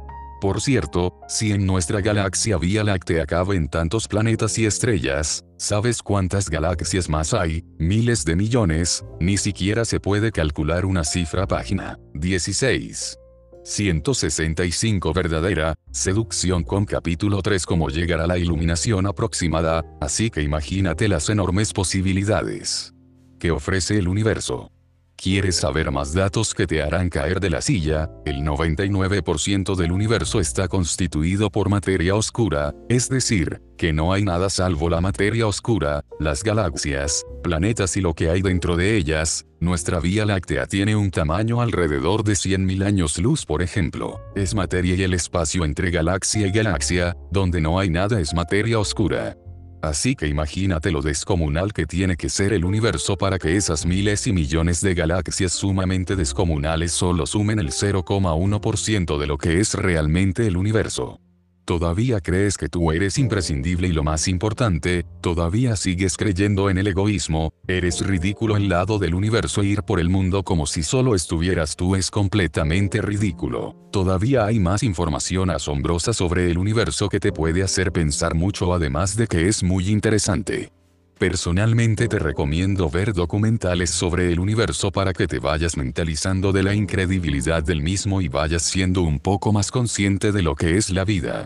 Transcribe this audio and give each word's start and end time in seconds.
Por 0.44 0.60
cierto, 0.60 1.22
si 1.30 1.54
en 1.54 1.66
nuestra 1.66 2.02
galaxia 2.02 2.58
Vía 2.58 2.84
Láctea 2.84 3.26
caben 3.26 3.70
tantos 3.70 4.10
planetas 4.10 4.58
y 4.58 4.66
estrellas, 4.66 5.46
¿sabes 5.58 6.04
cuántas 6.04 6.50
galaxias 6.50 7.08
más 7.08 7.34
hay? 7.34 7.64
Miles 7.80 8.26
de 8.26 8.36
millones, 8.36 9.06
ni 9.22 9.38
siquiera 9.38 9.86
se 9.86 10.02
puede 10.02 10.34
calcular 10.34 10.86
una 10.86 11.06
cifra 11.06 11.48
página. 11.48 11.98
16. 12.16 13.18
165 13.64 15.14
verdadera, 15.14 15.76
seducción 15.92 16.64
con 16.64 16.86
capítulo 16.86 17.42
3 17.42 17.66
cómo 17.66 17.88
llegar 17.88 18.20
a 18.20 18.28
la 18.28 18.38
iluminación 18.38 19.08
aproximada, 19.08 19.86
así 20.02 20.30
que 20.30 20.42
imagínate 20.42 21.08
las 21.08 21.30
enormes 21.30 21.72
posibilidades 21.72 22.94
que 23.40 23.52
ofrece 23.52 23.98
el 23.98 24.10
universo. 24.10 24.73
¿Quieres 25.16 25.56
saber 25.56 25.90
más 25.92 26.14
datos 26.14 26.54
que 26.54 26.68
te 26.68 26.82
harán 26.82 27.10
caer 27.10 27.40
de 27.40 27.50
la 27.50 27.62
silla? 27.62 28.10
El 28.26 28.42
99% 28.42 29.76
del 29.76 29.92
universo 29.92 30.40
está 30.40 30.68
constituido 30.68 31.50
por 31.50 31.70
materia 31.70 32.16
oscura, 32.16 32.74
es 32.90 33.08
decir, 33.08 33.62
que 33.78 33.94
no 33.94 34.12
hay 34.12 34.24
nada 34.24 34.50
salvo 34.50 34.90
la 34.90 35.00
materia 35.00 35.48
oscura, 35.48 36.04
las 36.20 36.44
galaxias, 36.44 37.26
planetas 37.42 37.96
y 37.96 38.02
lo 38.02 38.14
que 38.14 38.30
hay 38.30 38.42
dentro 38.42 38.76
de 38.76 38.98
ellas. 38.98 39.46
Nuestra 39.62 40.02
Vía 40.02 40.26
Láctea 40.26 40.66
tiene 40.66 40.96
un 40.98 41.10
tamaño 41.10 41.62
alrededor 41.62 42.26
de 42.26 42.34
100.000 42.34 42.86
años 42.86 43.18
luz 43.18 43.46
por 43.46 43.62
ejemplo. 43.62 44.20
Es 44.36 44.54
materia 44.54 44.96
y 44.96 45.04
el 45.04 45.14
espacio 45.14 45.64
entre 45.64 45.90
galaxia 45.90 46.48
y 46.48 46.52
galaxia, 46.52 47.16
donde 47.32 47.62
no 47.62 47.80
hay 47.80 47.90
nada 47.90 48.20
es 48.20 48.34
materia 48.34 48.78
oscura. 48.78 49.38
Así 49.84 50.16
que 50.16 50.28
imagínate 50.28 50.92
lo 50.92 51.02
descomunal 51.02 51.74
que 51.74 51.86
tiene 51.86 52.16
que 52.16 52.30
ser 52.30 52.54
el 52.54 52.64
universo 52.64 53.18
para 53.18 53.38
que 53.38 53.58
esas 53.58 53.86
miles 53.86 54.26
y 54.28 54.32
millones 54.32 54.80
de 54.80 54.94
galaxias 54.94 55.52
sumamente 55.52 56.16
descomunales 56.16 56.94
solo 56.94 57.26
sumen 57.26 57.60
el 57.60 57.72
0,1% 57.72 59.18
de 59.18 59.28
lo 59.28 59.38
que 59.38 59.60
es 59.60 59.74
realmente 59.74 60.48
el 60.48 60.56
universo. 60.56 61.20
Todavía 61.66 62.20
crees 62.20 62.58
que 62.58 62.68
tú 62.68 62.92
eres 62.92 63.18
imprescindible 63.18 63.88
y 63.88 63.94
lo 63.94 64.04
más 64.04 64.28
importante, 64.28 65.06
todavía 65.22 65.78
sigues 65.78 66.18
creyendo 66.18 66.70
en 66.70 66.78
el 66.78 66.88
egoísmo, 66.88 67.54
eres 67.68 68.06
ridículo 68.06 68.58
en 68.58 68.68
lado 68.68 69.00
del 69.00 69.16
universo 69.16 69.62
e 69.62 69.68
ir 69.68 69.84
por 69.84 70.02
el 70.02 70.10
mundo 70.10 70.44
como 70.44 70.66
si 70.66 70.84
solo 70.84 71.16
estuvieras 71.16 71.78
tú 71.78 71.96
es 71.96 72.12
completamente 72.12 73.02
ridículo. 73.02 73.78
Todavía 73.92 74.46
hay 74.46 74.60
más 74.60 74.84
información 74.84 75.52
asombrosa 75.52 76.12
sobre 76.12 76.52
el 76.52 76.58
universo 76.58 77.08
que 77.08 77.22
te 77.22 77.32
puede 77.32 77.64
hacer 77.64 77.94
pensar 77.94 78.36
mucho 78.36 78.74
además 78.74 79.16
de 79.16 79.28
que 79.28 79.48
es 79.48 79.64
muy 79.64 79.88
interesante. 79.88 80.74
Personalmente 81.20 82.08
te 82.08 82.20
recomiendo 82.20 82.90
ver 82.90 83.14
documentales 83.14 83.92
sobre 83.92 84.32
el 84.32 84.40
universo 84.40 84.92
para 84.92 85.14
que 85.14 85.28
te 85.28 85.40
vayas 85.40 85.78
mentalizando 85.78 86.52
de 86.52 86.64
la 86.64 86.74
incredibilidad 86.74 87.64
del 87.64 87.82
mismo 87.82 88.20
y 88.22 88.28
vayas 88.28 88.64
siendo 88.64 89.04
un 89.04 89.20
poco 89.20 89.54
más 89.54 89.72
consciente 89.72 90.32
de 90.32 90.42
lo 90.42 90.56
que 90.56 90.78
es 90.78 90.90
la 90.90 91.06
vida. 91.06 91.46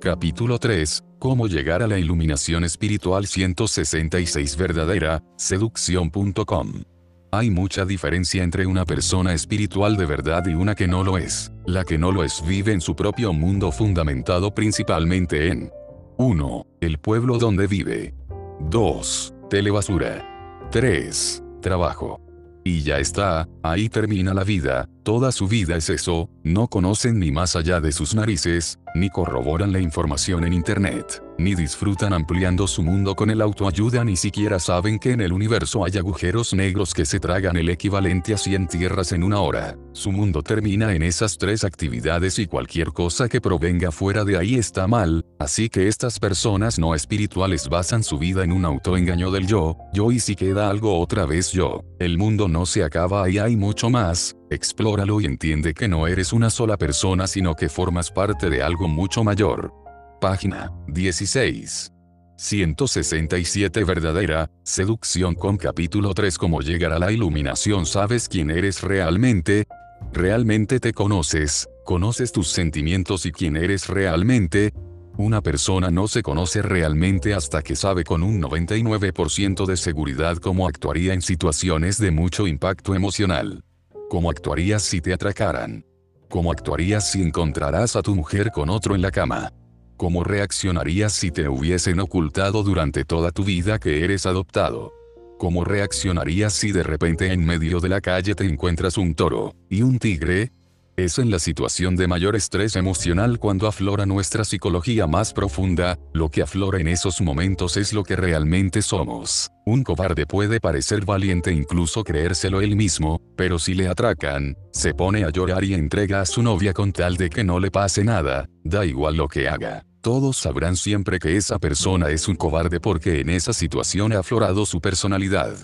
Capítulo 0.00 0.58
3. 0.58 1.02
Cómo 1.18 1.48
llegar 1.48 1.82
a 1.82 1.88
la 1.88 1.98
iluminación 1.98 2.64
espiritual 2.64 3.26
166 3.26 4.56
verdadera, 4.56 5.22
seducción.com. 5.36 6.84
Hay 7.30 7.50
mucha 7.50 7.84
diferencia 7.84 8.42
entre 8.42 8.66
una 8.66 8.86
persona 8.86 9.34
espiritual 9.34 9.96
de 9.96 10.06
verdad 10.06 10.46
y 10.46 10.54
una 10.54 10.74
que 10.74 10.88
no 10.88 11.04
lo 11.04 11.18
es. 11.18 11.52
La 11.66 11.84
que 11.84 11.98
no 11.98 12.12
lo 12.12 12.24
es 12.24 12.42
vive 12.46 12.72
en 12.72 12.80
su 12.80 12.96
propio 12.96 13.34
mundo 13.34 13.72
fundamentado 13.72 14.54
principalmente 14.54 15.48
en 15.48 15.70
1. 16.16 16.66
El 16.80 16.98
pueblo 16.98 17.38
donde 17.38 17.66
vive. 17.66 18.14
2. 18.60 19.34
Telebasura. 19.50 20.24
3. 20.70 21.42
Trabajo. 21.60 22.20
Y 22.64 22.82
ya 22.82 22.98
está, 22.98 23.48
ahí 23.62 23.88
termina 23.88 24.34
la 24.34 24.44
vida, 24.44 24.88
toda 25.02 25.32
su 25.32 25.48
vida 25.48 25.76
es 25.76 25.88
eso, 25.88 26.28
no 26.42 26.68
conocen 26.68 27.18
ni 27.18 27.30
más 27.32 27.56
allá 27.56 27.80
de 27.80 27.92
sus 27.92 28.14
narices, 28.14 28.78
ni 28.94 29.08
corroboran 29.08 29.72
la 29.72 29.80
información 29.80 30.44
en 30.44 30.52
Internet, 30.52 31.22
ni 31.38 31.54
disfrutan 31.54 32.12
ampliando 32.12 32.66
su 32.66 32.82
mundo 32.82 33.14
con 33.14 33.30
el 33.30 33.40
autoayuda, 33.40 34.04
ni 34.04 34.16
siquiera 34.16 34.58
saben 34.58 34.98
que 34.98 35.12
en 35.12 35.20
el 35.20 35.32
universo 35.32 35.84
hay 35.84 35.96
agujeros 35.96 36.52
negros 36.52 36.92
que 36.92 37.04
se 37.04 37.20
tragan 37.20 37.56
el 37.56 37.68
equivalente 37.68 38.34
a 38.34 38.38
100 38.38 38.68
tierras 38.68 39.12
en 39.12 39.22
una 39.22 39.40
hora. 39.40 39.76
Su 39.92 40.12
mundo 40.12 40.42
termina 40.42 40.94
en 40.94 41.02
esas 41.02 41.38
tres 41.38 41.64
actividades 41.64 42.38
y 42.38 42.46
cualquier 42.46 42.88
cosa 42.88 43.28
que 43.28 43.40
provenga 43.40 43.92
fuera 43.92 44.24
de 44.24 44.36
ahí 44.36 44.56
está 44.56 44.86
mal, 44.86 45.24
así 45.38 45.68
que 45.68 45.88
estas 45.88 46.18
personas 46.18 46.78
no 46.78 46.94
espirituales 46.94 47.68
basan 47.68 48.02
su 48.02 48.18
vida 48.18 48.44
en 48.44 48.52
un 48.52 48.64
autoengaño 48.64 49.30
del 49.30 49.46
yo, 49.46 49.76
yo 49.92 50.12
y 50.12 50.20
si 50.20 50.34
queda 50.34 50.68
algo 50.68 50.98
otra 50.98 51.26
vez 51.26 51.52
yo. 51.52 51.84
El 51.98 52.18
mundo 52.18 52.48
no 52.48 52.66
se 52.66 52.84
acaba 52.84 53.28
y 53.30 53.38
hay 53.38 53.56
mucho 53.56 53.90
más, 53.90 54.34
Explóralo 54.50 55.20
y 55.20 55.26
entiende 55.26 55.74
que 55.74 55.88
no 55.88 56.06
eres 56.06 56.32
una 56.32 56.48
sola 56.48 56.78
persona 56.78 57.26
sino 57.26 57.54
que 57.54 57.68
formas 57.68 58.10
parte 58.10 58.48
de 58.48 58.62
algo 58.62 58.88
mucho 58.88 59.22
mayor. 59.22 59.87
Página 60.20 60.72
16. 60.88 61.92
167 62.36 63.84
Verdadera, 63.84 64.50
seducción 64.64 65.34
con 65.34 65.56
capítulo 65.56 66.12
3 66.12 66.38
Cómo 66.38 66.60
llegar 66.60 66.92
a 66.92 66.98
la 66.98 67.12
iluminación 67.12 67.86
¿Sabes 67.86 68.28
quién 68.28 68.50
eres 68.50 68.82
realmente? 68.82 69.66
¿Realmente 70.12 70.80
te 70.80 70.92
conoces? 70.92 71.68
¿Conoces 71.84 72.32
tus 72.32 72.48
sentimientos 72.48 73.26
y 73.26 73.32
quién 73.32 73.56
eres 73.56 73.88
realmente? 73.88 74.72
Una 75.16 75.40
persona 75.40 75.90
no 75.90 76.08
se 76.08 76.22
conoce 76.22 76.62
realmente 76.62 77.34
hasta 77.34 77.62
que 77.62 77.76
sabe 77.76 78.02
con 78.02 78.24
un 78.24 78.42
99% 78.42 79.66
de 79.66 79.76
seguridad 79.76 80.36
cómo 80.38 80.66
actuaría 80.66 81.14
en 81.14 81.22
situaciones 81.22 81.98
de 81.98 82.10
mucho 82.10 82.48
impacto 82.48 82.94
emocional. 82.94 83.62
¿Cómo 84.10 84.30
actuarías 84.30 84.82
si 84.82 85.00
te 85.00 85.12
atracaran? 85.12 85.84
¿Cómo 86.28 86.50
actuarías 86.50 87.10
si 87.10 87.22
encontrarás 87.22 87.94
a 87.94 88.02
tu 88.02 88.14
mujer 88.14 88.50
con 88.52 88.68
otro 88.68 88.94
en 88.94 89.02
la 89.02 89.10
cama? 89.10 89.52
¿Cómo 89.98 90.22
reaccionarías 90.22 91.12
si 91.12 91.32
te 91.32 91.48
hubiesen 91.48 91.98
ocultado 91.98 92.62
durante 92.62 93.04
toda 93.04 93.32
tu 93.32 93.42
vida 93.42 93.80
que 93.80 94.04
eres 94.04 94.26
adoptado? 94.26 94.92
¿Cómo 95.40 95.64
reaccionarías 95.64 96.52
si 96.52 96.70
de 96.70 96.84
repente 96.84 97.32
en 97.32 97.44
medio 97.44 97.80
de 97.80 97.88
la 97.88 98.00
calle 98.00 98.36
te 98.36 98.44
encuentras 98.44 98.96
un 98.96 99.16
toro 99.16 99.56
y 99.68 99.82
un 99.82 99.98
tigre? 99.98 100.52
Es 100.96 101.18
en 101.18 101.32
la 101.32 101.40
situación 101.40 101.96
de 101.96 102.06
mayor 102.06 102.36
estrés 102.36 102.76
emocional 102.76 103.40
cuando 103.40 103.66
aflora 103.66 104.06
nuestra 104.06 104.44
psicología 104.44 105.08
más 105.08 105.32
profunda, 105.32 105.98
lo 106.12 106.28
que 106.28 106.42
aflora 106.42 106.78
en 106.78 106.86
esos 106.86 107.20
momentos 107.20 107.76
es 107.76 107.92
lo 107.92 108.04
que 108.04 108.14
realmente 108.14 108.82
somos. 108.82 109.50
Un 109.66 109.82
cobarde 109.82 110.26
puede 110.26 110.60
parecer 110.60 111.04
valiente 111.04 111.52
incluso 111.52 112.04
creérselo 112.04 112.60
él 112.60 112.76
mismo, 112.76 113.20
pero 113.36 113.58
si 113.58 113.74
le 113.74 113.88
atracan, 113.88 114.54
se 114.72 114.94
pone 114.94 115.24
a 115.24 115.30
llorar 115.30 115.64
y 115.64 115.74
entrega 115.74 116.20
a 116.20 116.26
su 116.26 116.40
novia 116.40 116.72
con 116.72 116.92
tal 116.92 117.16
de 117.16 117.30
que 117.30 117.42
no 117.42 117.58
le 117.58 117.72
pase 117.72 118.04
nada, 118.04 118.46
da 118.62 118.86
igual 118.86 119.16
lo 119.16 119.26
que 119.26 119.48
haga 119.48 119.87
Todos 120.08 120.38
sabrán 120.38 120.74
siempre 120.74 121.18
que 121.18 121.36
esa 121.36 121.58
persona 121.58 122.08
es 122.08 122.28
un 122.28 122.36
cobarde 122.36 122.80
porque 122.80 123.20
en 123.20 123.28
esa 123.28 123.52
situación 123.52 124.14
ha 124.14 124.20
aflorado 124.20 124.64
su 124.64 124.80
personalidad. 124.80 125.54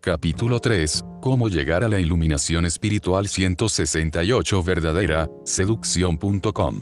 Capítulo 0.00 0.60
3. 0.60 1.04
Cómo 1.20 1.50
llegar 1.50 1.84
a 1.84 1.90
la 1.90 2.00
iluminación 2.00 2.64
espiritual 2.64 3.28
168 3.28 4.62
verdadera, 4.62 5.28
seducción.com. 5.44 6.80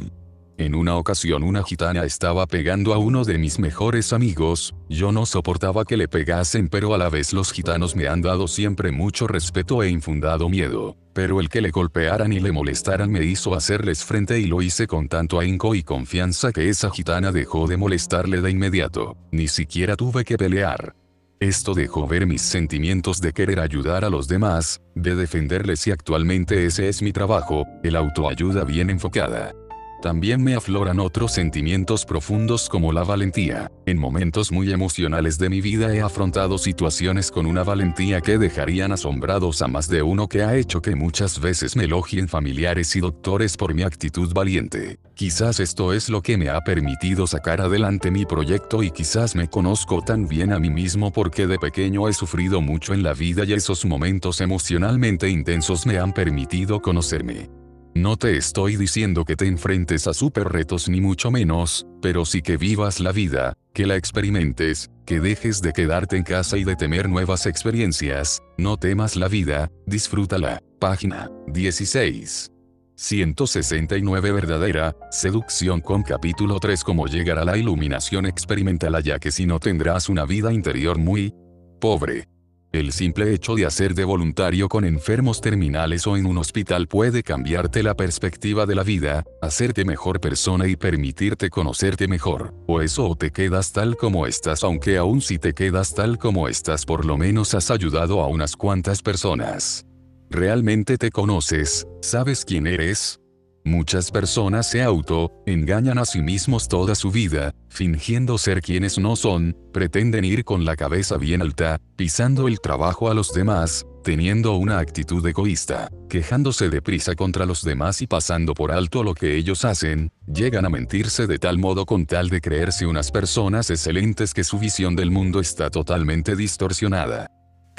En 0.57 0.77
una 0.77 0.97
ocasión 0.99 1.43
una 1.43 1.65
gitana 1.65 2.05
estaba 2.05 2.47
pegando 2.47 2.95
a 2.95 2.99
uno 2.99 3.25
de 3.25 3.39
mis 3.39 3.59
mejores 3.59 4.12
amigos, 4.12 4.73
yo 4.89 5.11
no 5.11 5.27
soportaba 5.27 5.85
que 5.85 5.97
le 5.97 6.07
pegasen 6.07 6.69
pero 6.69 6.95
a 6.95 6.99
la 6.99 7.09
vez 7.09 7.33
los 7.33 7.51
gitanos 7.51 7.97
me 7.97 8.07
han 8.07 8.23
dado 8.23 8.47
siempre 8.47 8.93
mucho 8.93 9.27
respeto 9.27 9.83
e 9.83 9.91
infundado 9.91 10.49
miedo, 10.49 10.97
pero 11.21 11.39
el 11.39 11.51
que 11.51 11.61
le 11.61 11.71
golpearan 11.71 12.33
y 12.33 12.41
le 12.41 12.51
molestaran 12.51 13.11
me 13.11 13.23
hizo 13.23 13.55
hacerles 13.55 14.07
frente 14.07 14.41
y 14.41 14.47
lo 14.47 14.63
hice 14.63 14.87
con 14.87 15.07
tanto 15.07 15.39
ahínco 15.39 15.75
y 15.75 15.83
confianza 15.83 16.51
que 16.51 16.71
esa 16.71 16.89
gitana 16.89 17.31
dejó 17.31 17.67
de 17.67 17.77
molestarle 17.77 18.41
de 18.41 18.51
inmediato, 18.51 19.19
ni 19.31 19.47
siquiera 19.47 19.97
tuve 19.97 20.25
que 20.25 20.39
pelear. 20.39 20.97
Esto 21.39 21.75
dejó 21.75 22.07
ver 22.07 22.27
mis 22.27 22.41
sentimientos 22.41 23.21
de 23.21 23.35
querer 23.35 23.61
ayudar 23.61 24.07
a 24.07 24.09
los 24.09 24.29
demás, 24.29 24.81
de 24.95 25.15
defenderles 25.15 25.87
y 25.89 25.91
actualmente 25.91 26.65
ese 26.65 26.89
es 26.89 27.03
mi 27.03 27.13
trabajo, 27.13 27.67
el 27.83 27.97
autoayuda 27.97 28.65
bien 28.65 28.89
enfocada. 28.89 29.53
También 30.02 30.43
me 30.43 30.55
afloran 30.55 30.99
otros 30.99 31.32
sentimientos 31.32 32.06
profundos 32.06 32.70
como 32.70 32.91
la 32.91 33.05
valentía. 33.05 33.70
En 33.85 33.99
momentos 33.99 34.50
muy 34.50 34.73
emocionales 34.73 35.37
de 35.37 35.50
mi 35.50 35.61
vida 35.61 35.94
he 35.94 36.00
afrontado 36.00 36.56
situaciones 36.56 37.31
con 37.31 37.44
una 37.44 37.64
valentía 37.64 38.23
que 38.23 38.38
dejarían 38.38 38.93
asombrados 38.93 39.61
a 39.61 39.69
más 39.69 39.88
de 39.88 40.02
uno 40.02 40.26
que 40.26 40.43
ha 40.43 40.56
hecho 40.56 40.81
que 40.81 40.97
muchas 40.97 41.38
veces 41.38 41.76
me 41.76 41.85
elogien 41.85 42.29
familiares 42.29 42.97
y 42.97 43.00
doctores 43.00 43.58
por 43.58 43.75
mi 43.75 43.82
actitud 43.82 44.32
valiente. 44.32 44.99
Quizás 45.14 45.61
esto 45.61 45.93
es 45.93 46.08
lo 46.08 46.23
que 46.23 46.38
me 46.38 46.49
ha 46.49 46.62
permitido 46.62 47.26
sacar 47.26 47.61
adelante 47.61 48.11
mi 48.11 48.25
proyecto 48.25 48.82
y 48.82 48.91
quizás 48.91 49.37
me 49.37 49.49
conozco 49.49 50.00
tan 50.00 50.26
bien 50.26 50.55
a 50.55 50.58
mí 50.58 50.70
mismo 50.70 51.12
porque 51.12 51.47
de 51.47 51.58
pequeño 51.58 52.08
he 52.08 52.14
sufrido 52.14 52.62
mucho 52.62 52.94
en 52.94 53.02
la 53.02 53.12
vida 53.12 53.44
y 53.44 53.52
esos 53.52 53.85
momentos 53.85 54.41
emocionalmente 54.41 55.29
intensos 55.29 55.85
me 55.85 55.99
han 55.99 56.14
permitido 56.14 56.81
conocerme. 56.81 57.60
No 57.95 58.17
te 58.17 58.37
estoy 58.37 58.77
diciendo 58.77 59.25
que 59.25 59.35
te 59.35 59.47
enfrentes 59.47 60.07
a 60.07 60.15
super 60.15 60.49
retos 60.49 60.89
ni 60.89 61.01
mucho 61.01 61.31
menos, 61.31 61.87
pero 62.01 62.25
sí 62.25 62.41
que 62.41 62.57
vivas 62.57 63.01
la 63.01 63.11
vida, 63.11 63.55
que 63.75 63.85
la 63.85 63.97
experimentes, 63.97 64.91
que 65.05 65.19
dejes 65.19 65.61
de 65.61 65.73
quedarte 65.73 66.17
en 66.17 66.23
casa 66.23 66.57
y 66.57 66.63
de 66.63 66.77
temer 66.77 67.09
nuevas 67.09 67.47
experiencias, 67.47 68.41
no 68.57 68.77
temas 68.77 69.17
la 69.17 69.27
vida, 69.27 69.71
disfrútala. 69.87 70.63
Página 70.79 71.31
16. 71.49 72.53
169 72.95 74.33
verdadera, 74.33 74.95
seducción 75.11 75.81
con 75.81 76.03
capítulo 76.03 76.61
3 76.61 76.85
Cómo 76.85 77.07
llegar 77.07 77.39
a 77.39 77.45
la 77.45 77.57
iluminación 77.57 78.27
experimentala 78.27 79.01
ya 79.01 79.19
que 79.19 79.33
si 79.33 79.47
no 79.47 79.59
tendrás 79.59 80.09
una 80.09 80.27
vida 80.27 80.53
interior 80.53 80.99
muy 80.99 81.35
pobre. 81.81 82.29
El 82.73 82.93
simple 82.93 83.35
hecho 83.35 83.57
de 83.57 83.67
hacer 83.67 83.95
de 83.95 84.05
voluntario 84.05 84.69
con 84.69 84.85
enfermos 84.85 85.41
terminales 85.41 86.07
o 86.07 86.17
en 86.17 86.25
un 86.25 86.39
hospital 86.39 86.87
puede 86.87 87.25
cambiarte 87.25 87.83
la 87.83 87.95
perspectiva 87.97 88.65
de 88.65 88.77
la 88.77 88.85
vida, 88.85 89.25
hacerte 89.43 89.85
mejor 89.85 90.21
persona 90.21 90.69
y 90.69 90.77
permitirte 90.77 91.51
conocerte 91.51 92.07
mejor. 92.07 92.55
O 92.69 92.81
eso 92.81 93.09
o 93.09 93.17
te 93.17 93.33
quedas 93.33 93.73
tal 93.73 93.97
como 93.97 94.25
estás 94.25 94.63
aunque 94.63 94.99
aún 94.99 95.21
si 95.21 95.39
te 95.39 95.53
quedas 95.53 95.95
tal 95.95 96.17
como 96.17 96.47
estás 96.47 96.85
por 96.87 97.05
lo 97.05 97.19
menos 97.19 97.55
has 97.55 97.73
ayudado 97.73 98.21
a 98.21 98.29
unas 98.29 98.55
cuantas 98.55 99.03
personas. 99.03 99.85
¿Realmente 100.31 100.97
te 100.97 101.11
conoces? 101.11 101.89
¿Sabes 102.03 102.45
quién 102.45 102.69
eres? 102.69 103.20
Muchas 103.65 104.11
personas 104.11 104.71
se 104.71 104.83
auto-engañan 104.83 105.99
a 105.99 106.07
sí 106.07 106.23
mismos 106.23 106.67
toda 106.67 106.95
su 106.95 107.11
vida, 107.11 107.53
fingiendo 107.69 108.39
ser 108.39 108.62
quienes 108.62 108.99
no 108.99 109.17
son, 109.17 109.55
pretenden 109.73 110.25
ir 110.25 110.45
con 110.45 110.65
la 110.65 110.77
cabeza 110.77 111.19
bien 111.19 111.43
alta, 111.43 111.79
pisando 111.97 112.49
el 112.49 112.61
trabajo 112.61 113.11
a 113.11 113.15
los 113.15 113.33
demás, 113.35 113.85
teniendo 114.03 114.57
una 114.57 114.79
actitud 114.79 115.25
egoísta, 115.27 115.91
quejándose 116.09 116.71
deprisa 116.71 117.15
contra 117.15 117.45
los 117.45 117.62
demás 117.62 118.01
y 118.01 118.07
pasando 118.07 118.55
por 118.55 118.73
alto 118.73 119.05
lo 119.05 119.15
que 119.15 119.37
ellos 119.37 119.67
hacen, 119.67 120.11
llegan 120.27 120.65
a 120.65 120.71
mentirse 120.71 121.27
de 121.27 121.39
tal 121.39 121.59
modo 121.59 121.85
con 121.85 122.07
tal 122.07 122.31
de 122.31 122.41
creerse 122.41 122.87
unas 122.87 123.11
personas 123.11 123.69
excelentes 123.69 124.33
que 124.33 124.45
su 124.45 124.59
visión 124.59 124.97
del 124.97 125.11
mundo 125.11 125.39
está 125.39 125.69
totalmente 125.69 126.35
distorsionada. 126.35 127.31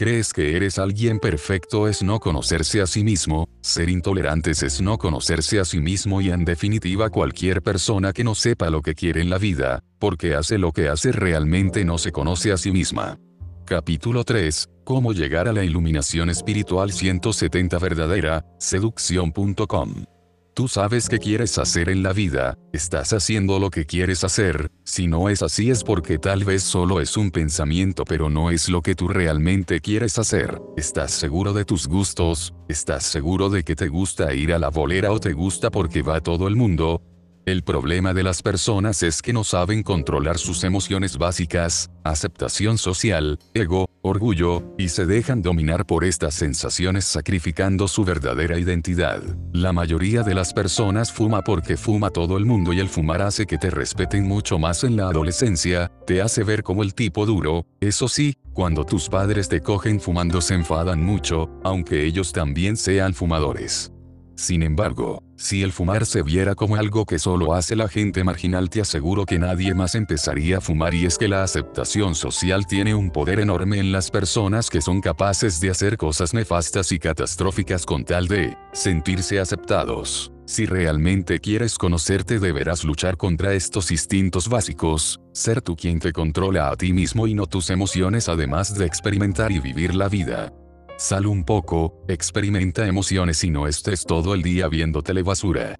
Crees 0.02 0.34
que 0.34 0.56
eres 0.58 0.80
alguien 0.80 1.20
perfecto 1.20 1.88
es 1.88 2.02
no 2.02 2.20
conocerse 2.20 2.82
a 2.82 2.88
sí 2.88 3.04
mismo, 3.04 3.48
ser 3.62 3.88
intolerantes 3.88 4.64
es 4.64 4.82
no 4.82 4.98
conocerse 4.98 5.60
a 5.60 5.64
sí 5.64 5.80
mismo 5.80 6.22
y 6.22 6.32
en 6.32 6.44
definitiva 6.44 7.12
cualquier 7.12 7.62
persona 7.62 8.12
que 8.12 8.24
no 8.24 8.34
sepa 8.34 8.72
lo 8.72 8.82
que 8.82 8.96
quiere 8.96 9.22
en 9.22 9.30
la 9.30 9.38
vida, 9.38 9.84
porque 10.00 10.34
hace 10.34 10.58
lo 10.58 10.72
que 10.72 10.90
hace 10.90 11.12
realmente 11.12 11.86
no 11.86 12.00
se 12.00 12.12
conoce 12.12 12.52
a 12.52 12.58
sí 12.58 12.72
misma. 12.72 13.20
Capítulo 13.64 14.24
3. 14.24 14.70
Cómo 14.84 15.14
llegar 15.14 15.48
a 15.48 15.54
la 15.54 15.64
iluminación 15.64 16.32
espiritual 16.32 16.92
170 16.92 17.78
verdadera, 17.78 18.44
seducción.com. 18.58 20.06
Tú 20.54 20.68
sabes 20.68 21.08
qué 21.08 21.18
quieres 21.18 21.58
hacer 21.58 21.88
en 21.88 22.04
la 22.04 22.12
vida, 22.12 22.58
estás 22.74 23.14
haciendo 23.14 23.58
lo 23.58 23.70
que 23.70 23.86
quieres 23.86 24.26
hacer, 24.26 24.70
si 24.84 25.08
no 25.08 25.30
es 25.30 25.42
así 25.42 25.70
es 25.70 25.86
porque 25.86 26.18
tal 26.18 26.44
vez 26.44 26.62
solo 26.62 27.00
es 27.00 27.16
un 27.16 27.32
pensamiento 27.32 28.04
pero 28.04 28.30
no 28.30 28.52
es 28.52 28.68
lo 28.68 28.82
que 28.82 28.94
tú 28.94 29.08
realmente 29.08 29.80
quieres 29.80 30.20
hacer, 30.20 30.62
estás 30.76 31.12
seguro 31.12 31.54
de 31.54 31.64
tus 31.64 31.88
gustos, 31.88 32.54
estás 32.68 33.04
seguro 33.04 33.50
de 33.50 33.64
que 33.64 33.78
te 33.78 33.88
gusta 33.88 34.34
ir 34.34 34.52
a 34.52 34.60
la 34.60 34.70
bolera 34.70 35.14
o 35.14 35.22
te 35.22 35.32
gusta 35.32 35.72
porque 35.72 36.02
va 36.02 36.20
todo 36.20 36.50
el 36.50 36.58
mundo, 36.58 37.02
el 37.46 37.64
problema 37.64 38.14
de 38.14 38.24
las 38.24 38.44
personas 38.44 39.02
es 39.02 39.22
que 39.22 39.34
no 39.34 39.44
saben 39.44 39.82
controlar 39.82 40.38
sus 40.38 40.64
emociones 40.64 41.18
básicas, 41.18 41.90
aceptación 42.04 42.78
social, 42.78 43.40
ego, 43.54 43.88
orgullo, 44.04 44.64
y 44.78 44.90
se 44.90 45.06
dejan 45.06 45.42
dominar 45.42 45.86
por 45.86 46.04
estas 46.04 46.36
sensaciones 46.36 47.06
sacrificando 47.06 47.88
su 47.88 48.06
verdadera 48.06 48.60
identidad. 48.60 49.24
La 49.54 49.74
mayoría 49.74 50.22
de 50.22 50.36
las 50.36 50.54
personas 50.54 51.12
fuma 51.12 51.42
porque 51.42 51.78
fuma 51.78 52.12
todo 52.12 52.38
el 52.38 52.46
mundo 52.46 52.74
y 52.74 52.80
el 52.80 52.90
fumar 52.90 53.22
hace 53.24 53.46
que 53.46 53.58
te 53.58 53.72
respeten 53.72 54.28
mucho 54.28 54.60
más 54.60 54.84
en 54.84 54.96
la 54.96 55.08
adolescencia, 55.08 55.92
te 56.06 56.22
hace 56.22 56.44
ver 56.44 56.62
como 56.62 56.84
el 56.84 56.94
tipo 56.94 57.26
duro, 57.26 57.66
eso 57.80 58.08
sí, 58.08 58.36
cuando 58.54 58.86
tus 58.86 59.10
padres 59.10 59.50
te 59.50 59.62
cogen 59.62 60.00
fumando 60.00 60.42
se 60.42 60.54
enfadan 60.54 61.04
mucho, 61.04 61.50
aunque 61.64 62.06
ellos 62.06 62.34
también 62.34 62.78
sean 62.78 63.14
fumadores. 63.14 63.92
Sin 64.36 64.64
embargo, 64.64 65.22
si 65.42 65.64
el 65.64 65.72
fumar 65.72 66.06
se 66.06 66.22
viera 66.22 66.54
como 66.54 66.76
algo 66.76 67.06
que 67.06 67.18
solo 67.18 67.56
hace 67.56 67.76
la 67.76 67.88
gente 67.88 68.24
marginal 68.24 68.70
te 68.70 68.82
aseguro 68.82 69.26
que 69.26 69.40
nadie 69.40 69.74
más 69.74 69.96
empezaría 69.96 70.60
a 70.60 70.62
fumar 70.62 70.94
y 70.94 71.06
es 71.06 71.18
que 71.18 71.28
la 71.28 71.44
aceptación 71.44 72.14
social 72.14 72.68
tiene 72.68 72.94
un 72.94 73.10
poder 73.10 73.40
enorme 73.40 73.80
en 73.80 73.92
las 73.92 74.12
personas 74.12 74.70
que 74.70 74.82
son 74.82 75.02
capaces 75.02 75.60
de 75.60 75.72
hacer 75.72 75.98
cosas 75.98 76.36
nefastas 76.36 76.92
y 76.92 77.00
catastróficas 77.00 77.88
con 77.88 78.06
tal 78.06 78.28
de 78.28 78.56
sentirse 78.72 79.40
aceptados. 79.40 80.32
Si 80.46 80.68
realmente 80.68 81.40
quieres 81.40 81.78
conocerte 81.78 82.40
deberás 82.40 82.84
luchar 82.84 83.18
contra 83.18 83.54
estos 83.54 83.92
instintos 83.92 84.48
básicos, 84.48 85.20
ser 85.34 85.62
tú 85.62 85.76
quien 85.76 86.00
te 86.00 86.14
controla 86.14 86.70
a 86.70 86.76
ti 86.76 86.94
mismo 86.94 87.26
y 87.26 87.34
no 87.34 87.48
tus 87.48 87.72
emociones 87.72 88.30
además 88.30 88.78
de 88.78 88.86
experimentar 88.86 89.52
y 89.52 89.60
vivir 89.60 89.96
la 89.96 90.08
vida. 90.08 90.54
Sal 91.02 91.26
un 91.26 91.44
poco, 91.44 92.06
experimenta 92.08 92.86
emociones 92.86 93.44
y 93.44 93.50
no 93.50 93.68
estés 93.68 94.06
todo 94.06 94.36
el 94.36 94.44
día 94.44 94.68
viendo 94.68 95.02
telebasura. 95.02 95.76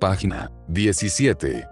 Página 0.00 0.50
17. 0.66 1.64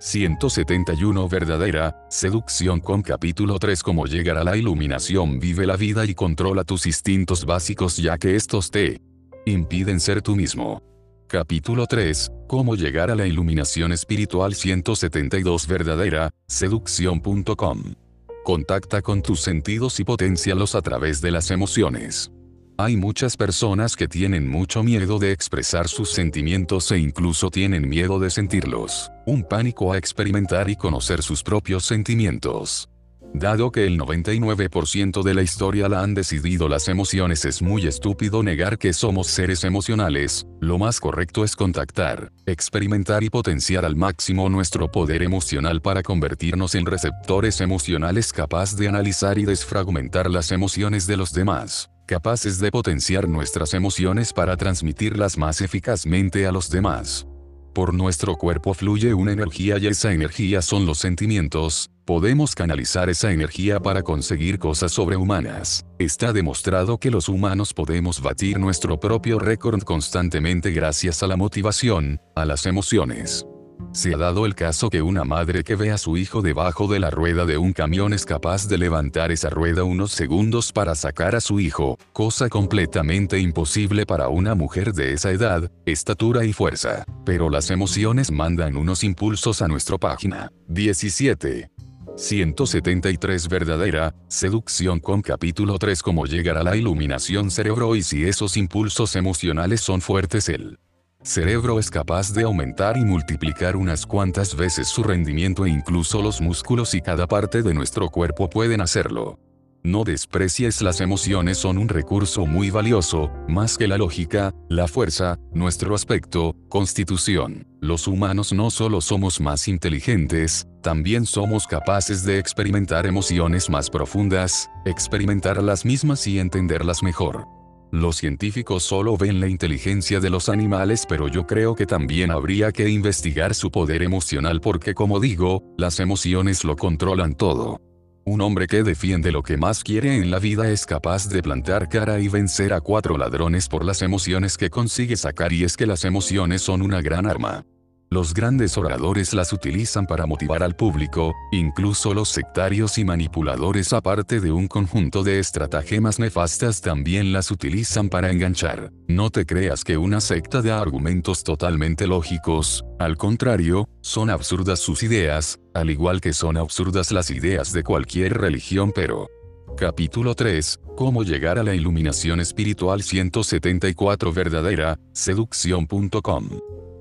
171 0.00 1.28
Verdadera, 1.28 2.04
seducción 2.10 2.80
con 2.80 3.02
capítulo 3.02 3.60
3 3.60 3.80
Cómo 3.84 4.06
llegar 4.06 4.38
a 4.38 4.42
la 4.42 4.56
iluminación 4.56 5.38
Vive 5.38 5.66
la 5.66 5.76
vida 5.76 6.04
y 6.04 6.14
controla 6.14 6.64
tus 6.64 6.86
instintos 6.86 7.44
básicos 7.44 7.96
ya 7.96 8.18
que 8.18 8.34
estos 8.34 8.72
te 8.72 9.00
impiden 9.46 10.00
ser 10.00 10.20
tú 10.20 10.34
mismo. 10.34 10.82
Capítulo 11.28 11.86
3, 11.86 12.28
Cómo 12.48 12.74
llegar 12.74 13.12
a 13.12 13.14
la 13.14 13.28
iluminación 13.28 13.92
espiritual 13.92 14.56
172 14.56 15.68
Verdadera, 15.68 16.30
seducción.com. 16.48 17.94
Contacta 18.42 19.00
con 19.00 19.22
tus 19.22 19.42
sentidos 19.42 20.00
y 20.00 20.04
potencialos 20.04 20.74
a 20.74 20.82
través 20.82 21.20
de 21.20 21.30
las 21.30 21.52
emociones. 21.52 22.32
Hay 22.80 22.96
muchas 22.96 23.36
personas 23.36 23.96
que 23.96 24.06
tienen 24.06 24.46
mucho 24.48 24.84
miedo 24.84 25.18
de 25.18 25.32
expresar 25.32 25.88
sus 25.88 26.12
sentimientos 26.12 26.92
e 26.92 26.98
incluso 26.98 27.50
tienen 27.50 27.88
miedo 27.88 28.20
de 28.20 28.30
sentirlos, 28.30 29.10
un 29.26 29.42
pánico 29.42 29.92
a 29.92 29.98
experimentar 29.98 30.70
y 30.70 30.76
conocer 30.76 31.24
sus 31.24 31.42
propios 31.42 31.84
sentimientos. 31.84 32.88
Dado 33.34 33.72
que 33.72 33.84
el 33.84 33.98
99% 33.98 35.24
de 35.24 35.34
la 35.34 35.42
historia 35.42 35.88
la 35.88 36.02
han 36.02 36.14
decidido 36.14 36.68
las 36.68 36.86
emociones 36.86 37.44
es 37.46 37.62
muy 37.62 37.84
estúpido 37.84 38.44
negar 38.44 38.78
que 38.78 38.92
somos 38.92 39.26
seres 39.26 39.64
emocionales, 39.64 40.46
lo 40.60 40.78
más 40.78 41.00
correcto 41.00 41.42
es 41.42 41.56
contactar, 41.56 42.30
experimentar 42.46 43.24
y 43.24 43.28
potenciar 43.28 43.84
al 43.84 43.96
máximo 43.96 44.48
nuestro 44.48 44.88
poder 44.88 45.24
emocional 45.24 45.82
para 45.82 46.04
convertirnos 46.04 46.76
en 46.76 46.86
receptores 46.86 47.60
emocionales 47.60 48.32
capaz 48.32 48.76
de 48.76 48.86
analizar 48.86 49.36
y 49.36 49.46
desfragmentar 49.46 50.30
las 50.30 50.52
emociones 50.52 51.08
de 51.08 51.16
los 51.16 51.32
demás 51.32 51.90
capaces 52.08 52.58
de 52.58 52.70
potenciar 52.72 53.28
nuestras 53.28 53.74
emociones 53.74 54.32
para 54.32 54.56
transmitirlas 54.56 55.36
más 55.36 55.60
eficazmente 55.60 56.46
a 56.46 56.52
los 56.52 56.70
demás. 56.70 57.26
Por 57.74 57.94
nuestro 57.94 58.34
cuerpo 58.36 58.74
fluye 58.74 59.14
una 59.14 59.30
energía 59.30 59.78
y 59.78 59.86
esa 59.86 60.12
energía 60.12 60.62
son 60.62 60.86
los 60.86 60.98
sentimientos, 60.98 61.90
podemos 62.06 62.54
canalizar 62.54 63.10
esa 63.10 63.30
energía 63.30 63.78
para 63.78 64.02
conseguir 64.02 64.58
cosas 64.58 64.90
sobrehumanas. 64.90 65.84
Está 65.98 66.32
demostrado 66.32 66.98
que 66.98 67.10
los 67.10 67.28
humanos 67.28 67.74
podemos 67.74 68.22
batir 68.22 68.58
nuestro 68.58 68.98
propio 68.98 69.38
récord 69.38 69.82
constantemente 69.82 70.72
gracias 70.72 71.22
a 71.22 71.26
la 71.26 71.36
motivación, 71.36 72.20
a 72.34 72.46
las 72.46 72.64
emociones. 72.64 73.44
Se 73.92 74.14
ha 74.14 74.16
dado 74.16 74.46
el 74.46 74.54
caso 74.54 74.90
que 74.90 75.02
una 75.02 75.24
madre 75.24 75.64
que 75.64 75.74
ve 75.74 75.90
a 75.90 75.98
su 75.98 76.16
hijo 76.16 76.42
debajo 76.42 76.86
de 76.86 77.00
la 77.00 77.10
rueda 77.10 77.46
de 77.46 77.58
un 77.58 77.72
camión 77.72 78.12
es 78.12 78.24
capaz 78.24 78.68
de 78.68 78.78
levantar 78.78 79.32
esa 79.32 79.50
rueda 79.50 79.84
unos 79.84 80.12
segundos 80.12 80.72
para 80.72 80.94
sacar 80.94 81.34
a 81.34 81.40
su 81.40 81.58
hijo, 81.58 81.98
cosa 82.12 82.48
completamente 82.48 83.38
imposible 83.38 84.06
para 84.06 84.28
una 84.28 84.54
mujer 84.54 84.92
de 84.92 85.14
esa 85.14 85.30
edad, 85.30 85.70
estatura 85.86 86.44
y 86.44 86.52
fuerza. 86.52 87.04
Pero 87.24 87.50
las 87.50 87.70
emociones 87.70 88.30
mandan 88.30 88.76
unos 88.76 89.02
impulsos 89.04 89.62
a 89.62 89.68
nuestra 89.68 89.98
página. 89.98 90.52
17. 90.68 91.70
173 92.16 93.48
Verdadera, 93.48 94.14
seducción 94.28 94.98
con 94.98 95.22
capítulo 95.22 95.78
3 95.78 96.02
Cómo 96.02 96.26
llegar 96.26 96.58
a 96.58 96.64
la 96.64 96.76
iluminación 96.76 97.50
cerebro 97.50 97.94
y 97.94 98.02
si 98.02 98.24
esos 98.24 98.56
impulsos 98.56 99.14
emocionales 99.14 99.80
son 99.80 100.00
fuertes 100.00 100.48
el 100.48 100.78
cerebro 101.22 101.78
es 101.78 101.90
capaz 101.90 102.32
de 102.32 102.44
aumentar 102.44 102.96
y 102.96 103.04
multiplicar 103.04 103.76
unas 103.76 104.06
cuantas 104.06 104.54
veces 104.56 104.88
su 104.88 105.02
rendimiento 105.02 105.66
e 105.66 105.70
incluso 105.70 106.22
los 106.22 106.40
músculos 106.40 106.94
y 106.94 107.00
cada 107.00 107.26
parte 107.26 107.62
de 107.62 107.74
nuestro 107.74 108.08
cuerpo 108.08 108.48
pueden 108.48 108.80
hacerlo. 108.80 109.38
No 109.84 110.04
desprecies 110.04 110.82
las 110.82 111.00
emociones 111.00 111.58
son 111.58 111.78
un 111.78 111.88
recurso 111.88 112.46
muy 112.46 112.70
valioso, 112.70 113.30
más 113.46 113.78
que 113.78 113.86
la 113.86 113.96
lógica, 113.96 114.52
la 114.68 114.88
fuerza, 114.88 115.38
nuestro 115.52 115.94
aspecto, 115.94 116.56
constitución. 116.68 117.66
Los 117.80 118.08
humanos 118.08 118.52
no 118.52 118.70
solo 118.70 119.00
somos 119.00 119.40
más 119.40 119.68
inteligentes, 119.68 120.66
también 120.82 121.26
somos 121.26 121.66
capaces 121.66 122.24
de 122.24 122.38
experimentar 122.38 123.06
emociones 123.06 123.70
más 123.70 123.88
profundas, 123.88 124.68
experimentar 124.84 125.62
las 125.62 125.84
mismas 125.84 126.26
y 126.26 126.38
entenderlas 126.40 127.02
mejor. 127.02 127.57
Los 127.90 128.16
científicos 128.16 128.82
solo 128.82 129.16
ven 129.16 129.40
la 129.40 129.48
inteligencia 129.48 130.20
de 130.20 130.28
los 130.28 130.50
animales 130.50 131.06
pero 131.08 131.26
yo 131.28 131.46
creo 131.46 131.74
que 131.74 131.86
también 131.86 132.30
habría 132.30 132.70
que 132.70 132.88
investigar 132.88 133.54
su 133.54 133.70
poder 133.70 134.02
emocional 134.02 134.60
porque 134.60 134.92
como 134.94 135.20
digo, 135.20 135.62
las 135.78 135.98
emociones 135.98 136.64
lo 136.64 136.76
controlan 136.76 137.34
todo. 137.34 137.80
Un 138.26 138.42
hombre 138.42 138.66
que 138.66 138.82
defiende 138.82 139.32
lo 139.32 139.42
que 139.42 139.56
más 139.56 139.82
quiere 139.82 140.16
en 140.16 140.30
la 140.30 140.38
vida 140.38 140.70
es 140.70 140.84
capaz 140.84 141.30
de 141.30 141.42
plantar 141.42 141.88
cara 141.88 142.20
y 142.20 142.28
vencer 142.28 142.74
a 142.74 142.82
cuatro 142.82 143.16
ladrones 143.16 143.68
por 143.68 143.82
las 143.86 144.02
emociones 144.02 144.58
que 144.58 144.68
consigue 144.68 145.16
sacar 145.16 145.54
y 145.54 145.64
es 145.64 145.78
que 145.78 145.86
las 145.86 146.04
emociones 146.04 146.60
son 146.60 146.82
una 146.82 147.00
gran 147.00 147.24
arma. 147.24 147.64
Los 148.10 148.32
grandes 148.32 148.78
oradores 148.78 149.34
las 149.34 149.52
utilizan 149.52 150.06
para 150.06 150.24
motivar 150.24 150.62
al 150.62 150.74
público, 150.74 151.34
incluso 151.52 152.14
los 152.14 152.30
sectarios 152.30 152.96
y 152.96 153.04
manipuladores 153.04 153.92
aparte 153.92 154.40
de 154.40 154.50
un 154.50 154.66
conjunto 154.66 155.22
de 155.22 155.38
estratagemas 155.38 156.18
nefastas 156.18 156.80
también 156.80 157.34
las 157.34 157.50
utilizan 157.50 158.08
para 158.08 158.30
enganchar. 158.30 158.92
No 159.08 159.28
te 159.28 159.44
creas 159.44 159.84
que 159.84 159.98
una 159.98 160.22
secta 160.22 160.62
de 160.62 160.72
argumentos 160.72 161.44
totalmente 161.44 162.06
lógicos, 162.06 162.82
al 162.98 163.18
contrario, 163.18 163.90
son 164.00 164.30
absurdas 164.30 164.80
sus 164.80 165.02
ideas, 165.02 165.60
al 165.74 165.90
igual 165.90 166.22
que 166.22 166.32
son 166.32 166.56
absurdas 166.56 167.12
las 167.12 167.30
ideas 167.30 167.74
de 167.74 167.82
cualquier 167.82 168.38
religión 168.38 168.90
pero... 168.94 169.28
Capítulo 169.76 170.34
3, 170.34 170.80
Cómo 170.96 171.24
llegar 171.24 171.58
a 171.58 171.62
la 171.62 171.74
iluminación 171.74 172.40
espiritual 172.40 173.02
174 173.02 174.32
verdadera, 174.32 174.98
seducción.com 175.12 176.48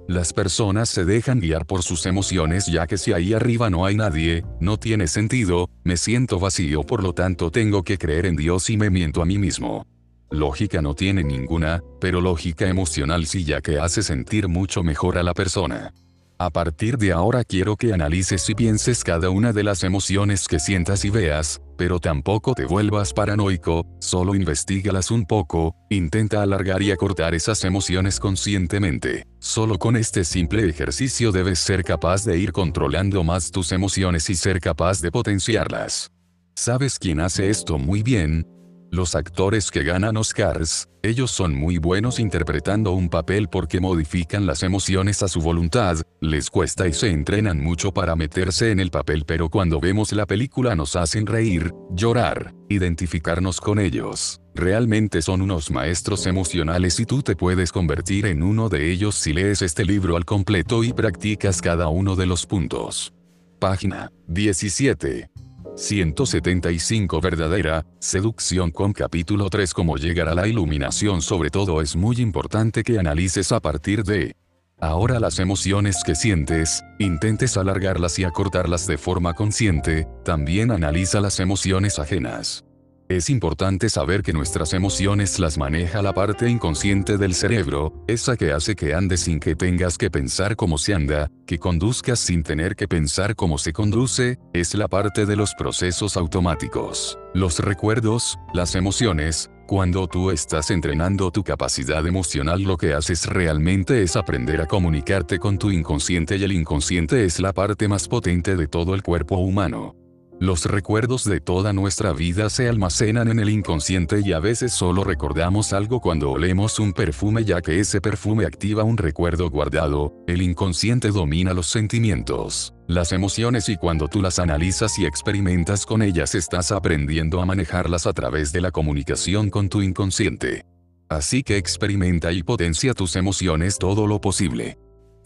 las 0.08 0.32
personas 0.32 0.90
se 0.90 1.04
dejan 1.04 1.40
guiar 1.40 1.66
por 1.66 1.84
sus 1.84 2.06
emociones 2.06 2.66
ya 2.68 2.88
que 2.88 2.98
si 2.98 3.14
ahí 3.14 3.34
arriba 3.34 3.70
no 3.70 3.86
hay 3.86 3.96
nadie, 3.96 4.44
no 4.60 4.78
tiene 4.78 5.08
sentido, 5.08 5.70
me 5.84 5.98
siento 5.98 6.40
vacío 6.40 6.84
por 6.84 7.04
lo 7.04 7.14
tanto 7.14 7.52
tengo 7.52 7.84
que 7.84 7.98
creer 7.98 8.26
en 8.26 8.38
Dios 8.38 8.70
y 8.70 8.78
me 8.78 8.90
miento 8.90 9.22
a 9.22 9.26
mí 9.26 9.38
mismo. 9.38 9.86
Lógica 10.30 10.82
no 10.82 10.94
tiene 10.94 11.24
ninguna, 11.24 11.82
pero 12.00 12.22
lógica 12.22 12.68
emocional 12.68 13.26
sí 13.26 13.44
ya 13.44 13.62
que 13.62 13.80
hace 13.80 14.02
sentir 14.02 14.48
mucho 14.48 14.84
mejor 14.84 15.18
a 15.18 15.24
la 15.24 15.34
persona. 15.34 15.94
A 16.40 16.52
partir 16.52 16.98
de 16.98 17.12
ahora 17.12 17.44
quiero 17.44 17.76
que 17.76 17.94
analices 17.94 18.50
y 18.50 18.56
pienses 18.56 19.04
cada 19.04 19.30
una 19.30 19.54
de 19.54 19.64
las 19.64 19.84
emociones 19.84 20.48
que 20.48 20.60
sientas 20.60 21.04
y 21.04 21.10
veas, 21.10 21.62
pero 21.78 22.00
tampoco 22.00 22.54
te 22.54 22.66
vuelvas 22.66 23.14
paranoico, 23.14 23.86
solo 24.00 24.36
investigalas 24.36 25.12
un 25.12 25.26
poco, 25.26 25.76
intenta 25.90 26.42
alargar 26.42 26.82
y 26.82 26.92
acortar 26.92 27.36
esas 27.36 27.64
emociones 27.64 28.20
conscientemente. 28.20 29.28
Solo 29.40 29.78
con 29.78 29.96
este 29.96 30.24
simple 30.24 30.68
ejercicio 30.68 31.32
debes 31.32 31.60
ser 31.60 31.84
capaz 31.84 32.26
de 32.26 32.38
ir 32.38 32.52
controlando 32.52 33.24
más 33.24 33.52
tus 33.52 33.72
emociones 33.72 34.30
y 34.30 34.36
ser 34.36 34.60
capaz 34.60 35.02
de 35.02 35.12
potenciarlas. 35.12 36.12
¿Sabes 36.56 36.98
quién 36.98 37.20
hace 37.20 37.50
esto 37.50 37.78
muy 37.78 38.02
bien? 38.02 38.57
Los 38.90 39.16
actores 39.16 39.70
que 39.70 39.84
ganan 39.84 40.16
Oscars, 40.16 40.88
ellos 41.04 41.30
son 41.30 41.54
muy 41.54 41.78
buenos 41.78 42.20
interpretando 42.20 42.94
un 42.94 43.10
papel 43.10 43.50
porque 43.50 43.82
modifican 43.82 44.46
las 44.46 44.64
emociones 44.64 45.22
a 45.24 45.28
su 45.28 45.42
voluntad, 45.42 45.98
les 46.22 46.50
cuesta 46.50 46.88
y 46.88 46.94
se 46.94 47.10
entrenan 47.10 47.62
mucho 47.62 47.94
para 47.94 48.16
meterse 48.16 48.72
en 48.72 48.80
el 48.80 48.90
papel 48.90 49.26
pero 49.28 49.50
cuando 49.50 49.82
vemos 49.82 50.14
la 50.14 50.26
película 50.26 50.74
nos 50.76 50.96
hacen 50.96 51.26
reír, 51.26 51.74
llorar, 51.92 52.54
identificarnos 52.70 53.60
con 53.60 53.80
ellos. 53.80 54.40
Realmente 54.56 55.22
son 55.22 55.42
unos 55.42 55.70
maestros 55.70 56.26
emocionales 56.26 57.00
y 57.00 57.06
tú 57.06 57.22
te 57.22 57.36
puedes 57.36 57.74
convertir 57.74 58.26
en 58.26 58.42
uno 58.42 58.70
de 58.70 58.92
ellos 58.92 59.16
si 59.16 59.34
lees 59.34 59.62
este 59.62 59.84
libro 59.84 60.16
al 60.16 60.26
completo 60.26 60.84
y 60.84 60.94
practicas 60.94 61.62
cada 61.62 61.90
uno 61.90 62.16
de 62.16 62.26
los 62.26 62.46
puntos. 62.46 63.14
Página 63.60 64.12
17. 64.28 65.30
175 65.78 67.22
Verdadera, 67.22 67.86
seducción 68.00 68.72
con 68.72 68.94
capítulo 68.94 69.48
3 69.50 69.74
Cómo 69.76 69.98
llegar 69.98 70.28
a 70.28 70.34
la 70.34 70.48
iluminación. 70.48 71.22
Sobre 71.22 71.52
todo 71.52 71.82
es 71.82 71.96
muy 71.96 72.18
importante 72.18 72.84
que 72.84 72.98
analices 72.98 73.52
a 73.52 73.60
partir 73.60 74.04
de 74.04 74.36
Ahora 74.80 75.20
las 75.20 75.40
emociones 75.40 76.04
que 76.04 76.14
sientes, 76.14 76.84
intentes 77.00 77.58
alargarlas 77.58 78.20
y 78.20 78.26
acortarlas 78.26 78.86
de 78.86 79.00
forma 79.00 79.34
consciente, 79.34 80.08
también 80.24 80.70
analiza 80.70 81.20
las 81.20 81.40
emociones 81.40 81.98
ajenas. 81.98 82.67
Es 83.10 83.30
importante 83.30 83.88
saber 83.88 84.22
que 84.22 84.34
nuestras 84.34 84.74
emociones 84.74 85.40
las 85.40 85.58
maneja 85.58 86.02
la 86.02 86.14
parte 86.14 86.50
inconsciente 86.50 87.18
del 87.18 87.36
cerebro, 87.36 88.04
esa 88.06 88.36
que 88.36 88.52
hace 88.52 88.76
que 88.76 88.94
andes 88.94 89.22
sin 89.22 89.40
que 89.40 89.56
tengas 89.56 89.98
que 89.98 90.12
pensar 90.12 90.58
cómo 90.58 90.78
se 90.78 90.94
anda, 90.94 91.32
que 91.46 91.58
conduzcas 91.58 92.20
sin 92.20 92.44
tener 92.44 92.76
que 92.76 92.90
pensar 92.90 93.38
cómo 93.38 93.58
se 93.60 93.72
conduce, 93.72 94.40
es 94.52 94.74
la 94.76 94.90
parte 94.90 95.26
de 95.26 95.38
los 95.38 95.54
procesos 95.54 96.18
automáticos. 96.18 97.18
Los 97.34 97.60
recuerdos, 97.60 98.38
las 98.54 98.76
emociones, 98.76 99.50
cuando 99.68 100.08
tú 100.08 100.30
estás 100.30 100.70
entrenando 100.70 101.32
tu 101.32 101.46
capacidad 101.46 102.06
emocional 102.06 102.62
lo 102.62 102.76
que 102.76 102.94
haces 102.94 103.26
realmente 103.26 104.04
es 104.04 104.18
aprender 104.18 104.60
a 104.60 104.66
comunicarte 104.66 105.40
con 105.40 105.58
tu 105.58 105.72
inconsciente 105.72 106.36
y 106.36 106.44
el 106.44 106.52
inconsciente 106.52 107.24
es 107.24 107.40
la 107.40 107.54
parte 107.54 107.88
más 107.88 108.10
potente 108.10 108.58
de 108.58 108.68
todo 108.68 108.96
el 108.96 109.02
cuerpo 109.02 109.38
humano. 109.38 109.96
Los 110.40 110.66
recuerdos 110.66 111.24
de 111.24 111.42
toda 111.42 111.74
nuestra 111.74 112.14
vida 112.14 112.52
se 112.52 112.70
almacenan 112.70 113.28
en 113.30 113.40
el 113.40 113.50
inconsciente 113.50 114.22
y 114.24 114.34
a 114.34 114.40
veces 114.40 114.72
solo 114.72 115.04
recordamos 115.04 115.74
algo 115.74 116.00
cuando 116.00 116.30
olemos 116.30 116.78
un 116.78 116.94
perfume 116.94 117.44
ya 117.44 117.60
que 117.60 117.80
ese 117.80 118.02
perfume 118.02 118.46
activa 118.46 118.84
un 118.84 118.98
recuerdo 118.98 119.50
guardado, 119.50 120.14
el 120.28 120.44
inconsciente 120.44 121.10
domina 121.10 121.56
los 121.56 121.66
sentimientos, 121.66 122.76
las 122.88 123.14
emociones 123.14 123.68
y 123.68 123.78
cuando 123.78 124.08
tú 124.08 124.22
las 124.22 124.38
analizas 124.38 125.00
y 125.00 125.08
experimentas 125.08 125.88
con 125.88 126.04
ellas 126.04 126.36
estás 126.36 126.72
aprendiendo 126.72 127.42
a 127.42 127.46
manejarlas 127.48 128.06
a 128.06 128.14
través 128.14 128.52
de 128.52 128.62
la 128.62 128.70
comunicación 128.70 129.50
con 129.50 129.70
tu 129.70 129.82
inconsciente. 129.82 130.66
Así 131.10 131.42
que 131.42 131.58
experimenta 131.58 132.32
y 132.32 132.44
potencia 132.44 132.94
tus 132.94 133.16
emociones 133.16 133.80
todo 133.80 134.06
lo 134.06 134.22
posible. 134.22 134.78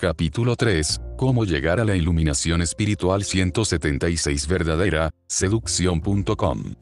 Capítulo 0.01 0.55
3. 0.55 0.99
Cómo 1.15 1.45
llegar 1.45 1.79
a 1.79 1.85
la 1.85 1.95
iluminación 1.95 2.63
espiritual 2.63 3.23
176 3.23 4.47
verdadera, 4.47 5.11
seducción.com. 5.27 6.73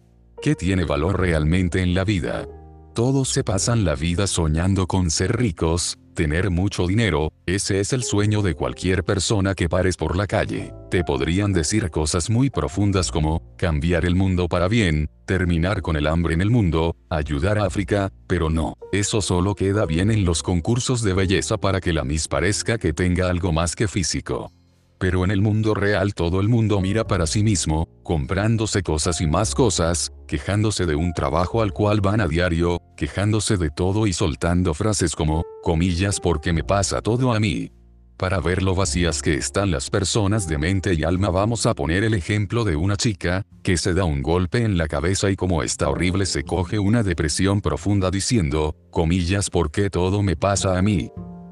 ¿Qué 0.42 0.56
tiene 0.56 0.86
valor 0.86 1.20
realmente 1.20 1.82
en 1.82 1.94
la 1.94 2.06
vida? 2.06 2.48
Todos 2.94 3.30
se 3.30 3.44
pasan 3.44 3.86
la 3.86 3.96
vida 3.96 4.28
soñando 4.28 4.88
con 4.88 5.10
ser 5.12 5.38
ricos, 5.38 5.98
tener 6.16 6.50
mucho 6.50 6.86
dinero, 6.86 7.32
ese 7.46 7.80
es 7.80 7.94
el 7.94 8.04
sueño 8.04 8.42
de 8.42 8.56
cualquier 8.56 9.06
persona 9.06 9.56
que 9.56 9.70
pares 9.70 9.96
por 9.96 10.18
la 10.18 10.28
calle. 10.28 10.74
Te 10.90 11.04
podrían 11.04 11.54
decir 11.54 11.90
cosas 11.92 12.30
muy 12.30 12.50
profundas 12.50 13.12
como, 13.12 13.42
cambiar 13.58 14.06
el 14.06 14.16
mundo 14.16 14.50
para 14.50 14.68
bien, 14.68 15.10
terminar 15.26 15.82
con 15.82 15.96
el 15.96 16.08
hambre 16.08 16.34
en 16.34 16.42
el 16.42 16.50
mundo, 16.50 16.96
ayudar 17.10 17.60
a 17.60 17.66
África, 17.66 18.12
pero 18.28 18.50
no, 18.50 18.76
eso 18.92 19.22
solo 19.22 19.56
queda 19.56 19.86
bien 19.86 20.12
en 20.12 20.26
los 20.26 20.44
concursos 20.44 21.02
de 21.04 21.14
belleza 21.14 21.58
para 21.58 21.80
que 21.80 21.94
la 21.94 22.04
Miss 22.04 22.28
parezca 22.28 22.78
que 22.78 22.92
tenga 22.92 23.30
algo 23.30 23.54
más 23.54 23.76
que 23.76 23.88
físico. 23.88 24.52
Pero 25.00 25.24
en 25.24 25.32
el 25.32 25.42
mundo 25.42 25.74
real 25.74 26.14
todo 26.14 26.42
el 26.42 26.50
mundo 26.50 26.82
mira 26.82 27.08
para 27.08 27.26
sí 27.26 27.42
mismo, 27.42 27.88
comprándose 28.04 28.84
cosas 28.84 29.22
y 29.22 29.28
más 29.28 29.56
cosas, 29.56 30.12
quejándose 30.28 30.86
de 30.86 30.96
un 30.96 31.14
trabajo 31.14 31.62
al 31.62 31.72
cual 31.72 32.02
van 32.02 32.20
a 32.20 32.28
diario, 32.28 32.82
quejándose 32.98 33.56
de 33.56 33.70
todo 33.70 34.08
y 34.08 34.14
soltando 34.14 34.74
frases 34.74 35.16
como, 35.16 35.46
comillas 35.64 36.20
porque 36.20 36.52
me 36.52 36.66
pasa 36.66 37.02
todo 37.02 37.32
a 37.32 37.40
mí. 37.40 37.72
Para 38.18 38.42
ver 38.42 38.62
lo 38.62 38.76
vacías 38.76 39.22
que 39.22 39.36
están 39.36 39.72
las 39.72 39.90
personas 39.90 40.46
de 40.46 40.58
mente 40.58 40.94
y 40.94 41.06
alma 41.06 41.30
vamos 41.30 41.66
a 41.66 41.74
poner 41.74 42.04
el 42.04 42.14
ejemplo 42.14 42.66
de 42.66 42.76
una 42.76 42.98
chica, 42.98 43.46
que 43.64 43.78
se 43.78 43.94
da 43.94 44.04
un 44.04 44.22
golpe 44.22 44.66
en 44.66 44.78
la 44.78 44.90
cabeza 44.90 45.32
y 45.32 45.38
como 45.38 45.64
está 45.64 45.88
horrible 45.88 46.26
se 46.26 46.44
coge 46.44 46.78
una 46.78 47.04
depresión 47.04 47.62
profunda 47.62 48.12
diciendo, 48.12 48.76
comillas, 48.92 49.50
¿por 49.50 49.72
qué 49.72 49.90
todo 49.90 50.22
me 50.22 50.36
pasa 50.36 50.78
a 50.78 50.82
mí? 50.82 51.10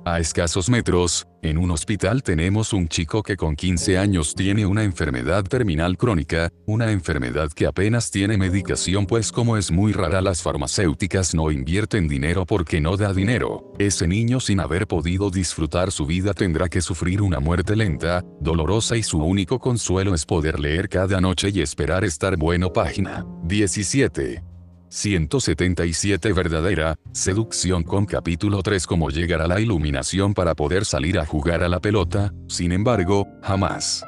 A 0.09 0.21
escasos 0.21 0.69
metros, 0.69 1.27
en 1.41 1.57
un 1.57 1.69
hospital 1.69 2.23
tenemos 2.23 2.71
un 2.71 2.87
chico 2.87 3.21
que 3.21 3.35
con 3.35 3.57
15 3.57 3.97
años 3.97 4.35
tiene 4.35 4.65
una 4.65 4.85
enfermedad 4.85 5.43
terminal 5.43 5.97
crónica, 5.97 6.49
una 6.65 6.93
enfermedad 6.93 7.51
que 7.51 7.65
apenas 7.65 8.09
tiene 8.09 8.37
medicación 8.37 9.05
pues 9.05 9.33
como 9.33 9.57
es 9.57 9.69
muy 9.69 9.91
rara 9.91 10.21
las 10.21 10.41
farmacéuticas 10.41 11.35
no 11.35 11.51
invierten 11.51 12.07
dinero 12.07 12.45
porque 12.45 12.79
no 12.79 12.95
da 12.95 13.11
dinero. 13.11 13.73
Ese 13.79 14.07
niño 14.07 14.39
sin 14.39 14.61
haber 14.61 14.87
podido 14.87 15.29
disfrutar 15.29 15.91
su 15.91 16.05
vida 16.05 16.33
tendrá 16.33 16.69
que 16.69 16.79
sufrir 16.79 17.21
una 17.21 17.41
muerte 17.41 17.75
lenta, 17.75 18.23
dolorosa 18.39 18.95
y 18.95 19.03
su 19.03 19.17
único 19.17 19.59
consuelo 19.59 20.15
es 20.15 20.25
poder 20.25 20.57
leer 20.57 20.87
cada 20.87 21.19
noche 21.19 21.49
y 21.53 21.59
esperar 21.59 22.05
estar 22.05 22.37
bueno. 22.37 22.71
Página 22.71 23.25
17. 23.43 24.56
177 24.89 26.34
Verdadera, 26.34 26.96
seducción 27.12 27.84
con 27.84 28.06
capítulo 28.06 28.63
3 28.63 28.88
Cómo 28.88 29.10
llegar 29.10 29.41
a 29.41 29.48
la 29.48 29.60
iluminación 29.60 30.34
para 30.34 30.56
poder 30.56 30.86
salir 30.86 31.20
a 31.20 31.25
jugar 31.25 31.63
a 31.63 31.70
la 31.70 31.79
pelota, 31.79 32.34
sin 32.48 32.72
embargo, 32.72 33.27
jamás 33.41 34.06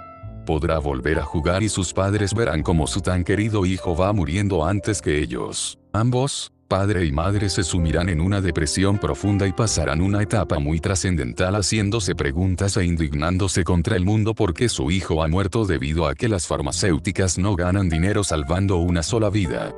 podrá 0.50 0.80
volver 0.80 1.20
a 1.20 1.24
jugar 1.24 1.62
y 1.62 1.70
sus 1.70 1.94
padres 1.94 2.34
verán 2.34 2.64
como 2.64 2.88
su 2.88 3.02
tan 3.02 3.24
querido 3.24 3.68
hijo 3.68 3.96
va 3.96 4.12
muriendo 4.14 4.66
antes 4.66 5.00
que 5.00 5.20
ellos. 5.20 5.78
Ambos, 5.94 6.52
padre 6.68 7.06
y 7.06 7.12
madre 7.12 7.50
se 7.50 7.62
sumirán 7.62 8.10
en 8.10 8.20
una 8.20 8.42
depresión 8.42 8.98
profunda 8.98 9.46
y 9.46 9.54
pasarán 9.54 10.02
una 10.02 10.24
etapa 10.24 10.58
muy 10.58 10.80
trascendental 10.80 11.54
haciéndose 11.54 12.16
preguntas 12.16 12.78
e 12.78 12.86
indignándose 12.86 13.64
contra 13.64 13.96
el 13.96 14.06
mundo 14.06 14.34
porque 14.34 14.70
su 14.70 14.90
hijo 14.90 15.22
ha 15.22 15.28
muerto 15.28 15.68
debido 15.68 16.08
a 16.08 16.16
que 16.16 16.28
las 16.28 16.48
farmacéuticas 16.48 17.38
no 17.38 17.56
ganan 17.56 17.88
dinero 17.88 18.24
salvando 18.24 18.78
una 18.78 19.04
sola 19.04 19.30
vida. 19.30 19.72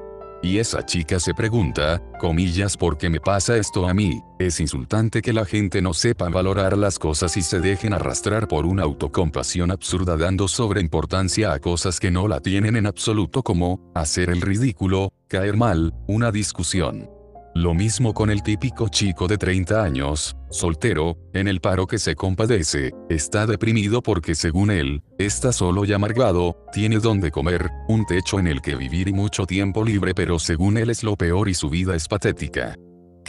Y 0.43 0.57
esa 0.57 0.83
chica 0.83 1.19
se 1.19 1.36
pregunta, 1.36 2.01
comillas, 2.19 2.75
¿por 2.75 2.98
qué 2.98 3.10
me 3.12 3.19
pasa 3.19 3.57
esto 3.57 3.88
a 3.88 3.93
mí? 3.93 4.24
Es 4.39 4.60
insultante 4.60 5.21
que 5.21 5.33
la 5.33 5.45
gente 5.45 5.83
no 5.83 5.93
sepa 5.93 6.29
valorar 6.29 6.75
las 6.75 6.98
cosas 6.98 7.38
y 7.38 7.43
se 7.43 7.60
dejen 7.60 7.93
arrastrar 7.93 8.48
por 8.48 8.65
una 8.65 8.81
autocompasión 8.81 9.69
absurda 9.69 10.17
dando 10.17 10.48
sobreimportancia 10.48 11.53
a 11.53 11.60
cosas 11.60 12.00
que 12.00 12.10
no 12.10 12.27
la 12.27 12.39
tienen 12.39 12.75
en 12.75 12.88
absoluto 12.88 13.43
como, 13.43 13.91
hacer 13.93 14.31
el 14.31 14.41
ridículo, 14.41 15.13
caer 15.27 15.57
mal, 15.57 15.93
una 16.07 16.31
discusión. 16.31 17.20
Lo 17.53 17.74
mismo 17.74 18.13
con 18.13 18.29
el 18.29 18.43
típico 18.43 18.88
chico 18.88 19.27
de 19.27 19.38
30 19.38 19.84
años, 19.84 20.38
soltero, 20.50 21.17
en 21.34 21.50
el 21.50 21.60
paro 21.60 21.86
que 21.86 22.00
se 22.00 22.15
compadece, 22.15 22.91
está 23.10 23.46
deprimido 23.46 24.01
porque 24.01 24.36
según 24.36 24.72
él, 24.72 25.03
está 25.17 25.51
solo 25.51 25.84
y 25.84 25.91
amargado, 25.91 26.65
tiene 26.72 27.00
donde 27.00 27.29
comer, 27.29 27.70
un 27.89 28.05
techo 28.05 28.39
en 28.39 28.48
el 28.48 28.62
que 28.62 28.75
vivir 28.75 29.10
y 29.10 29.13
mucho 29.13 29.46
tiempo 29.46 29.84
libre 29.84 30.13
pero 30.13 30.39
según 30.39 30.77
él 30.77 30.89
es 30.89 31.03
lo 31.03 31.17
peor 31.17 31.50
y 31.50 31.53
su 31.53 31.70
vida 31.70 31.93
es 31.93 32.08
patética. 32.08 32.77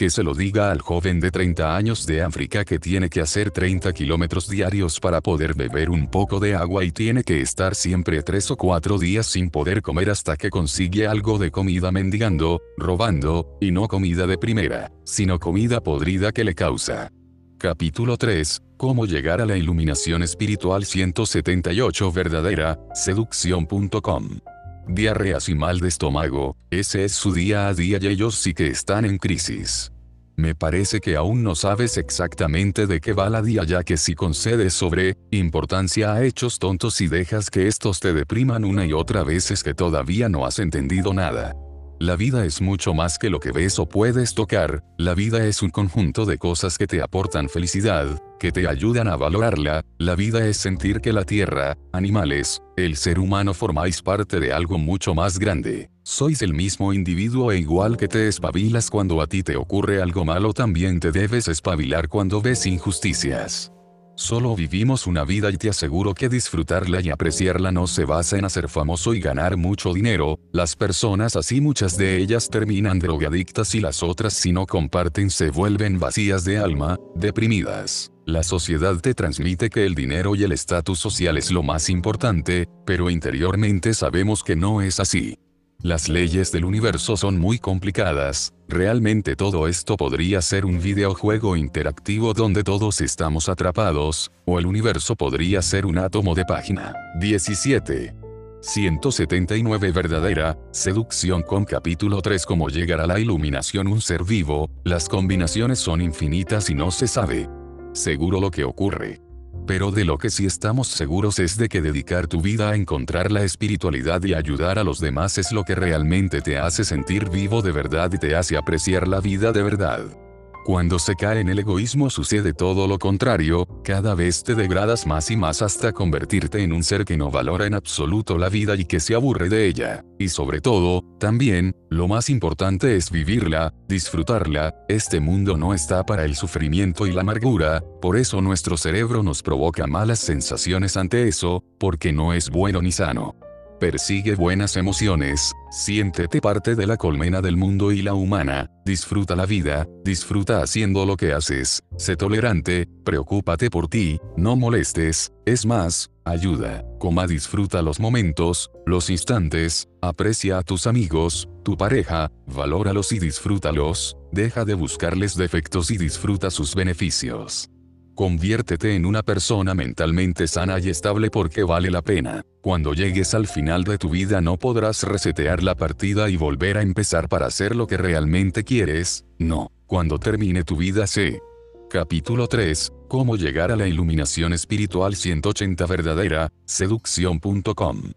Que 0.03 0.09
se 0.09 0.21
lo 0.21 0.33
diga 0.33 0.69
al 0.69 0.81
joven 0.81 1.21
de 1.21 1.31
30 1.31 1.77
años 1.77 2.05
de 2.05 2.23
África 2.23 2.65
que 2.65 2.77
tiene 2.77 3.09
que 3.09 3.21
hacer 3.21 3.51
30 3.51 3.93
kilómetros 3.93 4.49
diarios 4.49 4.99
para 4.99 5.21
poder 5.21 5.53
beber 5.53 5.89
un 5.89 6.11
poco 6.11 6.41
de 6.41 6.55
agua 6.55 6.83
y 6.83 6.91
tiene 6.91 7.23
que 7.23 7.39
estar 7.39 7.73
siempre 7.73 8.21
3 8.21 8.51
o 8.51 8.57
4 8.57 8.97
días 8.97 9.27
sin 9.27 9.49
poder 9.49 9.81
comer 9.81 10.09
hasta 10.09 10.35
que 10.35 10.49
consigue 10.49 11.07
algo 11.07 11.37
de 11.37 11.51
comida 11.51 11.89
mendigando, 11.93 12.61
robando, 12.75 13.57
y 13.61 13.71
no 13.71 13.87
comida 13.87 14.27
de 14.27 14.37
primera, 14.37 14.91
sino 15.05 15.39
comida 15.39 15.79
podrida 15.79 16.33
que 16.33 16.43
le 16.43 16.53
causa. 16.53 17.09
Capítulo 17.57 18.17
3. 18.17 18.61
Cómo 18.75 19.05
llegar 19.05 19.39
a 19.39 19.45
la 19.45 19.55
iluminación 19.55 20.21
espiritual 20.21 20.83
178 20.83 22.11
verdadera, 22.11 22.77
seducción.com. 22.93 24.41
Diarreas 24.85 25.47
y 25.47 25.55
mal 25.55 25.79
de 25.79 25.87
estómago, 25.87 26.57
ese 26.71 27.05
es 27.05 27.13
su 27.13 27.31
día 27.31 27.69
a 27.69 27.73
día 27.73 27.99
y 28.01 28.07
ellos 28.07 28.35
sí 28.35 28.53
que 28.53 28.67
están 28.67 29.05
en 29.05 29.17
crisis. 29.17 29.92
Me 30.35 30.55
parece 30.55 30.99
que 30.99 31.15
aún 31.15 31.43
no 31.43 31.55
sabes 31.55 31.97
exactamente 31.97 32.87
de 32.87 32.99
qué 33.01 33.13
va 33.13 33.29
la 33.29 33.41
día 33.41 33.63
ya 33.63 33.83
que 33.83 33.97
si 33.97 34.15
concedes 34.15 34.73
sobre 34.73 35.15
importancia 35.29 36.13
a 36.13 36.23
hechos 36.23 36.57
tontos 36.57 37.01
y 37.01 37.07
dejas 37.07 37.49
que 37.49 37.67
estos 37.67 37.99
te 37.99 38.13
depriman 38.13 38.65
una 38.65 38.85
y 38.85 38.93
otra 38.93 39.23
vez 39.23 39.51
es 39.51 39.63
que 39.63 39.73
todavía 39.73 40.29
no 40.29 40.45
has 40.45 40.59
entendido 40.59 41.13
nada. 41.13 41.55
La 42.03 42.17
vida 42.17 42.43
es 42.43 42.59
mucho 42.59 42.93
más 42.93 43.17
que 43.17 43.29
lo 43.29 43.39
que 43.39 43.53
ves 43.53 43.79
o 43.79 43.87
puedes 43.87 44.33
tocar, 44.33 44.83
la 44.97 45.13
vida 45.13 45.45
es 45.45 45.61
un 45.61 45.69
conjunto 45.69 46.25
de 46.25 46.37
cosas 46.37 46.77
que 46.77 46.85
te 46.85 47.01
aportan 47.01 47.47
felicidad, 47.47 48.21
que 48.41 48.51
te 48.51 48.67
ayudan 48.67 49.07
a 49.07 49.15
valorarla, 49.15 49.85
la 49.99 50.15
vida 50.15 50.45
es 50.45 50.57
sentir 50.57 50.99
que 50.99 51.13
la 51.13 51.23
tierra, 51.23 51.77
animales, 51.93 52.61
el 52.75 52.97
ser 52.97 53.19
humano 53.19 53.53
formáis 53.53 54.01
parte 54.01 54.41
de 54.41 54.51
algo 54.51 54.77
mucho 54.77 55.15
más 55.15 55.39
grande. 55.39 55.89
Sois 56.03 56.41
el 56.41 56.53
mismo 56.53 56.91
individuo 56.91 57.53
e 57.53 57.59
igual 57.59 57.95
que 57.95 58.09
te 58.09 58.27
espabilas 58.27 58.89
cuando 58.89 59.21
a 59.21 59.27
ti 59.27 59.41
te 59.41 59.55
ocurre 59.55 60.01
algo 60.01 60.25
malo 60.25 60.51
también 60.51 60.99
te 60.99 61.13
debes 61.13 61.47
espabilar 61.47 62.09
cuando 62.09 62.41
ves 62.41 62.65
injusticias. 62.65 63.71
Solo 64.15 64.55
vivimos 64.55 65.07
una 65.07 65.23
vida 65.23 65.49
y 65.49 65.57
te 65.57 65.69
aseguro 65.69 66.13
que 66.13 66.29
disfrutarla 66.29 67.01
y 67.01 67.09
apreciarla 67.09 67.71
no 67.71 67.87
se 67.87 68.05
basa 68.05 68.37
en 68.37 68.45
hacer 68.45 68.69
famoso 68.69 69.15
y 69.15 69.19
ganar 69.19 69.57
mucho 69.57 69.91
dinero, 69.91 70.39
las 70.51 70.75
personas 70.75 71.35
así 71.35 71.61
muchas 71.61 71.97
de 71.97 72.17
ellas 72.17 72.49
terminan 72.49 72.99
drogadictas 72.99 73.73
y 73.73 73.79
las 73.79 74.03
otras 74.03 74.33
si 74.33 74.51
no 74.51 74.67
comparten 74.67 75.31
se 75.31 75.49
vuelven 75.49 75.97
vacías 75.97 76.43
de 76.45 76.59
alma, 76.59 76.99
deprimidas. 77.15 78.11
La 78.25 78.43
sociedad 78.43 78.95
te 79.01 79.15
transmite 79.15 79.69
que 79.69 79.85
el 79.85 79.95
dinero 79.95 80.35
y 80.35 80.43
el 80.43 80.51
estatus 80.51 80.99
social 80.99 81.37
es 81.37 81.51
lo 81.51 81.63
más 81.63 81.89
importante, 81.89 82.69
pero 82.85 83.09
interiormente 83.09 83.93
sabemos 83.93 84.43
que 84.43 84.55
no 84.55 84.81
es 84.81 84.99
así. 84.99 85.39
Las 85.81 86.07
leyes 86.07 86.51
del 86.51 86.65
universo 86.65 87.17
son 87.17 87.37
muy 87.37 87.59
complicadas, 87.59 88.53
realmente 88.67 89.35
todo 89.35 89.67
esto 89.67 89.97
podría 89.97 90.41
ser 90.41 90.65
un 90.65 90.81
videojuego 90.81 91.57
interactivo 91.57 92.33
donde 92.33 92.63
todos 92.63 93.01
estamos 93.01 93.49
atrapados, 93.49 94.31
o 94.45 94.59
el 94.59 94.65
universo 94.65 95.15
podría 95.15 95.61
ser 95.61 95.85
un 95.85 95.97
átomo 95.97 96.35
de 96.35 96.45
página. 96.45 96.93
17. 97.19 98.15
179 98.61 99.91
Verdadera, 99.91 100.57
seducción 100.71 101.41
con 101.41 101.65
capítulo 101.65 102.21
3 102.21 102.45
Cómo 102.45 102.69
llegar 102.69 103.01
a 103.01 103.07
la 103.07 103.19
iluminación 103.19 103.87
un 103.87 103.99
ser 103.99 104.23
vivo, 104.23 104.69
las 104.85 105.09
combinaciones 105.09 105.79
son 105.79 106.01
infinitas 106.01 106.69
y 106.69 106.75
no 106.75 106.89
se 106.91 107.07
sabe. 107.07 107.49
Seguro 107.91 108.39
lo 108.39 108.51
que 108.51 108.63
ocurre. 108.63 109.19
Pero 109.65 109.91
de 109.91 110.05
lo 110.05 110.17
que 110.17 110.29
sí 110.29 110.45
estamos 110.45 110.87
seguros 110.87 111.39
es 111.39 111.57
de 111.57 111.69
que 111.69 111.81
dedicar 111.81 112.27
tu 112.27 112.41
vida 112.41 112.69
a 112.69 112.75
encontrar 112.75 113.31
la 113.31 113.43
espiritualidad 113.43 114.23
y 114.23 114.33
ayudar 114.33 114.77
a 114.77 114.83
los 114.83 114.99
demás 114.99 115.37
es 115.37 115.51
lo 115.51 115.63
que 115.63 115.75
realmente 115.75 116.41
te 116.41 116.57
hace 116.57 116.83
sentir 116.83 117.29
vivo 117.29 117.61
de 117.61 117.71
verdad 117.71 118.11
y 118.13 118.17
te 118.17 118.35
hace 118.35 118.57
apreciar 118.57 119.07
la 119.07 119.21
vida 119.21 119.51
de 119.51 119.63
verdad. 119.63 120.22
Cuando 120.63 120.97
se 120.97 121.15
cae 121.15 121.41
en 121.41 121.49
el 121.49 121.59
egoísmo 121.59 122.09
sucede 122.09 122.53
todo 122.53 122.87
lo 122.87 122.97
contrario, 122.97 123.67
cada 123.83 124.15
vez 124.15 124.43
te 124.43 124.55
degradas 124.55 125.05
más 125.05 125.29
y 125.29 125.35
más 125.35 125.61
hasta 125.61 125.91
convertirte 125.91 126.63
en 126.63 126.71
un 126.71 126.85
ser 126.85 127.03
que 127.03 127.17
no 127.17 127.29
valora 127.29 127.65
en 127.65 127.73
absoluto 127.73 128.37
la 128.37 128.47
vida 128.47 128.73
y 128.77 128.85
que 128.85 129.01
se 129.01 129.13
aburre 129.13 129.49
de 129.49 129.67
ella. 129.67 130.05
Y 130.17 130.29
sobre 130.29 130.61
todo, 130.61 131.03
también, 131.19 131.75
lo 131.89 132.07
más 132.07 132.29
importante 132.29 132.95
es 132.95 133.11
vivirla, 133.11 133.73
disfrutarla, 133.89 134.73
este 134.87 135.19
mundo 135.19 135.57
no 135.57 135.73
está 135.73 136.05
para 136.05 136.23
el 136.23 136.35
sufrimiento 136.37 137.07
y 137.07 137.11
la 137.11 137.21
amargura, 137.21 137.83
por 138.01 138.15
eso 138.15 138.41
nuestro 138.41 138.77
cerebro 138.77 139.21
nos 139.21 139.43
provoca 139.43 139.85
malas 139.85 140.19
sensaciones 140.19 140.95
ante 140.95 141.27
eso, 141.27 141.61
porque 141.77 142.13
no 142.13 142.31
es 142.31 142.49
bueno 142.49 142.81
ni 142.81 142.93
sano. 142.93 143.35
Persigue 143.83 144.35
buenas 144.35 144.77
emociones, 144.77 145.51
siéntete 145.69 146.39
parte 146.39 146.73
de 146.73 146.87
la 146.87 146.95
colmena 146.95 147.41
del 147.41 147.57
mundo 147.57 147.91
y 147.91 148.01
la 148.01 148.13
humana, 148.13 148.71
disfruta 148.85 149.35
la 149.35 149.45
vida, 149.45 149.89
disfruta 150.05 150.61
haciendo 150.61 151.05
lo 151.05 151.17
que 151.17 151.33
haces, 151.33 151.83
sé 151.97 152.15
tolerante, 152.15 152.87
preocúpate 153.03 153.69
por 153.69 153.89
ti, 153.89 154.21
no 154.37 154.55
molestes, 154.55 155.33
es 155.45 155.65
más, 155.65 156.09
ayuda, 156.23 156.85
coma 156.97 157.27
disfruta 157.27 157.81
los 157.81 157.99
momentos, 157.99 158.71
los 158.85 159.09
instantes, 159.09 159.89
aprecia 160.01 160.59
a 160.59 160.63
tus 160.63 160.87
amigos, 160.87 161.49
tu 161.65 161.75
pareja, 161.75 162.31
valóralos 162.47 163.11
y 163.11 163.19
disfrútalos, 163.19 164.15
deja 164.31 164.63
de 164.63 164.75
buscarles 164.75 165.35
defectos 165.35 165.91
y 165.91 165.97
disfruta 165.97 166.51
sus 166.51 166.73
beneficios. 166.73 167.69
Conviértete 168.15 168.95
en 168.95 169.05
una 169.05 169.23
persona 169.23 169.73
mentalmente 169.73 170.47
sana 170.47 170.77
y 170.79 170.89
estable 170.89 171.31
porque 171.31 171.63
vale 171.63 171.89
la 171.89 172.03
pena. 172.03 172.43
Cuando 172.61 172.93
llegues 172.93 173.33
al 173.33 173.47
final 173.47 173.83
de 173.83 173.97
tu 173.97 174.09
vida 174.09 174.39
no 174.39 174.57
podrás 174.57 175.01
resetear 175.03 175.63
la 175.63 175.73
partida 175.75 176.29
y 176.29 176.37
volver 176.37 176.77
a 176.77 176.83
empezar 176.83 177.27
para 177.27 177.47
hacer 177.47 177.75
lo 177.75 177.87
que 177.87 177.97
realmente 177.97 178.63
quieres, 178.63 179.25
no. 179.39 179.71
Cuando 179.87 180.19
termine 180.19 180.63
tu 180.63 180.77
vida 180.77 181.07
sé. 181.07 181.41
Capítulo 181.89 182.47
3. 182.47 182.91
Cómo 183.07 183.35
llegar 183.35 183.71
a 183.71 183.75
la 183.75 183.87
iluminación 183.87 184.53
espiritual 184.53 185.15
180 185.15 185.85
verdadera, 185.85 186.49
seducción.com. 186.65 188.11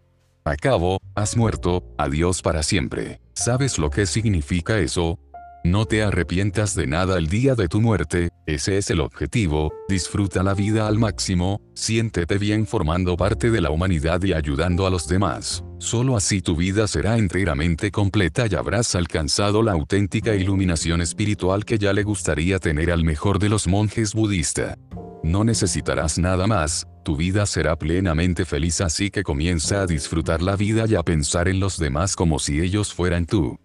Acabo, 0.45 0.99
has 1.13 1.35
muerto, 1.35 1.83
adiós 1.97 2.41
para 2.41 2.63
siempre. 2.63 3.19
¿Sabes 3.33 3.77
lo 3.77 3.89
que 3.89 4.05
significa 4.05 4.79
eso? 4.79 5.19
No 5.63 5.85
te 5.85 6.03
arrepientas 6.03 6.75
de 6.75 6.87
nada 6.87 7.17
el 7.17 7.27
día 7.27 7.55
de 7.55 7.67
tu 7.67 7.81
muerte, 7.81 8.29
ese 8.45 8.77
es 8.77 8.89
el 8.89 9.01
objetivo, 9.01 9.73
disfruta 9.89 10.41
la 10.43 10.53
vida 10.53 10.87
al 10.87 10.97
máximo, 10.97 11.61
siéntete 11.73 12.37
bien 12.37 12.65
formando 12.65 13.17
parte 13.17 13.51
de 13.51 13.59
la 13.59 13.69
humanidad 13.69 14.23
y 14.23 14.33
ayudando 14.33 14.87
a 14.87 14.89
los 14.89 15.07
demás. 15.07 15.63
Solo 15.79 16.15
así 16.15 16.41
tu 16.41 16.55
vida 16.55 16.87
será 16.87 17.17
enteramente 17.17 17.91
completa 17.91 18.47
y 18.49 18.55
habrás 18.55 18.95
alcanzado 18.95 19.61
la 19.61 19.73
auténtica 19.73 20.35
iluminación 20.35 21.01
espiritual 21.01 21.65
que 21.65 21.77
ya 21.77 21.91
le 21.91 22.03
gustaría 22.03 22.59
tener 22.59 22.91
al 22.91 23.03
mejor 23.03 23.37
de 23.37 23.49
los 23.49 23.67
monjes 23.67 24.13
budistas. 24.13 24.77
No 25.23 25.43
necesitarás 25.43 26.17
nada 26.17 26.47
más, 26.47 26.87
tu 27.03 27.17
vida 27.17 27.45
será 27.45 27.77
plenamente 27.77 28.45
feliz 28.45 28.79
así 28.81 29.09
que 29.09 29.23
comienza 29.23 29.81
a 29.81 29.87
disfrutar 29.87 30.41
la 30.41 30.55
vida 30.55 30.85
y 30.87 30.95
a 30.95 31.03
pensar 31.03 31.47
en 31.47 31.59
los 31.59 31.77
demás 31.77 32.15
como 32.15 32.39
si 32.39 32.61
ellos 32.61 32.93
fueran 32.93 33.25
tú. 33.25 33.57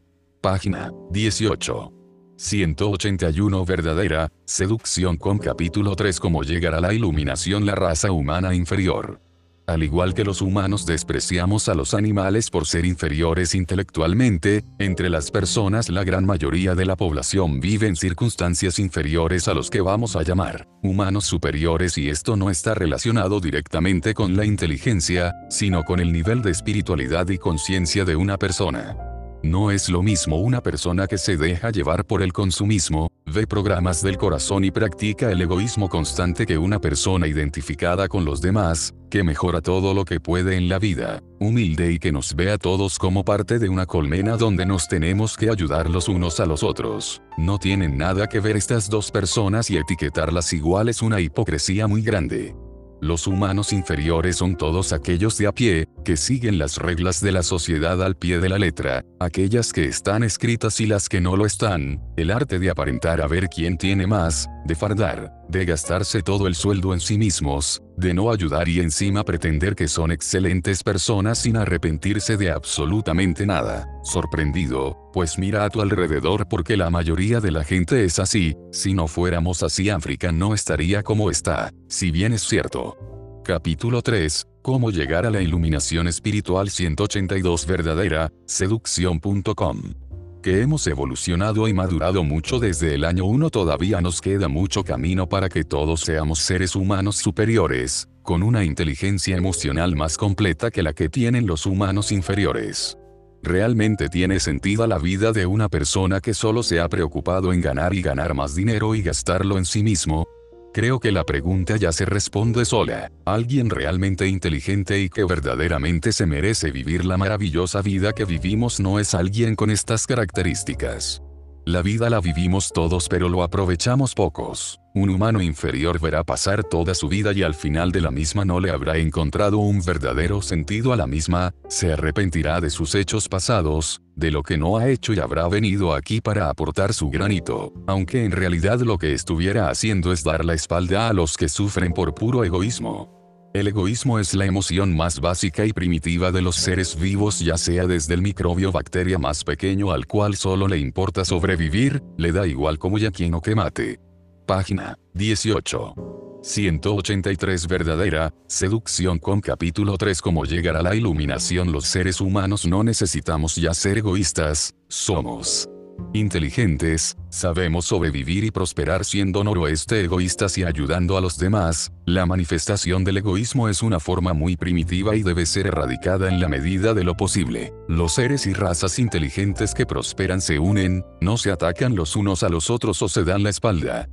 Página 0.43 0.91
18. 1.13 1.93
181 2.37 3.65
Verdadera, 3.65 4.29
seducción 4.45 5.17
con 5.17 5.39
capítulo 5.39 5.95
3 5.95 6.19
Cómo 6.19 6.43
llegar 6.43 6.75
a 6.75 6.81
la 6.81 6.93
iluminación 6.93 7.65
la 7.65 7.77
raza 7.77 8.11
humana 8.11 8.53
inferior. 8.53 9.21
Al 9.69 9.85
igual 9.85 10.15
que 10.15 10.25
los 10.25 10.43
humanos 10.43 10.85
despreciamos 10.85 11.69
a 11.69 11.75
los 11.75 11.95
animales 11.95 12.51
por 12.51 12.67
ser 12.67 12.87
inferiores 12.87 13.55
intelectualmente, 13.55 14.65
entre 14.81 15.11
las 15.11 15.31
personas 15.31 15.89
la 15.89 16.03
gran 16.03 16.27
mayoría 16.27 16.75
de 16.75 16.87
la 16.87 16.97
población 16.97 17.61
vive 17.61 17.87
en 17.87 17.95
circunstancias 17.95 18.81
inferiores 18.81 19.47
a 19.47 19.55
los 19.55 19.71
que 19.71 19.81
vamos 19.81 20.17
a 20.17 20.25
llamar 20.25 20.67
humanos 20.83 21.25
superiores 21.25 21.97
y 21.99 22.09
esto 22.09 22.35
no 22.35 22.51
está 22.51 22.75
relacionado 22.75 23.39
directamente 23.39 24.13
con 24.13 24.37
la 24.37 24.45
inteligencia, 24.45 25.33
sino 25.51 25.85
con 25.85 26.01
el 26.01 26.11
nivel 26.11 26.43
de 26.43 26.51
espiritualidad 26.51 27.29
y 27.29 27.39
conciencia 27.39 28.05
de 28.05 28.17
una 28.17 28.39
persona. 28.39 29.12
No 29.43 29.73
es 29.73 29.89
lo 29.89 30.03
mismo 30.05 30.37
una 30.37 30.63
persona 30.63 31.09
que 31.09 31.19
se 31.19 31.37
deja 31.37 31.71
llevar 31.71 32.05
por 32.05 32.23
el 32.23 32.33
consumismo, 32.33 33.11
ve 33.27 33.45
programas 33.49 34.01
del 34.01 34.17
corazón 34.17 34.65
y 34.65 34.71
practica 34.71 35.33
el 35.33 35.43
egoísmo 35.43 35.89
constante 35.89 36.47
que 36.47 36.59
una 36.59 36.81
persona 36.81 37.27
identificada 37.27 38.07
con 38.07 38.25
los 38.25 38.41
demás, 38.41 38.95
que 39.11 39.25
mejora 39.25 39.61
todo 39.61 39.95
lo 39.95 40.05
que 40.05 40.21
puede 40.21 40.57
en 40.57 40.69
la 40.69 40.79
vida, 40.79 41.21
humilde 41.41 41.91
y 41.91 41.99
que 41.99 42.13
nos 42.13 42.37
ve 42.37 42.53
a 42.53 42.59
todos 42.59 43.01
como 43.01 43.25
parte 43.25 43.59
de 43.59 43.69
una 43.69 43.85
colmena 43.85 44.37
donde 44.37 44.65
nos 44.65 44.87
tenemos 44.87 45.37
que 45.37 45.51
ayudar 45.51 45.91
los 45.91 46.09
unos 46.09 46.39
a 46.39 46.47
los 46.47 46.63
otros. 46.63 47.21
No 47.37 47.59
tienen 47.59 47.99
nada 47.99 48.29
que 48.29 48.39
ver 48.39 48.57
estas 48.57 48.89
dos 48.89 49.11
personas 49.11 49.71
y 49.71 49.77
etiquetarlas 49.77 50.53
igual 50.53 50.89
es 50.89 51.03
una 51.03 51.21
hipocresía 51.21 51.89
muy 51.89 52.03
grande. 52.03 52.55
Los 53.03 53.27
humanos 53.27 53.73
inferiores 53.73 54.37
son 54.37 54.55
todos 54.55 54.93
aquellos 54.93 55.37
de 55.37 55.49
a 55.49 55.53
pie, 55.53 55.89
que 56.05 56.17
siguen 56.17 56.57
las 56.57 56.79
reglas 56.79 57.21
de 57.21 57.33
la 57.33 57.43
sociedad 57.43 58.01
al 58.01 58.15
pie 58.15 58.39
de 58.39 58.49
la 58.49 58.59
letra, 58.59 59.05
aquellas 59.19 59.73
que 59.73 59.87
están 59.87 60.23
escritas 60.23 60.79
y 60.79 60.87
las 60.87 61.09
que 61.09 61.21
no 61.21 61.37
lo 61.37 61.45
están, 61.45 62.01
el 62.17 62.31
arte 62.31 62.61
de 62.61 62.71
aparentar 62.71 63.21
a 63.21 63.27
ver 63.27 63.49
quién 63.49 63.77
tiene 63.77 64.07
más, 64.07 64.49
de 64.67 64.77
fardar, 64.77 65.33
de 65.53 65.65
gastarse 65.67 66.23
todo 66.23 66.49
el 66.49 66.57
sueldo 66.57 66.93
en 66.93 66.99
sí 66.99 67.19
mismos, 67.19 67.83
de 67.97 68.15
no 68.15 68.33
ayudar 68.33 68.69
y 68.69 68.81
encima 68.81 69.23
pretender 69.23 69.77
que 69.77 69.87
son 69.87 70.11
excelentes 70.11 70.83
personas 70.83 71.39
sin 71.39 71.57
arrepentirse 71.57 72.37
de 72.37 72.51
absolutamente 72.51 73.47
nada. 73.47 73.87
Sorprendido, 74.03 75.11
pues 75.13 75.39
mira 75.39 75.65
a 75.65 75.71
tu 75.71 75.81
alrededor 75.81 76.49
porque 76.49 76.77
la 76.77 76.91
mayoría 76.91 77.39
de 77.41 77.53
la 77.53 77.63
gente 77.63 78.05
es 78.05 78.19
así, 78.19 78.57
si 78.73 78.95
no 78.95 79.07
fuéramos 79.07 79.63
así 79.63 79.91
África 79.91 80.33
no 80.33 80.55
estaría 80.55 81.03
como 81.03 81.31
está, 81.31 81.71
si 81.87 82.11
bien 82.11 82.33
es 82.33 82.43
cierto. 82.43 82.97
Capítulo 83.45 84.03
3, 84.03 84.47
Cómo 84.63 84.91
llegar 84.91 85.27
a 85.27 85.31
la 85.31 85.43
iluminación 85.43 86.07
espiritual 86.09 86.71
182 86.71 87.67
verdadera, 87.67 88.31
seducción.com 88.47 90.12
que 90.43 90.61
hemos 90.61 90.87
evolucionado 90.87 91.69
y 91.69 91.73
madurado 91.73 92.25
mucho 92.25 92.59
desde 92.59 92.95
el 92.95 93.05
año 93.05 93.25
1 93.25 93.49
todavía 93.49 94.01
nos 94.01 94.21
queda 94.21 94.49
mucho 94.49 94.85
camino 94.85 95.29
para 95.29 95.49
que 95.49 95.65
todos 95.65 96.01
seamos 96.01 96.41
seres 96.41 96.77
humanos 96.77 97.17
superiores, 97.17 98.09
con 98.23 98.43
una 98.43 98.65
inteligencia 98.65 99.37
emocional 99.37 99.97
más 99.97 100.19
completa 100.19 100.71
que 100.71 100.83
la 100.83 100.93
que 100.93 101.09
tienen 101.09 101.47
los 101.47 101.65
humanos 101.65 102.13
inferiores. 102.13 102.99
¿Realmente 103.43 104.09
tiene 104.09 104.39
sentido 104.41 104.87
la 104.87 104.99
vida 104.99 105.33
de 105.33 105.47
una 105.47 105.69
persona 105.69 106.21
que 106.21 106.35
solo 106.35 106.63
se 106.63 106.81
ha 106.81 106.89
preocupado 106.89 107.53
en 107.53 107.61
ganar 107.61 107.95
y 107.95 108.03
ganar 108.03 108.35
más 108.35 108.55
dinero 108.55 108.95
y 108.95 109.03
gastarlo 109.03 109.59
en 109.59 109.65
sí 109.65 109.83
mismo? 109.83 110.27
Creo 110.73 111.01
que 111.01 111.13
la 111.13 111.25
pregunta 111.25 111.77
ya 111.77 111.93
se 111.93 112.07
responde 112.07 112.65
sola. 112.65 113.13
Alguien 113.27 113.69
realmente 113.69 114.27
inteligente 114.27 115.01
y 115.01 115.11
que 115.11 115.25
verdaderamente 115.25 116.13
se 116.13 116.25
merece 116.25 116.71
vivir 116.71 117.05
la 117.05 117.19
maravillosa 117.19 117.83
vida 117.83 118.15
que 118.15 118.25
vivimos 118.25 118.81
no 118.81 118.99
es 118.99 119.15
alguien 119.15 119.55
con 119.55 119.71
estas 119.71 120.07
características. 120.07 121.23
La 121.65 121.81
vida 121.81 122.11
la 122.11 122.21
vivimos 122.21 122.73
todos 122.73 123.09
pero 123.09 123.29
lo 123.29 123.45
aprovechamos 123.45 124.15
pocos. 124.15 124.81
Un 124.95 125.11
humano 125.11 125.41
inferior 125.41 126.01
verá 126.01 126.25
pasar 126.25 126.65
toda 126.65 126.93
su 126.93 127.09
vida 127.09 127.33
y 127.33 127.45
al 127.45 127.55
final 127.55 127.93
de 127.93 128.01
la 128.01 128.11
misma 128.11 128.45
no 128.45 128.59
le 128.59 128.71
habrá 128.71 128.97
encontrado 128.97 129.59
un 129.59 129.81
verdadero 129.81 130.43
sentido 130.43 130.93
a 130.93 130.97
la 130.97 131.07
misma, 131.07 131.55
se 131.69 131.93
arrepentirá 131.93 132.61
de 132.61 132.69
sus 132.69 132.97
hechos 132.97 133.29
pasados, 133.29 134.03
de 134.17 134.33
lo 134.33 134.43
que 134.43 134.59
no 134.59 134.77
ha 134.77 134.89
hecho 134.89 135.13
y 135.13 135.21
habrá 135.21 135.47
venido 135.47 135.95
aquí 135.95 136.21
para 136.21 136.51
aportar 136.51 136.93
su 136.93 137.11
granito, 137.11 137.73
aunque 137.87 138.25
en 138.25 138.33
realidad 138.33 138.81
lo 138.81 138.99
que 138.99 139.13
estuviera 139.13 139.71
haciendo 139.71 140.13
es 140.13 140.25
dar 140.25 140.45
la 140.45 140.55
espalda 140.55 141.09
a 141.09 141.13
los 141.13 141.37
que 141.37 141.49
sufren 141.49 141.93
por 141.93 142.13
puro 142.13 142.43
egoísmo. 142.43 143.22
El 143.55 143.69
egoísmo 143.69 144.19
es 144.19 144.33
la 144.33 144.47
emoción 144.47 144.97
más 144.97 145.21
básica 145.21 145.67
y 145.67 145.75
primitiva 145.75 146.33
de 146.33 146.41
los 146.41 146.57
seres 146.57 146.99
vivos 146.99 147.39
ya 147.41 147.59
sea 147.59 147.87
desde 147.87 148.15
el 148.15 148.23
microbio 148.23 148.73
bacteria 148.73 149.19
más 149.19 149.45
pequeño 149.45 149.93
al 149.93 150.07
cual 150.07 150.37
solo 150.37 150.67
le 150.69 150.79
importa 150.79 151.23
sobrevivir, 151.23 152.03
le 152.17 152.33
da 152.33 152.47
igual 152.47 152.79
como 152.79 152.97
ya 152.97 153.11
quien 153.11 153.35
o 153.35 153.43
que 153.43 153.55
mate. 153.55 154.01
Página 154.47 154.99
18. 155.13 155.95
183 156.43 157.67
Verdadera, 157.69 158.33
seducción 158.49 159.19
con 159.19 159.41
capítulo 159.41 159.97
3 159.99 160.21
Cómo 160.23 160.45
llegar 160.45 160.77
a 160.77 160.83
la 160.83 160.97
iluminación 160.97 161.71
Los 161.71 161.87
seres 161.87 162.21
humanos 162.21 162.67
no 162.67 162.83
necesitamos 162.83 163.55
ya 163.55 163.75
ser 163.75 163.99
egoístas, 163.99 164.75
somos 164.89 165.69
inteligentes, 166.13 167.17
sabemos 167.31 167.87
sobrevivir 167.87 168.45
y 168.45 168.51
prosperar 168.51 169.05
siendo 169.05 169.45
noroeste 169.45 170.01
egoístas 170.03 170.59
y 170.59 170.65
ayudando 170.65 171.17
a 171.17 171.21
los 171.21 171.39
demás, 171.39 171.93
la 172.05 172.27
manifestación 172.27 173.05
del 173.05 173.19
egoísmo 173.19 173.69
es 173.69 173.83
una 173.83 174.01
forma 174.01 174.33
muy 174.33 174.57
primitiva 174.57 175.17
y 175.17 175.23
debe 175.23 175.47
ser 175.47 175.67
erradicada 175.67 176.29
en 176.29 176.41
la 176.41 176.49
medida 176.49 176.95
de 176.95 177.05
lo 177.05 177.17
posible. 177.17 177.73
Los 177.89 178.15
seres 178.15 178.47
y 178.47 178.53
razas 178.53 178.99
inteligentes 178.99 179.75
que 179.75 179.87
prosperan 179.87 180.41
se 180.41 180.59
unen, 180.59 181.05
no 181.21 181.37
se 181.37 181.51
atacan 181.51 181.95
los 181.95 182.17
unos 182.17 182.43
a 182.43 182.49
los 182.49 182.71
otros 182.71 183.03
o 183.03 183.09
se 183.09 183.25
dan 183.25 183.43
la 183.43 183.51
espalda. 183.51 184.09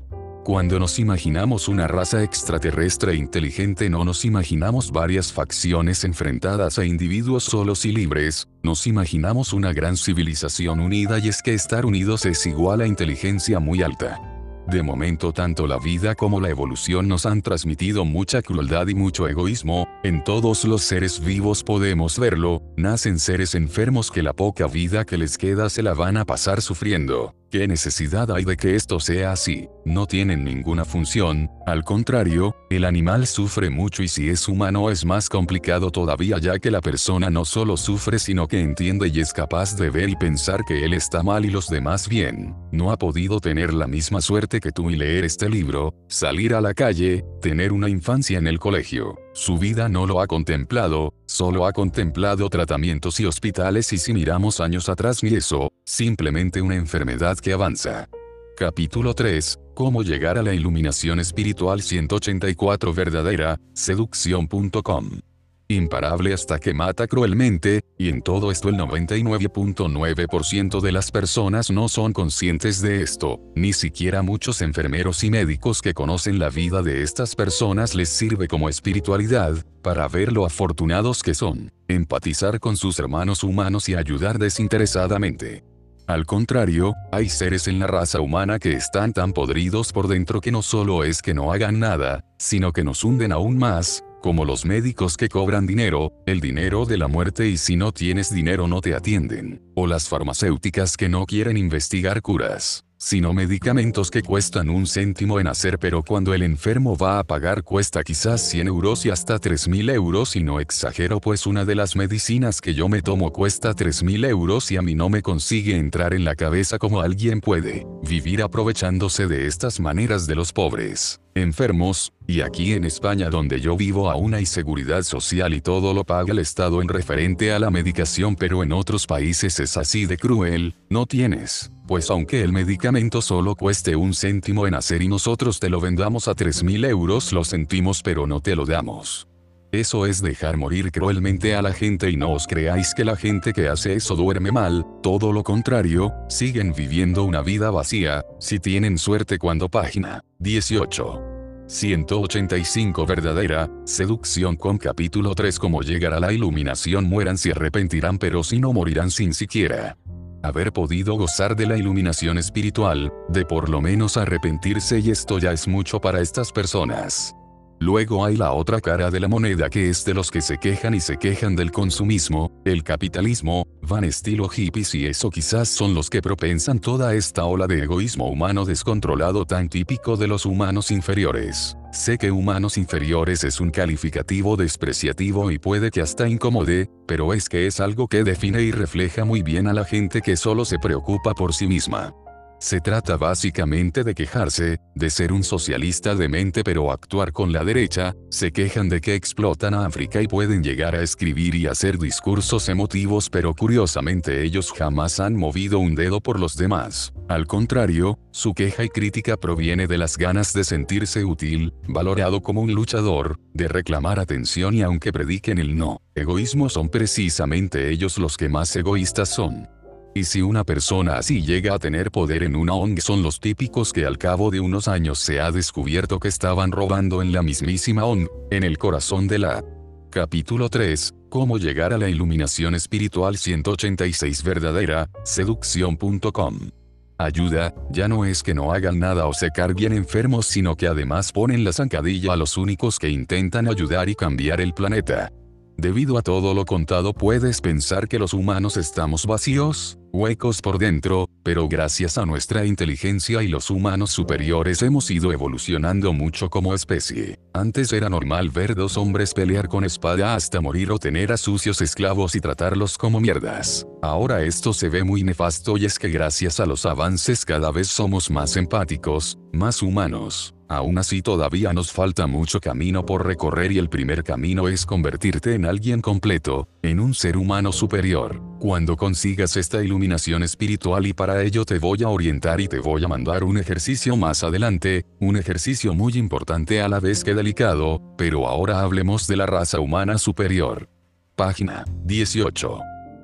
Cuando 0.49 0.79
nos 0.79 0.97
imaginamos 0.97 1.67
una 1.67 1.87
raza 1.87 2.23
extraterrestre 2.23 3.13
inteligente 3.13 3.87
no 3.87 4.03
nos 4.03 4.25
imaginamos 4.25 4.91
varias 4.91 5.31
facciones 5.31 6.03
enfrentadas 6.03 6.79
a 6.79 6.85
individuos 6.85 7.43
solos 7.43 7.85
y 7.85 7.91
libres, 7.91 8.47
nos 8.63 8.87
imaginamos 8.87 9.53
una 9.53 9.73
gran 9.73 9.95
civilización 9.95 10.79
unida 10.79 11.19
y 11.19 11.27
es 11.27 11.43
que 11.43 11.53
estar 11.53 11.85
unidos 11.85 12.25
es 12.25 12.47
igual 12.47 12.81
a 12.81 12.87
inteligencia 12.87 13.59
muy 13.59 13.83
alta. 13.83 14.19
De 14.65 14.81
momento 14.81 15.33
tanto 15.33 15.67
la 15.67 15.77
vida 15.77 16.15
como 16.15 16.41
la 16.41 16.49
evolución 16.49 17.07
nos 17.07 17.27
han 17.27 17.43
transmitido 17.43 18.03
mucha 18.03 18.41
crueldad 18.41 18.87
y 18.87 18.95
mucho 18.95 19.27
egoísmo, 19.27 19.87
en 20.03 20.23
todos 20.23 20.65
los 20.65 20.81
seres 20.81 21.23
vivos 21.23 21.63
podemos 21.63 22.17
verlo, 22.17 22.63
nacen 22.75 23.19
seres 23.19 23.53
enfermos 23.53 24.09
que 24.09 24.23
la 24.23 24.33
poca 24.33 24.65
vida 24.65 25.05
que 25.05 25.19
les 25.19 25.37
queda 25.37 25.69
se 25.69 25.83
la 25.83 25.93
van 25.93 26.17
a 26.17 26.25
pasar 26.25 26.63
sufriendo. 26.63 27.35
¿Qué 27.51 27.67
necesidad 27.67 28.29
hay 28.31 28.45
de 28.45 28.55
que 28.57 28.75
esto 28.75 28.99
sea 28.99 29.31
así? 29.31 29.69
No 29.83 30.05
tienen 30.05 30.43
ninguna 30.43 30.85
función, 30.85 31.49
al 31.65 31.83
contrario, 31.83 32.55
el 32.69 32.85
animal 32.85 33.25
sufre 33.25 33.71
mucho 33.71 34.03
y 34.03 34.07
si 34.07 34.29
es 34.29 34.47
humano 34.47 34.91
es 34.91 35.03
más 35.03 35.29
complicado 35.29 35.89
todavía 35.89 36.37
ya 36.37 36.59
que 36.59 36.69
la 36.69 36.79
persona 36.79 37.31
no 37.31 37.45
solo 37.45 37.75
sufre 37.75 38.19
sino 38.19 38.47
que 38.47 38.61
entiende 38.61 39.07
y 39.07 39.19
es 39.19 39.33
capaz 39.33 39.75
de 39.77 39.89
ver 39.89 40.09
y 40.09 40.15
pensar 40.15 40.63
que 40.63 40.85
él 40.85 40.93
está 40.93 41.23
mal 41.23 41.43
y 41.43 41.49
los 41.49 41.69
demás 41.69 42.07
bien. 42.07 42.55
No 42.71 42.91
ha 42.91 42.97
podido 42.97 43.39
tener 43.39 43.73
la 43.73 43.87
misma 43.87 44.21
suerte 44.21 44.59
que 44.59 44.71
tú 44.71 44.91
y 44.91 44.95
leer 44.95 45.25
este 45.25 45.49
libro, 45.49 45.95
salir 46.07 46.53
a 46.53 46.61
la 46.61 46.75
calle, 46.75 47.25
tener 47.41 47.71
una 47.71 47.89
infancia 47.89 48.37
en 48.37 48.45
el 48.45 48.59
colegio. 48.59 49.15
Su 49.39 49.57
vida 49.57 49.87
no 49.87 50.05
lo 50.05 50.19
ha 50.19 50.27
contemplado, 50.27 51.13
solo 51.25 51.65
ha 51.65 51.71
contemplado 51.71 52.49
tratamientos 52.49 53.21
y 53.21 53.25
hospitales 53.25 53.93
y 53.93 53.97
si 53.97 54.11
miramos 54.11 54.59
años 54.59 54.89
atrás 54.89 55.23
ni 55.23 55.33
eso, 55.33 55.71
simplemente 55.85 56.61
una 56.61 56.75
enfermedad 56.75 57.37
que 57.37 57.53
avanza. 57.53 58.09
Capítulo 58.57 59.13
3. 59.13 59.57
Cómo 59.75 60.03
llegar 60.03 60.37
a 60.37 60.43
la 60.43 60.53
iluminación 60.53 61.21
espiritual 61.21 61.81
184 61.81 62.93
verdadera, 62.93 63.57
seducción.com 63.73 65.28
imparable 65.69 66.33
hasta 66.33 66.59
que 66.59 66.73
mata 66.73 67.07
cruelmente, 67.07 67.81
y 67.97 68.09
en 68.09 68.21
todo 68.21 68.51
esto 68.51 68.69
el 68.69 68.75
99.9% 68.75 70.81
de 70.81 70.91
las 70.91 71.11
personas 71.11 71.69
no 71.69 71.87
son 71.87 72.11
conscientes 72.11 72.81
de 72.81 73.03
esto, 73.03 73.39
ni 73.55 73.73
siquiera 73.73 74.23
muchos 74.23 74.61
enfermeros 74.61 75.23
y 75.23 75.29
médicos 75.29 75.81
que 75.81 75.93
conocen 75.93 76.39
la 76.39 76.49
vida 76.49 76.81
de 76.81 77.03
estas 77.03 77.35
personas 77.35 77.93
les 77.93 78.09
sirve 78.09 78.47
como 78.47 78.67
espiritualidad, 78.67 79.53
para 79.83 80.07
ver 80.07 80.33
lo 80.33 80.45
afortunados 80.45 81.21
que 81.21 81.35
son, 81.35 81.71
empatizar 81.87 82.59
con 82.59 82.75
sus 82.75 82.97
hermanos 82.99 83.43
humanos 83.43 83.87
y 83.89 83.95
ayudar 83.95 84.39
desinteresadamente. 84.39 85.63
Al 86.07 86.25
contrario, 86.25 86.95
hay 87.11 87.29
seres 87.29 87.67
en 87.67 87.77
la 87.77 87.85
raza 87.85 88.19
humana 88.19 88.57
que 88.57 88.73
están 88.73 89.13
tan 89.13 89.31
podridos 89.31 89.93
por 89.93 90.07
dentro 90.07 90.41
que 90.41 90.51
no 90.51 90.63
solo 90.63 91.03
es 91.03 91.21
que 91.21 91.35
no 91.35 91.53
hagan 91.53 91.79
nada, 91.79 92.25
sino 92.39 92.73
que 92.73 92.83
nos 92.83 93.03
hunden 93.03 93.31
aún 93.31 93.59
más, 93.59 94.03
como 94.21 94.45
los 94.45 94.65
médicos 94.65 95.17
que 95.17 95.29
cobran 95.29 95.67
dinero, 95.67 96.13
el 96.25 96.39
dinero 96.39 96.85
de 96.85 96.97
la 96.97 97.07
muerte 97.07 97.47
y 97.47 97.57
si 97.57 97.75
no 97.75 97.91
tienes 97.91 98.33
dinero 98.33 98.67
no 98.67 98.81
te 98.81 98.93
atienden, 98.95 99.61
o 99.75 99.87
las 99.87 100.07
farmacéuticas 100.09 100.97
que 100.97 101.09
no 101.09 101.25
quieren 101.25 101.57
investigar 101.57 102.21
curas 102.21 102.85
sino 103.01 103.33
medicamentos 103.33 104.11
que 104.11 104.21
cuestan 104.21 104.69
un 104.69 104.85
céntimo 104.85 105.39
en 105.39 105.47
hacer 105.47 105.79
pero 105.79 106.03
cuando 106.03 106.33
el 106.33 106.43
enfermo 106.43 106.97
va 106.97 107.19
a 107.19 107.23
pagar 107.23 107.63
cuesta 107.63 108.03
quizás 108.03 108.41
100 108.41 108.67
euros 108.67 109.05
y 109.05 109.09
hasta 109.09 109.39
3.000 109.39 109.93
euros 109.93 110.35
y 110.35 110.43
no 110.43 110.59
exagero 110.59 111.21
pues 111.21 111.47
una 111.47 111.63
de 111.63 111.75
las 111.75 111.95
medicinas 111.95 112.59
que 112.59 112.73
yo 112.73 112.89
me 112.89 113.01
tomo 113.01 113.31
cuesta 113.31 113.73
3.000 113.73 114.27
euros 114.27 114.69
y 114.71 114.75
a 114.75 114.81
mí 114.81 114.95
no 114.95 115.09
me 115.09 115.21
consigue 115.21 115.77
entrar 115.77 116.13
en 116.13 116.25
la 116.25 116.35
cabeza 116.35 116.77
como 116.77 116.99
alguien 116.99 117.39
puede 117.39 117.87
vivir 118.03 118.41
aprovechándose 118.41 119.27
de 119.27 119.47
estas 119.47 119.79
maneras 119.79 120.27
de 120.27 120.35
los 120.35 120.51
pobres 120.51 121.21
enfermos, 121.35 122.11
y 122.29 122.41
aquí 122.41 122.73
en 122.73 122.85
España 122.85 123.31
donde 123.31 123.59
yo 123.59 123.75
vivo 123.75 124.11
aún 124.11 124.35
hay 124.35 124.45
seguridad 124.45 125.01
social 125.01 125.51
y 125.55 125.61
todo 125.61 125.95
lo 125.95 126.03
paga 126.03 126.31
el 126.31 126.37
Estado 126.37 126.79
en 126.83 126.87
referente 126.87 127.51
a 127.51 127.57
la 127.57 127.71
medicación 127.71 128.35
pero 128.35 128.61
en 128.61 128.71
otros 128.71 129.07
países 129.07 129.59
es 129.59 129.77
así 129.77 130.05
de 130.05 130.15
cruel, 130.15 130.75
no 130.91 131.07
tienes 131.07 131.71
pues 131.87 132.11
aunque 132.11 132.43
el 132.43 132.51
medicamento 132.51 133.23
solo 133.23 133.55
cueste 133.55 133.95
un 133.95 134.13
céntimo 134.13 134.67
en 134.67 134.75
hacer 134.75 135.01
y 135.01 135.07
nosotros 135.07 135.59
te 135.59 135.71
lo 135.71 135.81
vendamos 135.81 136.27
a 136.27 136.35
3.000 136.35 136.87
euros 136.87 137.33
lo 137.33 137.43
sentimos 137.43 138.03
pero 138.03 138.27
no 138.27 138.41
te 138.41 138.55
lo 138.55 138.67
damos. 138.67 139.27
Eso 139.71 140.05
es 140.05 140.21
dejar 140.21 140.57
morir 140.57 140.91
cruelmente 140.91 141.55
a 141.55 141.63
la 141.63 141.73
gente 141.73 142.11
y 142.11 142.15
no 142.15 142.31
os 142.31 142.45
creáis 142.45 142.93
que 142.93 143.05
la 143.05 143.15
gente 143.15 143.53
que 143.53 143.69
hace 143.69 143.93
eso 143.93 144.15
duerme 144.15 144.51
mal, 144.51 144.85
todo 145.01 145.31
lo 145.31 145.43
contrario, 145.43 146.11
siguen 146.27 146.73
viviendo 146.73 147.23
una 147.23 147.41
vida 147.41 147.69
vacía, 147.69 148.23
si 148.39 148.59
tienen 148.59 148.97
suerte 148.99 149.37
cuando 149.37 149.69
página 149.69 150.23
18. 150.39 151.28
185 151.69 153.05
Verdadera, 153.05 153.69
seducción 153.85 154.55
con 154.55 154.79
capítulo 154.79 155.35
3 155.35 155.59
Como 155.59 155.83
llegar 155.83 156.15
a 156.15 156.19
la 156.19 156.33
iluminación 156.33 157.05
mueran 157.05 157.37
si 157.37 157.51
arrepentirán 157.51 158.17
pero 158.17 158.43
si 158.43 158.59
no 158.59 158.73
morirán 158.73 159.11
sin 159.11 159.35
siquiera 159.35 159.95
haber 160.41 160.71
podido 160.71 161.15
gozar 161.15 161.55
de 161.55 161.67
la 161.67 161.77
iluminación 161.77 162.37
espiritual, 162.37 163.11
de 163.27 163.45
por 163.45 163.69
lo 163.69 163.81
menos 163.81 164.17
arrepentirse 164.17 164.99
y 164.99 165.11
esto 165.11 165.37
ya 165.37 165.51
es 165.51 165.67
mucho 165.67 165.99
para 165.99 166.21
estas 166.21 166.51
personas. 166.53 167.35
Luego 167.81 168.25
hay 168.25 168.35
la 168.35 168.51
otra 168.51 168.81
cara 168.81 169.09
de 169.09 169.21
la 169.21 169.29
moneda 169.29 169.69
que 169.69 169.89
es 169.89 170.03
de 170.03 170.13
los 170.13 170.31
que 170.31 170.41
se 170.41 170.57
quejan 170.57 170.93
y 170.93 170.99
se 170.99 171.15
quejan 171.15 171.55
del 171.55 171.71
consumismo, 171.71 172.51
el 172.65 172.83
capitalismo, 172.83 173.65
van 173.81 174.03
estilo 174.03 174.49
hippies 174.49 174.93
y 174.95 175.05
eso 175.05 175.29
quizás 175.29 175.69
son 175.69 175.93
los 175.93 176.09
que 176.09 176.21
propensan 176.21 176.79
toda 176.79 177.15
esta 177.15 177.45
ola 177.45 177.67
de 177.67 177.83
egoísmo 177.83 178.29
humano 178.29 178.65
descontrolado 178.65 179.45
tan 179.45 179.69
típico 179.69 180.17
de 180.17 180.27
los 180.27 180.45
humanos 180.45 180.91
inferiores. 180.91 181.77
Sé 181.93 182.17
que 182.17 182.31
humanos 182.31 182.77
inferiores 182.77 183.45
es 183.45 183.61
un 183.61 183.71
calificativo 183.71 184.57
despreciativo 184.57 185.49
y 185.49 185.57
puede 185.57 185.89
que 185.89 186.01
hasta 186.01 186.27
incomode, 186.27 186.89
pero 187.07 187.33
es 187.33 187.47
que 187.47 187.65
es 187.65 187.79
algo 187.79 188.09
que 188.09 188.25
define 188.25 188.61
y 188.61 188.71
refleja 188.71 189.23
muy 189.23 189.41
bien 189.41 189.67
a 189.67 189.73
la 189.73 189.85
gente 189.85 190.21
que 190.21 190.35
solo 190.35 190.65
se 190.65 190.79
preocupa 190.79 191.33
por 191.33 191.53
sí 191.53 191.65
misma. 191.65 192.13
Se 192.59 192.81
trata 192.81 193.15
básicamente 193.15 194.03
de 194.03 194.13
quejarse, 194.13 194.79
de 194.93 195.09
ser 195.09 195.31
un 195.31 195.45
socialista 195.45 196.13
de 196.13 196.27
mente 196.27 196.61
pero 196.61 196.91
actuar 196.91 197.31
con 197.31 197.53
la 197.53 197.63
derecha, 197.63 198.13
se 198.29 198.51
quejan 198.51 198.89
de 198.89 198.99
que 198.99 199.15
explotan 199.15 199.73
a 199.73 199.85
África 199.85 200.21
y 200.21 200.27
pueden 200.27 200.61
llegar 200.61 200.93
a 200.93 201.01
escribir 201.01 201.55
y 201.55 201.67
hacer 201.67 201.97
discursos 201.97 202.67
emotivos 202.67 203.29
pero 203.29 203.53
curiosamente 203.53 204.43
ellos 204.43 204.73
jamás 204.77 205.21
han 205.21 205.37
movido 205.37 205.79
un 205.79 205.95
dedo 205.95 206.19
por 206.19 206.37
los 206.37 206.57
demás. 206.57 207.13
Al 207.29 207.47
contrario, 207.47 208.19
su 208.31 208.53
queja 208.53 208.83
y 208.83 208.89
crítica 208.89 209.37
proviene 209.37 209.87
de 209.87 209.97
las 209.97 210.17
ganas 210.17 210.51
de 210.51 210.65
sentirse 210.65 211.23
útil, 211.23 211.73
valorado 211.87 212.41
como 212.41 212.59
un 212.61 212.73
luchador, 212.73 213.39
de 213.53 213.69
reclamar 213.69 214.19
atención 214.19 214.75
y 214.75 214.81
aunque 214.81 215.13
prediquen 215.13 215.59
el 215.59 215.77
no, 215.77 216.01
egoísmo 216.13 216.67
son 216.67 216.89
precisamente 216.89 217.89
ellos 217.89 218.17
los 218.17 218.35
que 218.35 218.49
más 218.49 218.75
egoístas 218.75 219.29
son. 219.29 219.78
Y 220.13 220.23
si 220.23 220.41
una 220.41 220.63
persona 220.63 221.17
así 221.17 221.41
llega 221.43 221.75
a 221.75 221.79
tener 221.79 222.11
poder 222.11 222.43
en 222.43 222.55
una 222.55 222.73
ONG 222.73 223.01
son 223.01 223.21
los 223.21 223.39
típicos 223.39 223.93
que 223.93 224.05
al 224.05 224.17
cabo 224.17 224.49
de 224.49 224.59
unos 224.59 224.87
años 224.87 225.19
se 225.19 225.39
ha 225.39 225.51
descubierto 225.51 226.19
que 226.19 226.27
estaban 226.27 226.71
robando 226.71 227.21
en 227.21 227.31
la 227.31 227.43
mismísima 227.43 228.05
ONG, 228.05 228.27
en 228.51 228.63
el 228.63 228.77
corazón 228.77 229.27
de 229.27 229.39
la. 229.39 229.63
Capítulo 230.09 230.69
3. 230.69 231.13
Cómo 231.29 231.59
llegar 231.59 231.93
a 231.93 231.99
la 231.99 232.09
iluminación 232.09 232.73
espiritual 232.73 233.37
186 233.37 234.43
verdadera, 234.43 235.07
seducción.com. 235.23 236.71
Ayuda, 237.19 237.75
ya 237.91 238.07
no 238.07 238.25
es 238.25 238.41
que 238.41 238.55
no 238.55 238.71
hagan 238.71 238.97
nada 238.97 239.27
o 239.27 239.33
se 239.33 239.51
carguen 239.51 239.93
enfermos 239.93 240.47
sino 240.47 240.75
que 240.75 240.87
además 240.87 241.31
ponen 241.31 241.63
la 241.63 241.73
zancadilla 241.73 242.33
a 242.33 242.37
los 242.37 242.57
únicos 242.57 242.97
que 242.97 243.09
intentan 243.09 243.67
ayudar 243.67 244.09
y 244.09 244.15
cambiar 244.15 244.61
el 244.61 244.73
planeta. 244.73 245.31
Debido 245.81 246.17
a 246.17 246.21
todo 246.21 246.53
lo 246.53 246.65
contado 246.65 247.13
puedes 247.13 247.61
pensar 247.61 248.09
que 248.09 248.19
los 248.19 248.33
humanos 248.33 248.75
estamos 248.75 249.25
vacíos, 249.25 249.97
huecos 250.11 250.61
por 250.61 250.77
dentro, 250.77 251.29
pero 251.41 251.69
gracias 251.69 252.17
a 252.17 252.25
nuestra 252.25 252.65
inteligencia 252.65 253.41
y 253.43 253.47
los 253.47 253.69
humanos 253.69 254.11
superiores 254.11 254.81
hemos 254.81 255.09
ido 255.09 255.31
evolucionando 255.31 256.11
mucho 256.11 256.49
como 256.49 256.73
especie. 256.73 257.39
Antes 257.53 257.93
era 257.93 258.09
normal 258.09 258.49
ver 258.49 258.75
dos 258.75 258.97
hombres 258.97 259.33
pelear 259.33 259.69
con 259.69 259.85
espada 259.85 260.35
hasta 260.35 260.59
morir 260.59 260.91
o 260.91 260.99
tener 260.99 261.31
a 261.31 261.37
sucios 261.37 261.79
esclavos 261.79 262.35
y 262.35 262.41
tratarlos 262.41 262.97
como 262.97 263.21
mierdas. 263.21 263.87
Ahora 264.01 264.43
esto 264.43 264.73
se 264.73 264.89
ve 264.89 265.05
muy 265.05 265.23
nefasto 265.23 265.77
y 265.77 265.85
es 265.85 265.97
que 265.97 266.09
gracias 266.09 266.59
a 266.59 266.65
los 266.65 266.85
avances 266.85 267.45
cada 267.45 267.71
vez 267.71 267.87
somos 267.87 268.29
más 268.29 268.57
empáticos, 268.57 269.39
más 269.53 269.81
humanos. 269.81 270.53
Aún 270.69 270.99
así 270.99 271.23
todavía 271.23 271.73
nos 271.73 271.91
falta 271.91 272.27
mucho 272.27 272.59
camino 272.59 273.03
por 273.03 273.25
recorrer 273.25 273.71
y 273.71 273.79
el 273.79 273.89
primer 273.89 274.23
camino 274.23 274.67
es 274.67 274.85
convertirte 274.85 275.55
en 275.55 275.65
alguien 275.65 275.99
completo, 275.99 276.67
en 276.83 276.99
un 276.99 277.15
ser 277.15 277.37
humano 277.37 277.71
superior. 277.71 278.39
Cuando 278.59 278.95
consigas 278.95 279.57
esta 279.57 279.83
iluminación 279.83 280.43
espiritual 280.43 281.07
y 281.07 281.13
para 281.13 281.41
ello 281.41 281.65
te 281.65 281.79
voy 281.79 282.03
a 282.03 282.09
orientar 282.09 282.61
y 282.61 282.67
te 282.67 282.77
voy 282.77 283.03
a 283.03 283.07
mandar 283.07 283.43
un 283.43 283.57
ejercicio 283.57 284.15
más 284.15 284.43
adelante, 284.43 285.07
un 285.19 285.37
ejercicio 285.37 285.95
muy 285.95 286.13
importante 286.13 286.83
a 286.83 286.87
la 286.87 286.99
vez 286.99 287.23
que 287.23 287.33
delicado, 287.33 287.99
pero 288.15 288.47
ahora 288.47 288.81
hablemos 288.81 289.25
de 289.25 289.37
la 289.37 289.47
raza 289.47 289.79
humana 289.79 290.19
superior. 290.19 290.87
Página 291.35 291.83
18. 292.03 292.79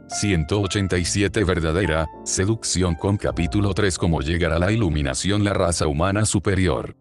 187 0.07 1.43
Verdadera, 1.43 2.07
seducción 2.23 2.95
con 2.95 3.17
capítulo 3.17 3.75
3 3.75 3.99
Cómo 3.99 4.21
llegar 4.21 4.51
a 4.51 4.57
la 4.57 4.71
iluminación 4.71 5.43
la 5.43 5.53
raza 5.53 5.85
humana 5.85 6.25
superior. 6.25 6.95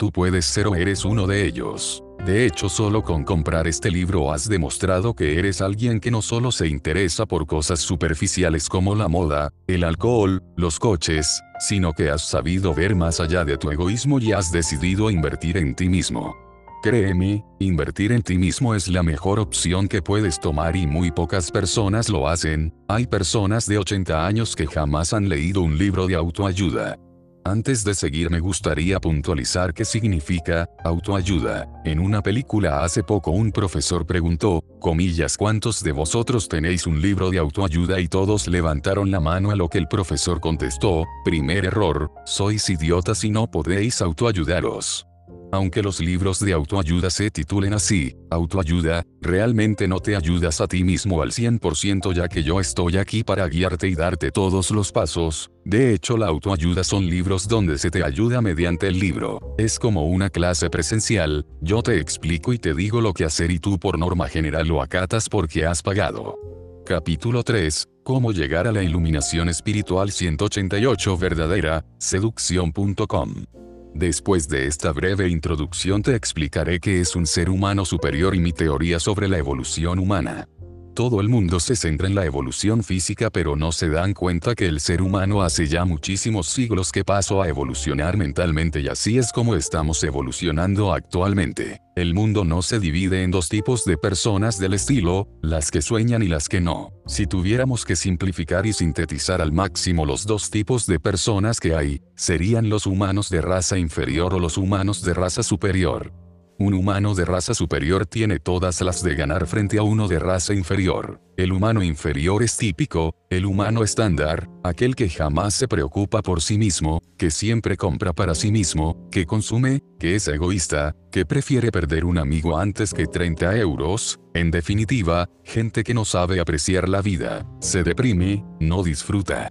Tú 0.00 0.10
puedes 0.10 0.46
ser 0.46 0.66
o 0.66 0.74
eres 0.74 1.04
uno 1.04 1.26
de 1.26 1.44
ellos. 1.44 2.02
De 2.24 2.46
hecho, 2.46 2.70
solo 2.70 3.02
con 3.02 3.22
comprar 3.22 3.68
este 3.68 3.90
libro 3.90 4.32
has 4.32 4.48
demostrado 4.48 5.12
que 5.12 5.38
eres 5.38 5.60
alguien 5.60 6.00
que 6.00 6.10
no 6.10 6.22
solo 6.22 6.52
se 6.52 6.68
interesa 6.68 7.26
por 7.26 7.46
cosas 7.46 7.80
superficiales 7.80 8.70
como 8.70 8.94
la 8.94 9.08
moda, 9.08 9.52
el 9.66 9.84
alcohol, 9.84 10.42
los 10.56 10.78
coches, 10.78 11.42
sino 11.58 11.92
que 11.92 12.08
has 12.08 12.26
sabido 12.26 12.72
ver 12.72 12.96
más 12.96 13.20
allá 13.20 13.44
de 13.44 13.58
tu 13.58 13.70
egoísmo 13.70 14.18
y 14.20 14.32
has 14.32 14.50
decidido 14.50 15.10
invertir 15.10 15.58
en 15.58 15.74
ti 15.74 15.90
mismo. 15.90 16.34
Créeme, 16.82 17.44
invertir 17.58 18.12
en 18.12 18.22
ti 18.22 18.38
mismo 18.38 18.74
es 18.74 18.88
la 18.88 19.02
mejor 19.02 19.38
opción 19.38 19.86
que 19.86 20.00
puedes 20.00 20.40
tomar 20.40 20.76
y 20.76 20.86
muy 20.86 21.10
pocas 21.10 21.50
personas 21.50 22.08
lo 22.08 22.26
hacen. 22.26 22.72
Hay 22.88 23.06
personas 23.06 23.66
de 23.66 23.76
80 23.76 24.26
años 24.26 24.56
que 24.56 24.66
jamás 24.66 25.12
han 25.12 25.28
leído 25.28 25.60
un 25.60 25.76
libro 25.76 26.06
de 26.06 26.14
autoayuda. 26.14 26.96
Antes 27.44 27.84
de 27.84 27.94
seguir 27.94 28.30
me 28.30 28.38
gustaría 28.38 29.00
puntualizar 29.00 29.72
qué 29.72 29.84
significa 29.84 30.68
autoayuda. 30.84 31.66
En 31.84 31.98
una 31.98 32.22
película 32.22 32.84
hace 32.84 33.02
poco 33.02 33.30
un 33.30 33.50
profesor 33.50 34.06
preguntó, 34.06 34.62
comillas, 34.78 35.38
¿cuántos 35.38 35.82
de 35.82 35.92
vosotros 35.92 36.48
tenéis 36.48 36.86
un 36.86 37.00
libro 37.00 37.30
de 37.30 37.38
autoayuda? 37.38 37.98
Y 37.98 38.08
todos 38.08 38.46
levantaron 38.46 39.10
la 39.10 39.20
mano 39.20 39.50
a 39.50 39.56
lo 39.56 39.68
que 39.68 39.78
el 39.78 39.88
profesor 39.88 40.38
contestó, 40.38 41.06
primer 41.24 41.64
error, 41.64 42.12
sois 42.26 42.68
idiotas 42.68 43.24
y 43.24 43.30
no 43.30 43.50
podéis 43.50 44.02
autoayudaros. 44.02 45.09
Aunque 45.52 45.82
los 45.82 46.00
libros 46.00 46.38
de 46.40 46.52
autoayuda 46.52 47.10
se 47.10 47.30
titulen 47.30 47.74
así, 47.74 48.14
autoayuda, 48.30 49.04
realmente 49.20 49.88
no 49.88 49.98
te 49.98 50.14
ayudas 50.14 50.60
a 50.60 50.68
ti 50.68 50.84
mismo 50.84 51.22
al 51.22 51.32
100% 51.32 52.12
ya 52.14 52.28
que 52.28 52.42
yo 52.44 52.60
estoy 52.60 52.98
aquí 52.98 53.24
para 53.24 53.48
guiarte 53.48 53.88
y 53.88 53.94
darte 53.94 54.30
todos 54.30 54.70
los 54.70 54.92
pasos. 54.92 55.50
De 55.64 55.92
hecho 55.92 56.16
la 56.16 56.26
autoayuda 56.26 56.84
son 56.84 57.06
libros 57.06 57.48
donde 57.48 57.78
se 57.78 57.90
te 57.90 58.04
ayuda 58.04 58.40
mediante 58.40 58.86
el 58.86 58.98
libro. 58.98 59.54
Es 59.58 59.78
como 59.78 60.06
una 60.06 60.30
clase 60.30 60.70
presencial, 60.70 61.44
yo 61.60 61.82
te 61.82 61.98
explico 61.98 62.52
y 62.52 62.58
te 62.58 62.72
digo 62.72 63.00
lo 63.00 63.12
que 63.12 63.24
hacer 63.24 63.50
y 63.50 63.58
tú 63.58 63.78
por 63.78 63.98
norma 63.98 64.28
general 64.28 64.68
lo 64.68 64.80
acatas 64.80 65.28
porque 65.28 65.66
has 65.66 65.82
pagado. 65.82 66.38
Capítulo 66.86 67.42
3. 67.42 67.88
Cómo 68.04 68.32
llegar 68.32 68.66
a 68.66 68.72
la 68.72 68.82
iluminación 68.82 69.48
espiritual 69.48 70.10
188 70.10 71.18
verdadera, 71.18 71.84
seducción.com. 71.98 73.59
Después 73.94 74.48
de 74.48 74.66
esta 74.66 74.92
breve 74.92 75.28
introducción 75.28 76.02
te 76.02 76.14
explicaré 76.14 76.80
qué 76.80 77.00
es 77.00 77.16
un 77.16 77.26
ser 77.26 77.50
humano 77.50 77.84
superior 77.84 78.34
y 78.34 78.40
mi 78.40 78.52
teoría 78.52 79.00
sobre 79.00 79.28
la 79.28 79.38
evolución 79.38 79.98
humana. 79.98 80.48
Todo 80.94 81.20
el 81.20 81.28
mundo 81.28 81.60
se 81.60 81.76
centra 81.76 82.08
en 82.08 82.14
la 82.14 82.24
evolución 82.24 82.82
física 82.82 83.30
pero 83.30 83.54
no 83.54 83.70
se 83.72 83.88
dan 83.88 84.12
cuenta 84.12 84.54
que 84.54 84.66
el 84.66 84.80
ser 84.80 85.02
humano 85.02 85.42
hace 85.42 85.66
ya 85.68 85.84
muchísimos 85.84 86.48
siglos 86.48 86.90
que 86.90 87.04
pasó 87.04 87.42
a 87.42 87.48
evolucionar 87.48 88.16
mentalmente 88.16 88.80
y 88.80 88.88
así 88.88 89.16
es 89.16 89.32
como 89.32 89.54
estamos 89.54 90.02
evolucionando 90.02 90.92
actualmente. 90.92 91.80
El 91.94 92.14
mundo 92.14 92.44
no 92.44 92.62
se 92.62 92.80
divide 92.80 93.22
en 93.22 93.30
dos 93.30 93.48
tipos 93.48 93.84
de 93.84 93.98
personas 93.98 94.58
del 94.58 94.74
estilo, 94.74 95.28
las 95.42 95.70
que 95.70 95.82
sueñan 95.82 96.22
y 96.22 96.28
las 96.28 96.48
que 96.48 96.60
no. 96.60 96.92
Si 97.06 97.26
tuviéramos 97.26 97.84
que 97.84 97.94
simplificar 97.94 98.66
y 98.66 98.72
sintetizar 98.72 99.40
al 99.40 99.52
máximo 99.52 100.06
los 100.06 100.26
dos 100.26 100.50
tipos 100.50 100.86
de 100.86 100.98
personas 100.98 101.60
que 101.60 101.74
hay, 101.74 102.00
serían 102.16 102.68
los 102.68 102.86
humanos 102.86 103.28
de 103.28 103.42
raza 103.42 103.78
inferior 103.78 104.34
o 104.34 104.38
los 104.38 104.56
humanos 104.56 105.02
de 105.02 105.14
raza 105.14 105.42
superior. 105.42 106.12
Un 106.60 106.74
humano 106.74 107.14
de 107.14 107.24
raza 107.24 107.54
superior 107.54 108.04
tiene 108.04 108.38
todas 108.38 108.82
las 108.82 109.02
de 109.02 109.14
ganar 109.14 109.46
frente 109.46 109.78
a 109.78 109.82
uno 109.82 110.08
de 110.08 110.18
raza 110.18 110.52
inferior. 110.52 111.18
El 111.38 111.52
humano 111.52 111.82
inferior 111.82 112.42
es 112.42 112.58
típico, 112.58 113.14
el 113.30 113.46
humano 113.46 113.82
estándar, 113.82 114.46
aquel 114.62 114.94
que 114.94 115.08
jamás 115.08 115.54
se 115.54 115.68
preocupa 115.68 116.20
por 116.20 116.42
sí 116.42 116.58
mismo, 116.58 117.00
que 117.16 117.30
siempre 117.30 117.78
compra 117.78 118.12
para 118.12 118.34
sí 118.34 118.52
mismo, 118.52 119.08
que 119.10 119.24
consume, 119.24 119.80
que 119.98 120.16
es 120.16 120.28
egoísta, 120.28 120.94
que 121.10 121.24
prefiere 121.24 121.72
perder 121.72 122.04
un 122.04 122.18
amigo 122.18 122.58
antes 122.58 122.92
que 122.92 123.06
30 123.06 123.56
euros, 123.56 124.20
en 124.34 124.50
definitiva, 124.50 125.30
gente 125.42 125.82
que 125.82 125.94
no 125.94 126.04
sabe 126.04 126.40
apreciar 126.40 126.90
la 126.90 127.00
vida, 127.00 127.46
se 127.60 127.84
deprime, 127.84 128.44
no 128.60 128.82
disfruta. 128.82 129.50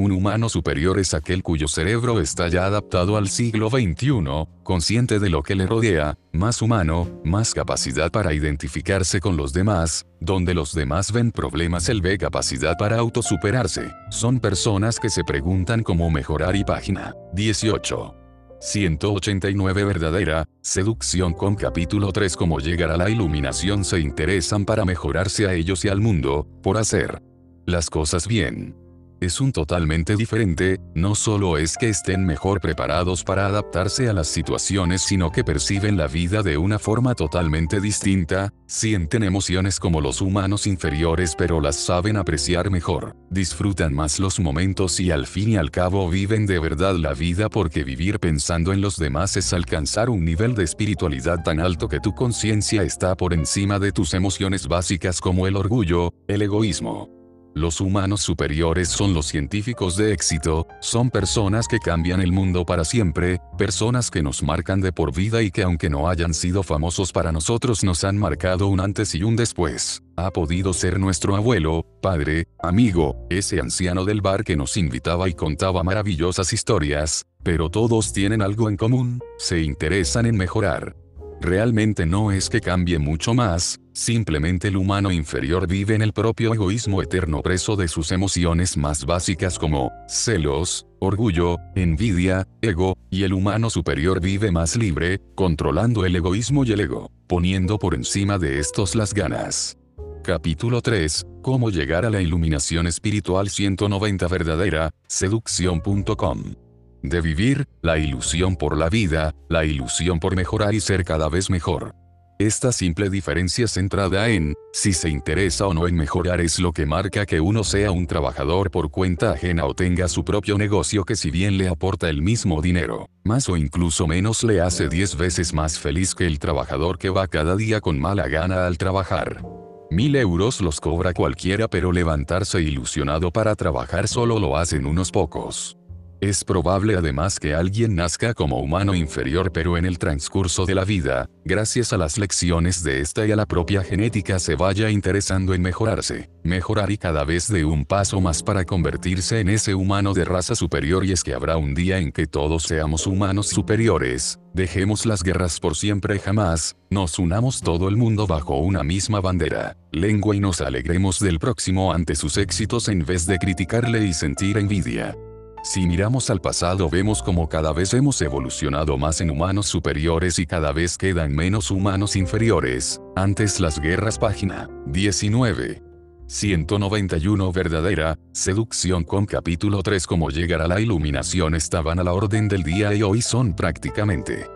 Un 0.00 0.12
humano 0.12 0.48
superior 0.48 0.98
es 0.98 1.12
aquel 1.12 1.42
cuyo 1.42 1.68
cerebro 1.68 2.22
está 2.22 2.48
ya 2.48 2.64
adaptado 2.64 3.18
al 3.18 3.28
siglo 3.28 3.68
XXI, 3.68 4.46
consciente 4.62 5.18
de 5.18 5.28
lo 5.28 5.42
que 5.42 5.54
le 5.54 5.66
rodea, 5.66 6.16
más 6.32 6.62
humano, 6.62 7.20
más 7.22 7.52
capacidad 7.52 8.10
para 8.10 8.32
identificarse 8.32 9.20
con 9.20 9.36
los 9.36 9.52
demás, 9.52 10.06
donde 10.18 10.54
los 10.54 10.74
demás 10.74 11.12
ven 11.12 11.32
problemas 11.32 11.90
él 11.90 12.00
ve 12.00 12.16
capacidad 12.16 12.78
para 12.78 12.96
autosuperarse. 12.96 13.92
Son 14.08 14.40
personas 14.40 14.98
que 14.98 15.10
se 15.10 15.22
preguntan 15.22 15.82
cómo 15.82 16.10
mejorar 16.10 16.56
y 16.56 16.64
página 16.64 17.14
18. 17.34 18.14
189 18.58 19.84
verdadera, 19.84 20.46
seducción 20.62 21.34
con 21.34 21.56
capítulo 21.56 22.10
3 22.10 22.36
cómo 22.36 22.58
llegar 22.58 22.90
a 22.90 22.96
la 22.96 23.10
iluminación 23.10 23.84
se 23.84 24.00
interesan 24.00 24.64
para 24.64 24.86
mejorarse 24.86 25.46
a 25.46 25.52
ellos 25.52 25.84
y 25.84 25.88
al 25.88 26.00
mundo, 26.00 26.46
por 26.62 26.78
hacer 26.78 27.20
las 27.66 27.90
cosas 27.90 28.26
bien 28.26 28.80
es 29.20 29.40
un 29.40 29.52
totalmente 29.52 30.16
diferente, 30.16 30.80
no 30.94 31.14
solo 31.14 31.58
es 31.58 31.76
que 31.76 31.88
estén 31.88 32.24
mejor 32.24 32.60
preparados 32.60 33.22
para 33.22 33.46
adaptarse 33.46 34.08
a 34.08 34.12
las 34.12 34.28
situaciones 34.28 35.02
sino 35.02 35.30
que 35.30 35.44
perciben 35.44 35.96
la 35.96 36.06
vida 36.06 36.42
de 36.42 36.56
una 36.56 36.78
forma 36.78 37.14
totalmente 37.14 37.80
distinta, 37.80 38.52
sienten 38.66 39.22
emociones 39.22 39.78
como 39.78 40.00
los 40.00 40.20
humanos 40.20 40.66
inferiores 40.66 41.34
pero 41.36 41.60
las 41.60 41.76
saben 41.76 42.16
apreciar 42.16 42.70
mejor, 42.70 43.14
disfrutan 43.28 43.92
más 43.92 44.18
los 44.18 44.40
momentos 44.40 45.00
y 45.00 45.10
al 45.10 45.26
fin 45.26 45.50
y 45.50 45.56
al 45.56 45.70
cabo 45.70 46.08
viven 46.08 46.46
de 46.46 46.58
verdad 46.58 46.94
la 46.94 47.12
vida 47.12 47.50
porque 47.50 47.84
vivir 47.84 48.20
pensando 48.20 48.72
en 48.72 48.80
los 48.80 48.96
demás 48.96 49.36
es 49.36 49.52
alcanzar 49.52 50.08
un 50.08 50.24
nivel 50.24 50.54
de 50.54 50.64
espiritualidad 50.64 51.42
tan 51.42 51.60
alto 51.60 51.88
que 51.88 52.00
tu 52.00 52.14
conciencia 52.14 52.82
está 52.82 53.16
por 53.16 53.34
encima 53.34 53.78
de 53.78 53.92
tus 53.92 54.14
emociones 54.14 54.66
básicas 54.66 55.20
como 55.20 55.46
el 55.46 55.56
orgullo, 55.56 56.14
el 56.26 56.42
egoísmo, 56.42 57.19
los 57.54 57.80
humanos 57.80 58.20
superiores 58.20 58.88
son 58.88 59.14
los 59.14 59.26
científicos 59.26 59.96
de 59.96 60.12
éxito, 60.12 60.66
son 60.80 61.10
personas 61.10 61.66
que 61.68 61.78
cambian 61.78 62.20
el 62.20 62.32
mundo 62.32 62.64
para 62.64 62.84
siempre, 62.84 63.40
personas 63.58 64.10
que 64.10 64.22
nos 64.22 64.42
marcan 64.42 64.80
de 64.80 64.92
por 64.92 65.14
vida 65.14 65.42
y 65.42 65.50
que 65.50 65.62
aunque 65.62 65.90
no 65.90 66.08
hayan 66.08 66.34
sido 66.34 66.62
famosos 66.62 67.12
para 67.12 67.32
nosotros 67.32 67.82
nos 67.84 68.04
han 68.04 68.16
marcado 68.16 68.68
un 68.68 68.80
antes 68.80 69.14
y 69.14 69.22
un 69.22 69.36
después. 69.36 70.02
Ha 70.16 70.30
podido 70.30 70.72
ser 70.72 71.00
nuestro 71.00 71.34
abuelo, 71.34 71.86
padre, 72.02 72.46
amigo, 72.62 73.26
ese 73.30 73.58
anciano 73.58 74.04
del 74.04 74.20
bar 74.20 74.44
que 74.44 74.56
nos 74.56 74.76
invitaba 74.76 75.28
y 75.28 75.34
contaba 75.34 75.82
maravillosas 75.82 76.52
historias, 76.52 77.26
pero 77.42 77.70
todos 77.70 78.12
tienen 78.12 78.42
algo 78.42 78.68
en 78.68 78.76
común, 78.76 79.20
se 79.38 79.62
interesan 79.62 80.26
en 80.26 80.36
mejorar. 80.36 80.94
Realmente 81.40 82.04
no 82.04 82.32
es 82.32 82.50
que 82.50 82.60
cambie 82.60 82.98
mucho 82.98 83.32
más, 83.32 83.80
simplemente 83.94 84.68
el 84.68 84.76
humano 84.76 85.10
inferior 85.10 85.66
vive 85.66 85.94
en 85.94 86.02
el 86.02 86.12
propio 86.12 86.52
egoísmo 86.52 87.00
eterno 87.00 87.40
preso 87.40 87.76
de 87.76 87.88
sus 87.88 88.12
emociones 88.12 88.76
más 88.76 89.06
básicas 89.06 89.58
como 89.58 89.90
celos, 90.06 90.86
orgullo, 90.98 91.56
envidia, 91.74 92.46
ego, 92.60 92.98
y 93.08 93.22
el 93.22 93.32
humano 93.32 93.70
superior 93.70 94.20
vive 94.20 94.52
más 94.52 94.76
libre, 94.76 95.18
controlando 95.34 96.04
el 96.04 96.14
egoísmo 96.14 96.64
y 96.64 96.72
el 96.72 96.80
ego, 96.80 97.10
poniendo 97.26 97.78
por 97.78 97.94
encima 97.94 98.36
de 98.36 98.58
estos 98.58 98.94
las 98.94 99.14
ganas. 99.14 99.78
Capítulo 100.22 100.82
3. 100.82 101.24
Cómo 101.40 101.70
llegar 101.70 102.04
a 102.04 102.10
la 102.10 102.20
iluminación 102.20 102.86
espiritual 102.86 103.48
190 103.48 104.28
verdadera, 104.28 104.90
seducción.com 105.08 106.69
de 107.02 107.20
vivir, 107.20 107.66
la 107.82 107.98
ilusión 107.98 108.56
por 108.56 108.76
la 108.76 108.88
vida, 108.88 109.34
la 109.48 109.64
ilusión 109.64 110.20
por 110.20 110.36
mejorar 110.36 110.74
y 110.74 110.80
ser 110.80 111.04
cada 111.04 111.28
vez 111.28 111.50
mejor. 111.50 111.94
Esta 112.40 112.72
simple 112.72 113.10
diferencia 113.10 113.68
centrada 113.68 114.30
en, 114.30 114.54
si 114.72 114.94
se 114.94 115.10
interesa 115.10 115.66
o 115.66 115.74
no 115.74 115.86
en 115.86 115.94
mejorar 115.94 116.40
es 116.40 116.58
lo 116.58 116.72
que 116.72 116.86
marca 116.86 117.26
que 117.26 117.38
uno 117.38 117.64
sea 117.64 117.90
un 117.90 118.06
trabajador 118.06 118.70
por 118.70 118.90
cuenta 118.90 119.32
ajena 119.32 119.66
o 119.66 119.74
tenga 119.74 120.08
su 120.08 120.24
propio 120.24 120.56
negocio 120.56 121.04
que 121.04 121.16
si 121.16 121.30
bien 121.30 121.58
le 121.58 121.68
aporta 121.68 122.08
el 122.08 122.22
mismo 122.22 122.62
dinero, 122.62 123.10
más 123.24 123.50
o 123.50 123.58
incluso 123.58 124.06
menos 124.06 124.42
le 124.42 124.62
hace 124.62 124.88
10 124.88 125.16
veces 125.16 125.52
más 125.52 125.78
feliz 125.78 126.14
que 126.14 126.26
el 126.26 126.38
trabajador 126.38 126.96
que 126.96 127.10
va 127.10 127.28
cada 127.28 127.56
día 127.56 127.82
con 127.82 128.00
mala 128.00 128.26
gana 128.26 128.66
al 128.66 128.78
trabajar. 128.78 129.42
Mil 129.90 130.16
euros 130.16 130.62
los 130.62 130.80
cobra 130.80 131.12
cualquiera 131.12 131.68
pero 131.68 131.92
levantarse 131.92 132.62
ilusionado 132.62 133.30
para 133.32 133.54
trabajar 133.54 134.08
solo 134.08 134.38
lo 134.38 134.56
hacen 134.56 134.86
unos 134.86 135.10
pocos. 135.10 135.79
Es 136.20 136.44
probable 136.44 136.96
además 136.96 137.40
que 137.40 137.54
alguien 137.54 137.94
nazca 137.94 138.34
como 138.34 138.60
humano 138.60 138.94
inferior 138.94 139.52
pero 139.52 139.78
en 139.78 139.86
el 139.86 139.98
transcurso 139.98 140.66
de 140.66 140.74
la 140.74 140.84
vida, 140.84 141.30
gracias 141.46 141.94
a 141.94 141.96
las 141.96 142.18
lecciones 142.18 142.82
de 142.82 143.00
esta 143.00 143.26
y 143.26 143.32
a 143.32 143.36
la 143.36 143.46
propia 143.46 143.82
genética 143.82 144.38
se 144.38 144.54
vaya 144.54 144.90
interesando 144.90 145.54
en 145.54 145.62
mejorarse, 145.62 146.28
mejorar 146.44 146.90
y 146.90 146.98
cada 146.98 147.24
vez 147.24 147.48
de 147.48 147.64
un 147.64 147.86
paso 147.86 148.20
más 148.20 148.42
para 148.42 148.66
convertirse 148.66 149.40
en 149.40 149.48
ese 149.48 149.74
humano 149.74 150.12
de 150.12 150.26
raza 150.26 150.54
superior. 150.54 151.06
Y 151.06 151.12
es 151.12 151.24
que 151.24 151.32
habrá 151.32 151.56
un 151.56 151.74
día 151.74 151.96
en 151.96 152.12
que 152.12 152.26
todos 152.26 152.64
seamos 152.64 153.06
humanos 153.06 153.48
superiores, 153.48 154.40
dejemos 154.52 155.06
las 155.06 155.22
guerras 155.22 155.58
por 155.58 155.74
siempre 155.74 156.18
jamás, 156.18 156.76
nos 156.90 157.18
unamos 157.18 157.62
todo 157.62 157.88
el 157.88 157.96
mundo 157.96 158.26
bajo 158.26 158.58
una 158.58 158.84
misma 158.84 159.22
bandera, 159.22 159.78
lengua 159.90 160.36
y 160.36 160.40
nos 160.40 160.60
alegremos 160.60 161.18
del 161.18 161.38
próximo 161.38 161.94
ante 161.94 162.14
sus 162.14 162.36
éxitos 162.36 162.88
en 162.88 163.06
vez 163.06 163.24
de 163.24 163.38
criticarle 163.38 164.04
y 164.04 164.12
sentir 164.12 164.58
envidia. 164.58 165.16
Si 165.62 165.86
miramos 165.86 166.30
al 166.30 166.40
pasado 166.40 166.88
vemos 166.88 167.22
como 167.22 167.48
cada 167.48 167.72
vez 167.72 167.92
hemos 167.92 168.20
evolucionado 168.22 168.96
más 168.96 169.20
en 169.20 169.30
humanos 169.30 169.66
superiores 169.66 170.38
y 170.38 170.46
cada 170.46 170.72
vez 170.72 170.96
quedan 170.96 171.34
menos 171.34 171.70
humanos 171.70 172.16
inferiores. 172.16 173.00
Antes 173.14 173.60
las 173.60 173.78
guerras 173.78 174.18
página 174.18 174.68
19. 174.86 175.82
191 176.26 177.52
verdadera, 177.52 178.16
seducción 178.32 179.04
con 179.04 179.26
capítulo 179.26 179.82
3 179.82 180.06
como 180.06 180.30
llegar 180.30 180.62
a 180.62 180.68
la 180.68 180.80
iluminación 180.80 181.54
estaban 181.54 181.98
a 181.98 182.04
la 182.04 182.12
orden 182.12 182.48
del 182.48 182.62
día 182.62 182.94
y 182.94 183.02
hoy 183.02 183.20
son 183.20 183.54
prácticamente 183.54 184.46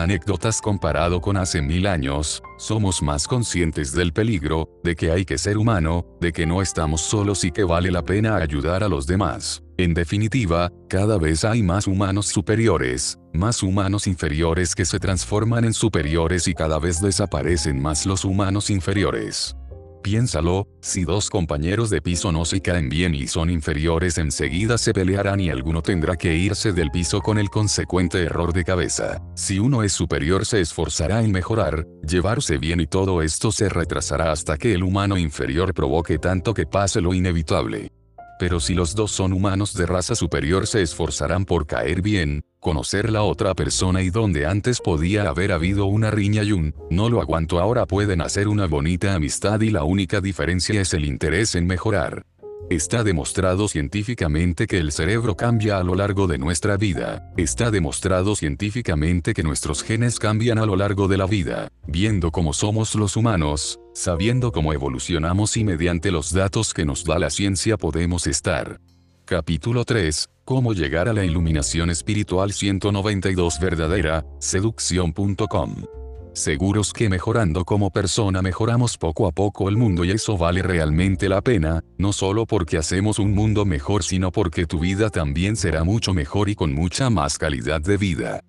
anécdotas 0.00 0.60
comparado 0.60 1.20
con 1.20 1.36
hace 1.36 1.62
mil 1.62 1.86
años, 1.86 2.42
somos 2.58 3.02
más 3.02 3.28
conscientes 3.28 3.92
del 3.92 4.12
peligro, 4.12 4.68
de 4.82 4.96
que 4.96 5.10
hay 5.10 5.24
que 5.24 5.38
ser 5.38 5.58
humano, 5.58 6.04
de 6.20 6.32
que 6.32 6.46
no 6.46 6.62
estamos 6.62 7.00
solos 7.00 7.44
y 7.44 7.50
que 7.50 7.64
vale 7.64 7.90
la 7.90 8.02
pena 8.02 8.36
ayudar 8.36 8.82
a 8.82 8.88
los 8.88 9.06
demás. 9.06 9.62
En 9.76 9.94
definitiva, 9.94 10.70
cada 10.88 11.18
vez 11.18 11.44
hay 11.44 11.62
más 11.62 11.86
humanos 11.86 12.26
superiores, 12.26 13.18
más 13.32 13.62
humanos 13.62 14.06
inferiores 14.06 14.74
que 14.74 14.84
se 14.84 14.98
transforman 14.98 15.64
en 15.64 15.72
superiores 15.72 16.48
y 16.48 16.54
cada 16.54 16.78
vez 16.78 17.00
desaparecen 17.00 17.80
más 17.80 18.04
los 18.04 18.24
humanos 18.24 18.70
inferiores. 18.70 19.56
Piénsalo, 20.02 20.66
si 20.80 21.04
dos 21.04 21.28
compañeros 21.28 21.90
de 21.90 22.00
piso 22.00 22.32
no 22.32 22.44
se 22.44 22.60
caen 22.60 22.88
bien 22.88 23.14
y 23.14 23.26
son 23.26 23.50
inferiores 23.50 24.16
enseguida 24.16 24.78
se 24.78 24.92
pelearán 24.92 25.40
y 25.40 25.50
alguno 25.50 25.82
tendrá 25.82 26.16
que 26.16 26.36
irse 26.36 26.72
del 26.72 26.90
piso 26.90 27.20
con 27.20 27.38
el 27.38 27.50
consecuente 27.50 28.22
error 28.22 28.52
de 28.52 28.64
cabeza. 28.64 29.22
Si 29.34 29.58
uno 29.58 29.82
es 29.82 29.92
superior 29.92 30.46
se 30.46 30.60
esforzará 30.60 31.22
en 31.22 31.32
mejorar, 31.32 31.86
llevarse 32.02 32.56
bien 32.58 32.80
y 32.80 32.86
todo 32.86 33.20
esto 33.22 33.52
se 33.52 33.68
retrasará 33.68 34.32
hasta 34.32 34.56
que 34.56 34.72
el 34.72 34.82
humano 34.82 35.18
inferior 35.18 35.74
provoque 35.74 36.18
tanto 36.18 36.54
que 36.54 36.66
pase 36.66 37.00
lo 37.00 37.12
inevitable. 37.12 37.92
Pero 38.40 38.58
si 38.58 38.72
los 38.72 38.94
dos 38.94 39.10
son 39.10 39.34
humanos 39.34 39.74
de 39.74 39.84
raza 39.84 40.14
superior 40.14 40.66
se 40.66 40.80
esforzarán 40.80 41.44
por 41.44 41.66
caer 41.66 42.00
bien, 42.00 42.42
conocer 42.58 43.10
la 43.10 43.22
otra 43.22 43.52
persona 43.54 44.00
y 44.00 44.08
donde 44.08 44.46
antes 44.46 44.80
podía 44.80 45.28
haber 45.28 45.52
habido 45.52 45.84
una 45.84 46.10
riña 46.10 46.42
y 46.42 46.52
un, 46.52 46.74
no 46.88 47.10
lo 47.10 47.20
aguanto 47.20 47.60
ahora 47.60 47.84
pueden 47.84 48.22
hacer 48.22 48.48
una 48.48 48.66
bonita 48.66 49.14
amistad 49.14 49.60
y 49.60 49.68
la 49.68 49.84
única 49.84 50.22
diferencia 50.22 50.80
es 50.80 50.94
el 50.94 51.04
interés 51.04 51.54
en 51.54 51.66
mejorar. 51.66 52.24
Está 52.70 53.02
demostrado 53.02 53.66
científicamente 53.66 54.68
que 54.68 54.78
el 54.78 54.92
cerebro 54.92 55.36
cambia 55.36 55.78
a 55.78 55.82
lo 55.82 55.96
largo 55.96 56.28
de 56.28 56.38
nuestra 56.38 56.76
vida. 56.76 57.32
Está 57.36 57.72
demostrado 57.72 58.36
científicamente 58.36 59.34
que 59.34 59.42
nuestros 59.42 59.82
genes 59.82 60.20
cambian 60.20 60.56
a 60.58 60.66
lo 60.66 60.76
largo 60.76 61.08
de 61.08 61.16
la 61.16 61.26
vida. 61.26 61.72
Viendo 61.88 62.30
cómo 62.30 62.52
somos 62.52 62.94
los 62.94 63.16
humanos, 63.16 63.80
sabiendo 63.92 64.52
cómo 64.52 64.72
evolucionamos 64.72 65.56
y 65.56 65.64
mediante 65.64 66.12
los 66.12 66.32
datos 66.32 66.72
que 66.72 66.84
nos 66.84 67.02
da 67.04 67.18
la 67.18 67.30
ciencia 67.30 67.76
podemos 67.76 68.28
estar. 68.28 68.80
Capítulo 69.24 69.84
3. 69.84 70.28
Cómo 70.44 70.72
llegar 70.72 71.08
a 71.08 71.12
la 71.12 71.24
iluminación 71.24 71.90
espiritual 71.90 72.52
192 72.52 73.58
verdadera, 73.58 74.24
seducción.com. 74.38 75.99
Seguros 76.32 76.92
que 76.92 77.08
mejorando 77.08 77.64
como 77.64 77.90
persona 77.90 78.40
mejoramos 78.40 78.96
poco 78.96 79.26
a 79.26 79.32
poco 79.32 79.68
el 79.68 79.76
mundo 79.76 80.04
y 80.04 80.12
eso 80.12 80.38
vale 80.38 80.62
realmente 80.62 81.28
la 81.28 81.42
pena, 81.42 81.82
no 81.98 82.12
solo 82.12 82.46
porque 82.46 82.78
hacemos 82.78 83.18
un 83.18 83.34
mundo 83.34 83.64
mejor 83.64 84.04
sino 84.04 84.30
porque 84.30 84.66
tu 84.66 84.78
vida 84.78 85.10
también 85.10 85.56
será 85.56 85.82
mucho 85.82 86.14
mejor 86.14 86.48
y 86.48 86.54
con 86.54 86.72
mucha 86.72 87.10
más 87.10 87.36
calidad 87.36 87.80
de 87.80 87.96
vida. 87.96 88.40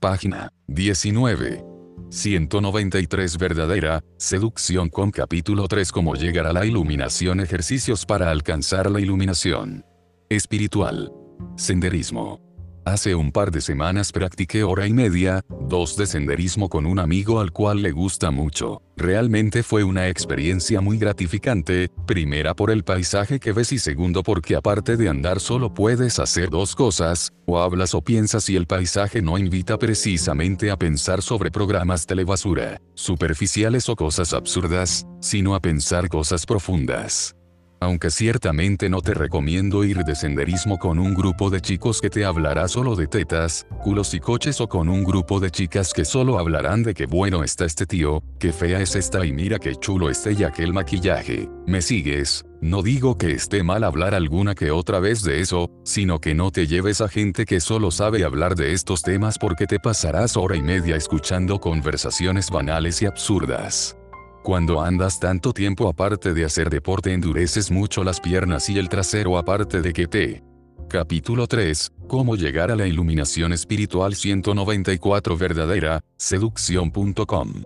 Página 0.00 0.50
19. 0.66 1.64
193 2.10 3.38
Verdadera, 3.38 4.02
Seducción 4.16 4.88
con 4.88 5.10
capítulo 5.10 5.68
3 5.68 5.92
Cómo 5.92 6.14
llegar 6.14 6.46
a 6.46 6.52
la 6.52 6.66
iluminación 6.66 7.40
Ejercicios 7.40 8.04
para 8.04 8.30
alcanzar 8.30 8.90
la 8.90 9.00
iluminación 9.00 9.84
espiritual. 10.28 11.12
Senderismo. 11.56 12.49
Hace 12.86 13.14
un 13.14 13.30
par 13.30 13.50
de 13.50 13.60
semanas 13.60 14.10
practiqué 14.10 14.64
hora 14.64 14.86
y 14.86 14.94
media, 14.94 15.42
dos 15.68 15.96
de 15.96 16.06
senderismo 16.06 16.70
con 16.70 16.86
un 16.86 16.98
amigo 16.98 17.38
al 17.38 17.52
cual 17.52 17.82
le 17.82 17.92
gusta 17.92 18.30
mucho. 18.30 18.80
Realmente 18.96 19.62
fue 19.62 19.84
una 19.84 20.08
experiencia 20.08 20.80
muy 20.80 20.96
gratificante, 20.96 21.90
primera 22.06 22.54
por 22.54 22.70
el 22.70 22.82
paisaje 22.82 23.38
que 23.38 23.52
ves 23.52 23.72
y 23.72 23.78
segundo 23.78 24.22
porque 24.22 24.56
aparte 24.56 24.96
de 24.96 25.10
andar 25.10 25.40
solo 25.40 25.74
puedes 25.74 26.18
hacer 26.18 26.48
dos 26.48 26.74
cosas, 26.74 27.32
o 27.46 27.60
hablas 27.60 27.94
o 27.94 28.00
piensas 28.00 28.48
y 28.48 28.56
el 28.56 28.66
paisaje 28.66 29.20
no 29.20 29.36
invita 29.36 29.78
precisamente 29.78 30.70
a 30.70 30.78
pensar 30.78 31.20
sobre 31.20 31.50
programas 31.50 32.06
telebasura, 32.06 32.80
superficiales 32.94 33.90
o 33.90 33.96
cosas 33.96 34.32
absurdas, 34.32 35.06
sino 35.20 35.54
a 35.54 35.60
pensar 35.60 36.08
cosas 36.08 36.46
profundas. 36.46 37.36
Aunque 37.82 38.10
ciertamente 38.10 38.90
no 38.90 39.00
te 39.00 39.14
recomiendo 39.14 39.84
ir 39.84 40.04
de 40.04 40.14
senderismo 40.14 40.78
con 40.78 40.98
un 40.98 41.14
grupo 41.14 41.48
de 41.48 41.62
chicos 41.62 42.02
que 42.02 42.10
te 42.10 42.26
hablará 42.26 42.68
solo 42.68 42.94
de 42.94 43.06
tetas, 43.06 43.66
culos 43.82 44.12
y 44.12 44.20
coches 44.20 44.60
o 44.60 44.68
con 44.68 44.90
un 44.90 45.02
grupo 45.02 45.40
de 45.40 45.50
chicas 45.50 45.94
que 45.94 46.04
solo 46.04 46.38
hablarán 46.38 46.82
de 46.82 46.92
qué 46.92 47.06
bueno 47.06 47.42
está 47.42 47.64
este 47.64 47.86
tío, 47.86 48.22
qué 48.38 48.52
fea 48.52 48.82
es 48.82 48.96
esta 48.96 49.24
y 49.24 49.32
mira 49.32 49.58
qué 49.58 49.74
chulo 49.76 50.10
este 50.10 50.32
y 50.32 50.44
aquel 50.44 50.74
maquillaje. 50.74 51.48
¿Me 51.66 51.80
sigues? 51.80 52.44
No 52.60 52.82
digo 52.82 53.16
que 53.16 53.32
esté 53.32 53.62
mal 53.62 53.82
hablar 53.82 54.14
alguna 54.14 54.54
que 54.54 54.70
otra 54.70 55.00
vez 55.00 55.22
de 55.22 55.40
eso, 55.40 55.70
sino 55.82 56.20
que 56.20 56.34
no 56.34 56.50
te 56.50 56.66
lleves 56.66 57.00
a 57.00 57.08
gente 57.08 57.46
que 57.46 57.60
solo 57.60 57.90
sabe 57.90 58.24
hablar 58.24 58.56
de 58.56 58.74
estos 58.74 59.00
temas 59.00 59.38
porque 59.38 59.66
te 59.66 59.80
pasarás 59.80 60.36
hora 60.36 60.54
y 60.54 60.62
media 60.62 60.96
escuchando 60.96 61.58
conversaciones 61.58 62.50
banales 62.50 63.00
y 63.00 63.06
absurdas. 63.06 63.96
Cuando 64.42 64.80
andas 64.80 65.20
tanto 65.20 65.52
tiempo 65.52 65.88
aparte 65.88 66.32
de 66.32 66.44
hacer 66.44 66.70
deporte 66.70 67.12
endureces 67.12 67.70
mucho 67.70 68.02
las 68.02 68.20
piernas 68.20 68.70
y 68.70 68.78
el 68.78 68.88
trasero 68.88 69.36
aparte 69.36 69.82
de 69.82 69.92
que 69.92 70.06
te... 70.06 70.42
Capítulo 70.88 71.46
3. 71.46 71.92
Cómo 72.08 72.34
llegar 72.34 72.70
a 72.70 72.74
la 72.74 72.86
iluminación 72.86 73.52
espiritual 73.52 74.16
194 74.16 75.36
verdadera, 75.36 76.00
seducción.com. 76.16 77.62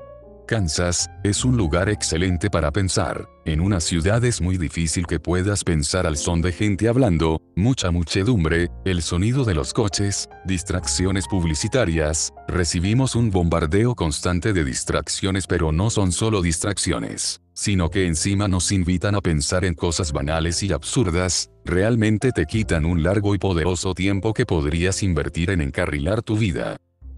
Kansas, 0.47 1.11
es 1.23 1.45
un 1.45 1.57
lugar 1.57 1.89
excelente 1.89 2.51
para 2.51 2.71
pensar. 2.71 3.29
En 3.45 3.61
una 3.61 3.81
ciudad 3.81 4.25
es 4.25 4.41
muy 4.41 4.57
difícil 4.57 5.07
que 5.07 5.21
puedas 5.21 5.65
pensar 5.65 6.07
al 6.07 6.17
son 6.17 6.41
de 6.43 6.53
gente 6.53 6.89
hablando, 6.89 7.41
mucha 7.57 7.91
muchedumbre, 7.91 8.71
el 8.85 9.03
sonido 9.03 9.45
de 9.45 9.55
los 9.55 9.73
coches, 9.73 10.29
distracciones 10.45 11.27
publicitarias, 11.29 12.33
recibimos 12.49 13.15
un 13.15 13.31
bombardeo 13.31 13.95
constante 13.95 14.53
de 14.53 14.65
distracciones 14.65 15.47
pero 15.47 15.73
no 15.73 15.91
son 15.91 16.13
solo 16.13 16.43
distracciones, 16.43 17.41
sino 17.53 17.91
que 17.91 18.07
encima 18.07 18.49
nos 18.49 18.73
invitan 18.73 19.15
a 19.15 19.21
pensar 19.21 19.65
en 19.65 19.75
cosas 19.75 20.13
banales 20.13 20.63
y 20.63 20.73
absurdas, 20.73 21.51
realmente 21.65 22.33
te 22.33 22.47
quitan 22.47 22.85
un 22.85 23.03
largo 23.03 23.35
y 23.35 23.39
poderoso 23.39 23.95
tiempo 23.95 24.33
que 24.33 24.47
podrías 24.47 25.03
invertir 25.03 25.51
en 25.51 25.61
encarrilar 25.61 26.23
tu 26.23 26.37
vida. 26.37 26.77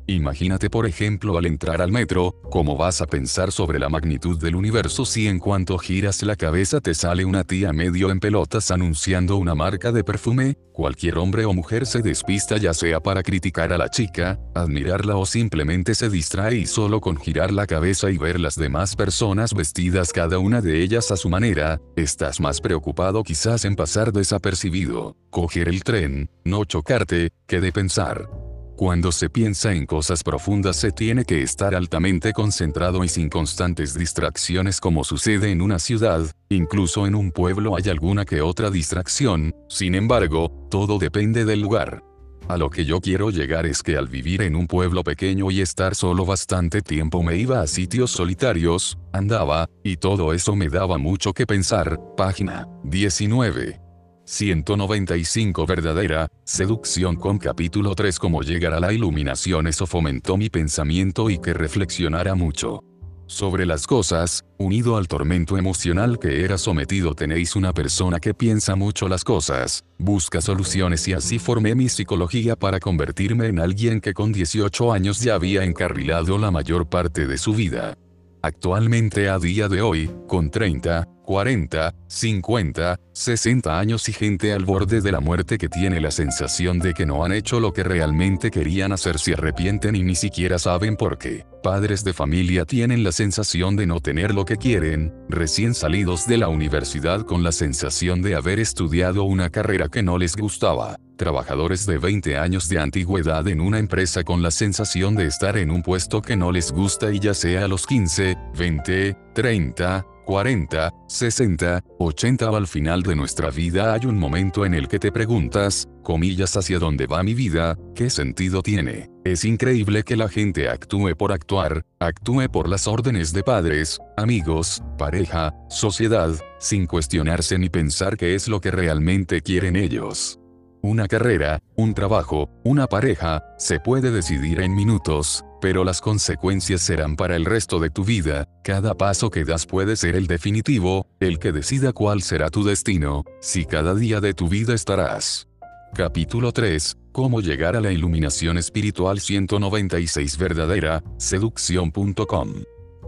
Imagínate 0.08 0.70
por 0.70 0.86
ejemplo 0.86 1.36
al 1.36 1.46
entrar 1.46 1.82
al 1.82 1.90
metro, 1.90 2.36
cómo 2.48 2.76
vas 2.76 3.00
a 3.00 3.06
pensar 3.06 3.50
sobre 3.50 3.80
la 3.80 3.88
magnitud 3.88 4.38
del 4.38 4.54
universo 4.54 5.04
si 5.04 5.26
en 5.26 5.40
cuanto 5.40 5.76
giras 5.78 6.22
la 6.22 6.36
cabeza 6.36 6.80
te 6.80 6.94
sale 6.94 7.24
una 7.24 7.42
tía 7.42 7.72
medio 7.72 8.12
en 8.12 8.20
pelotas 8.20 8.70
anunciando 8.70 9.36
una 9.36 9.56
marca 9.56 9.90
de 9.90 10.04
perfume, 10.04 10.58
cualquier 10.72 11.18
hombre 11.18 11.44
o 11.44 11.52
mujer 11.52 11.86
se 11.86 12.02
despista 12.02 12.56
ya 12.56 12.72
sea 12.72 13.00
para 13.00 13.24
criticar 13.24 13.72
a 13.72 13.78
la 13.78 13.88
chica, 13.90 14.38
admirarla 14.54 15.16
o 15.16 15.26
simplemente 15.26 15.96
se 15.96 16.08
distrae 16.08 16.54
y 16.54 16.66
solo 16.66 17.00
con 17.00 17.16
girar 17.16 17.52
la 17.52 17.66
cabeza 17.66 18.08
y 18.08 18.16
ver 18.16 18.38
las 18.38 18.54
demás 18.54 18.94
personas 18.94 19.54
vestidas 19.54 20.12
cada 20.12 20.38
una 20.38 20.60
de 20.60 20.82
ellas 20.82 21.10
a 21.10 21.16
su 21.16 21.28
manera, 21.28 21.80
estás 21.96 22.38
más 22.38 22.60
preocupado 22.60 23.24
quizás 23.24 23.64
en 23.64 23.74
pasar 23.74 24.12
desapercibido, 24.12 25.16
coger 25.30 25.68
el 25.68 25.82
tren, 25.82 26.30
no 26.44 26.64
chocarte, 26.64 27.30
que 27.48 27.60
de 27.60 27.72
pensar. 27.72 28.45
Cuando 28.76 29.10
se 29.10 29.30
piensa 29.30 29.72
en 29.72 29.86
cosas 29.86 30.22
profundas 30.22 30.76
se 30.76 30.92
tiene 30.92 31.24
que 31.24 31.40
estar 31.40 31.74
altamente 31.74 32.34
concentrado 32.34 33.04
y 33.04 33.08
sin 33.08 33.30
constantes 33.30 33.94
distracciones 33.94 34.80
como 34.80 35.02
sucede 35.02 35.50
en 35.50 35.62
una 35.62 35.78
ciudad, 35.78 36.26
incluso 36.50 37.06
en 37.06 37.14
un 37.14 37.32
pueblo 37.32 37.74
hay 37.74 37.88
alguna 37.88 38.26
que 38.26 38.42
otra 38.42 38.68
distracción, 38.68 39.54
sin 39.70 39.94
embargo, 39.94 40.68
todo 40.70 40.98
depende 40.98 41.46
del 41.46 41.62
lugar. 41.62 42.02
A 42.48 42.58
lo 42.58 42.68
que 42.68 42.84
yo 42.84 43.00
quiero 43.00 43.30
llegar 43.30 43.64
es 43.64 43.82
que 43.82 43.96
al 43.96 44.08
vivir 44.08 44.42
en 44.42 44.54
un 44.54 44.66
pueblo 44.66 45.02
pequeño 45.02 45.50
y 45.50 45.62
estar 45.62 45.94
solo 45.94 46.26
bastante 46.26 46.82
tiempo 46.82 47.22
me 47.22 47.38
iba 47.38 47.62
a 47.62 47.66
sitios 47.66 48.10
solitarios, 48.10 48.98
andaba, 49.10 49.70
y 49.82 49.96
todo 49.96 50.34
eso 50.34 50.54
me 50.54 50.68
daba 50.68 50.98
mucho 50.98 51.32
que 51.32 51.46
pensar. 51.46 51.98
Página 52.14 52.68
19. 52.84 53.85
195 54.26 55.66
Verdadera, 55.66 56.26
seducción 56.42 57.14
con 57.14 57.38
capítulo 57.38 57.94
3 57.94 58.18
Cómo 58.18 58.42
llegar 58.42 58.74
a 58.74 58.80
la 58.80 58.92
iluminación 58.92 59.68
Eso 59.68 59.86
fomentó 59.86 60.36
mi 60.36 60.50
pensamiento 60.50 61.30
y 61.30 61.38
que 61.38 61.54
reflexionara 61.54 62.34
mucho. 62.34 62.82
Sobre 63.28 63.66
las 63.66 63.86
cosas, 63.86 64.44
unido 64.58 64.96
al 64.96 65.06
tormento 65.06 65.56
emocional 65.56 66.18
que 66.18 66.44
era 66.44 66.58
sometido 66.58 67.14
tenéis 67.14 67.54
una 67.54 67.72
persona 67.72 68.18
que 68.18 68.34
piensa 68.34 68.74
mucho 68.74 69.08
las 69.08 69.22
cosas, 69.22 69.84
busca 69.96 70.40
soluciones 70.40 71.06
y 71.06 71.12
así 71.12 71.38
formé 71.38 71.76
mi 71.76 71.88
psicología 71.88 72.56
para 72.56 72.80
convertirme 72.80 73.46
en 73.46 73.60
alguien 73.60 74.00
que 74.00 74.12
con 74.12 74.32
18 74.32 74.92
años 74.92 75.20
ya 75.20 75.36
había 75.36 75.62
encarrilado 75.62 76.36
la 76.36 76.50
mayor 76.50 76.88
parte 76.88 77.28
de 77.28 77.38
su 77.38 77.52
vida. 77.52 77.96
Actualmente 78.42 79.28
a 79.28 79.38
día 79.38 79.68
de 79.68 79.82
hoy, 79.82 80.10
con 80.28 80.50
30, 80.50 81.06
40, 81.24 81.94
50, 82.06 83.00
60 83.12 83.78
años 83.78 84.08
y 84.08 84.12
gente 84.12 84.52
al 84.52 84.64
borde 84.64 85.00
de 85.00 85.12
la 85.12 85.20
muerte 85.20 85.58
que 85.58 85.68
tiene 85.68 86.00
la 86.00 86.10
sensación 86.10 86.78
de 86.78 86.94
que 86.94 87.04
no 87.04 87.24
han 87.24 87.32
hecho 87.32 87.58
lo 87.58 87.72
que 87.72 87.82
realmente 87.82 88.50
querían 88.50 88.92
hacer 88.92 89.18
se 89.18 89.34
arrepienten 89.34 89.96
y 89.96 90.02
ni 90.02 90.14
siquiera 90.14 90.58
saben 90.58 90.96
por 90.96 91.18
qué. 91.18 91.44
Padres 91.62 92.04
de 92.04 92.12
familia 92.12 92.64
tienen 92.64 93.02
la 93.02 93.12
sensación 93.12 93.74
de 93.74 93.86
no 93.86 94.00
tener 94.00 94.32
lo 94.32 94.44
que 94.44 94.56
quieren, 94.56 95.12
recién 95.28 95.74
salidos 95.74 96.26
de 96.26 96.38
la 96.38 96.48
universidad 96.48 97.22
con 97.22 97.42
la 97.42 97.52
sensación 97.52 98.22
de 98.22 98.36
haber 98.36 98.60
estudiado 98.60 99.24
una 99.24 99.50
carrera 99.50 99.88
que 99.88 100.04
no 100.04 100.18
les 100.18 100.36
gustaba. 100.36 100.96
Trabajadores 101.16 101.86
de 101.86 101.96
20 101.96 102.36
años 102.36 102.68
de 102.68 102.78
antigüedad 102.78 103.48
en 103.48 103.62
una 103.62 103.78
empresa 103.78 104.22
con 104.22 104.42
la 104.42 104.50
sensación 104.50 105.16
de 105.16 105.26
estar 105.26 105.56
en 105.56 105.70
un 105.70 105.82
puesto 105.82 106.20
que 106.20 106.36
no 106.36 106.52
les 106.52 106.72
gusta 106.72 107.10
y 107.10 107.18
ya 107.18 107.32
sea 107.32 107.64
a 107.64 107.68
los 107.68 107.86
15, 107.86 108.36
20, 108.56 109.16
30, 109.34 110.06
40, 110.26 110.92
60, 111.08 111.84
80 111.98 112.48
al 112.48 112.66
final 112.66 113.02
de 113.02 113.16
nuestra 113.16 113.48
vida 113.50 113.94
hay 113.94 114.04
un 114.04 114.18
momento 114.18 114.66
en 114.66 114.74
el 114.74 114.88
que 114.88 114.98
te 114.98 115.10
preguntas, 115.10 115.88
comillas 116.02 116.54
hacia 116.56 116.78
dónde 116.78 117.06
va 117.06 117.22
mi 117.22 117.32
vida, 117.32 117.78
qué 117.94 118.10
sentido 118.10 118.60
tiene. 118.60 119.08
Es 119.24 119.44
increíble 119.46 120.02
que 120.02 120.16
la 120.16 120.28
gente 120.28 120.68
actúe 120.68 121.16
por 121.16 121.32
actuar, 121.32 121.82
actúe 121.98 122.50
por 122.52 122.68
las 122.68 122.86
órdenes 122.86 123.32
de 123.32 123.42
padres, 123.42 123.98
amigos, 124.18 124.82
pareja, 124.98 125.54
sociedad, 125.70 126.30
sin 126.58 126.86
cuestionarse 126.86 127.58
ni 127.58 127.70
pensar 127.70 128.18
qué 128.18 128.34
es 128.34 128.48
lo 128.48 128.60
que 128.60 128.70
realmente 128.70 129.40
quieren 129.40 129.76
ellos. 129.76 130.38
Una 130.86 131.08
carrera, 131.08 131.58
un 131.74 131.94
trabajo, 131.94 132.48
una 132.62 132.86
pareja, 132.86 133.42
se 133.58 133.80
puede 133.80 134.12
decidir 134.12 134.60
en 134.60 134.72
minutos, 134.72 135.44
pero 135.60 135.82
las 135.82 136.00
consecuencias 136.00 136.80
serán 136.80 137.16
para 137.16 137.34
el 137.34 137.44
resto 137.44 137.80
de 137.80 137.90
tu 137.90 138.04
vida, 138.04 138.46
cada 138.62 138.94
paso 138.94 139.28
que 139.28 139.44
das 139.44 139.66
puede 139.66 139.96
ser 139.96 140.14
el 140.14 140.28
definitivo, 140.28 141.08
el 141.18 141.40
que 141.40 141.50
decida 141.50 141.92
cuál 141.92 142.22
será 142.22 142.50
tu 142.50 142.62
destino, 142.62 143.24
si 143.40 143.64
cada 143.64 143.96
día 143.96 144.20
de 144.20 144.32
tu 144.32 144.48
vida 144.48 144.74
estarás. 144.74 145.48
Capítulo 145.92 146.52
3. 146.52 146.96
Cómo 147.10 147.40
llegar 147.40 147.74
a 147.74 147.80
la 147.80 147.90
iluminación 147.90 148.56
espiritual 148.56 149.18
196 149.18 150.38
verdadera, 150.38 151.02
seducción.com. 151.18 152.62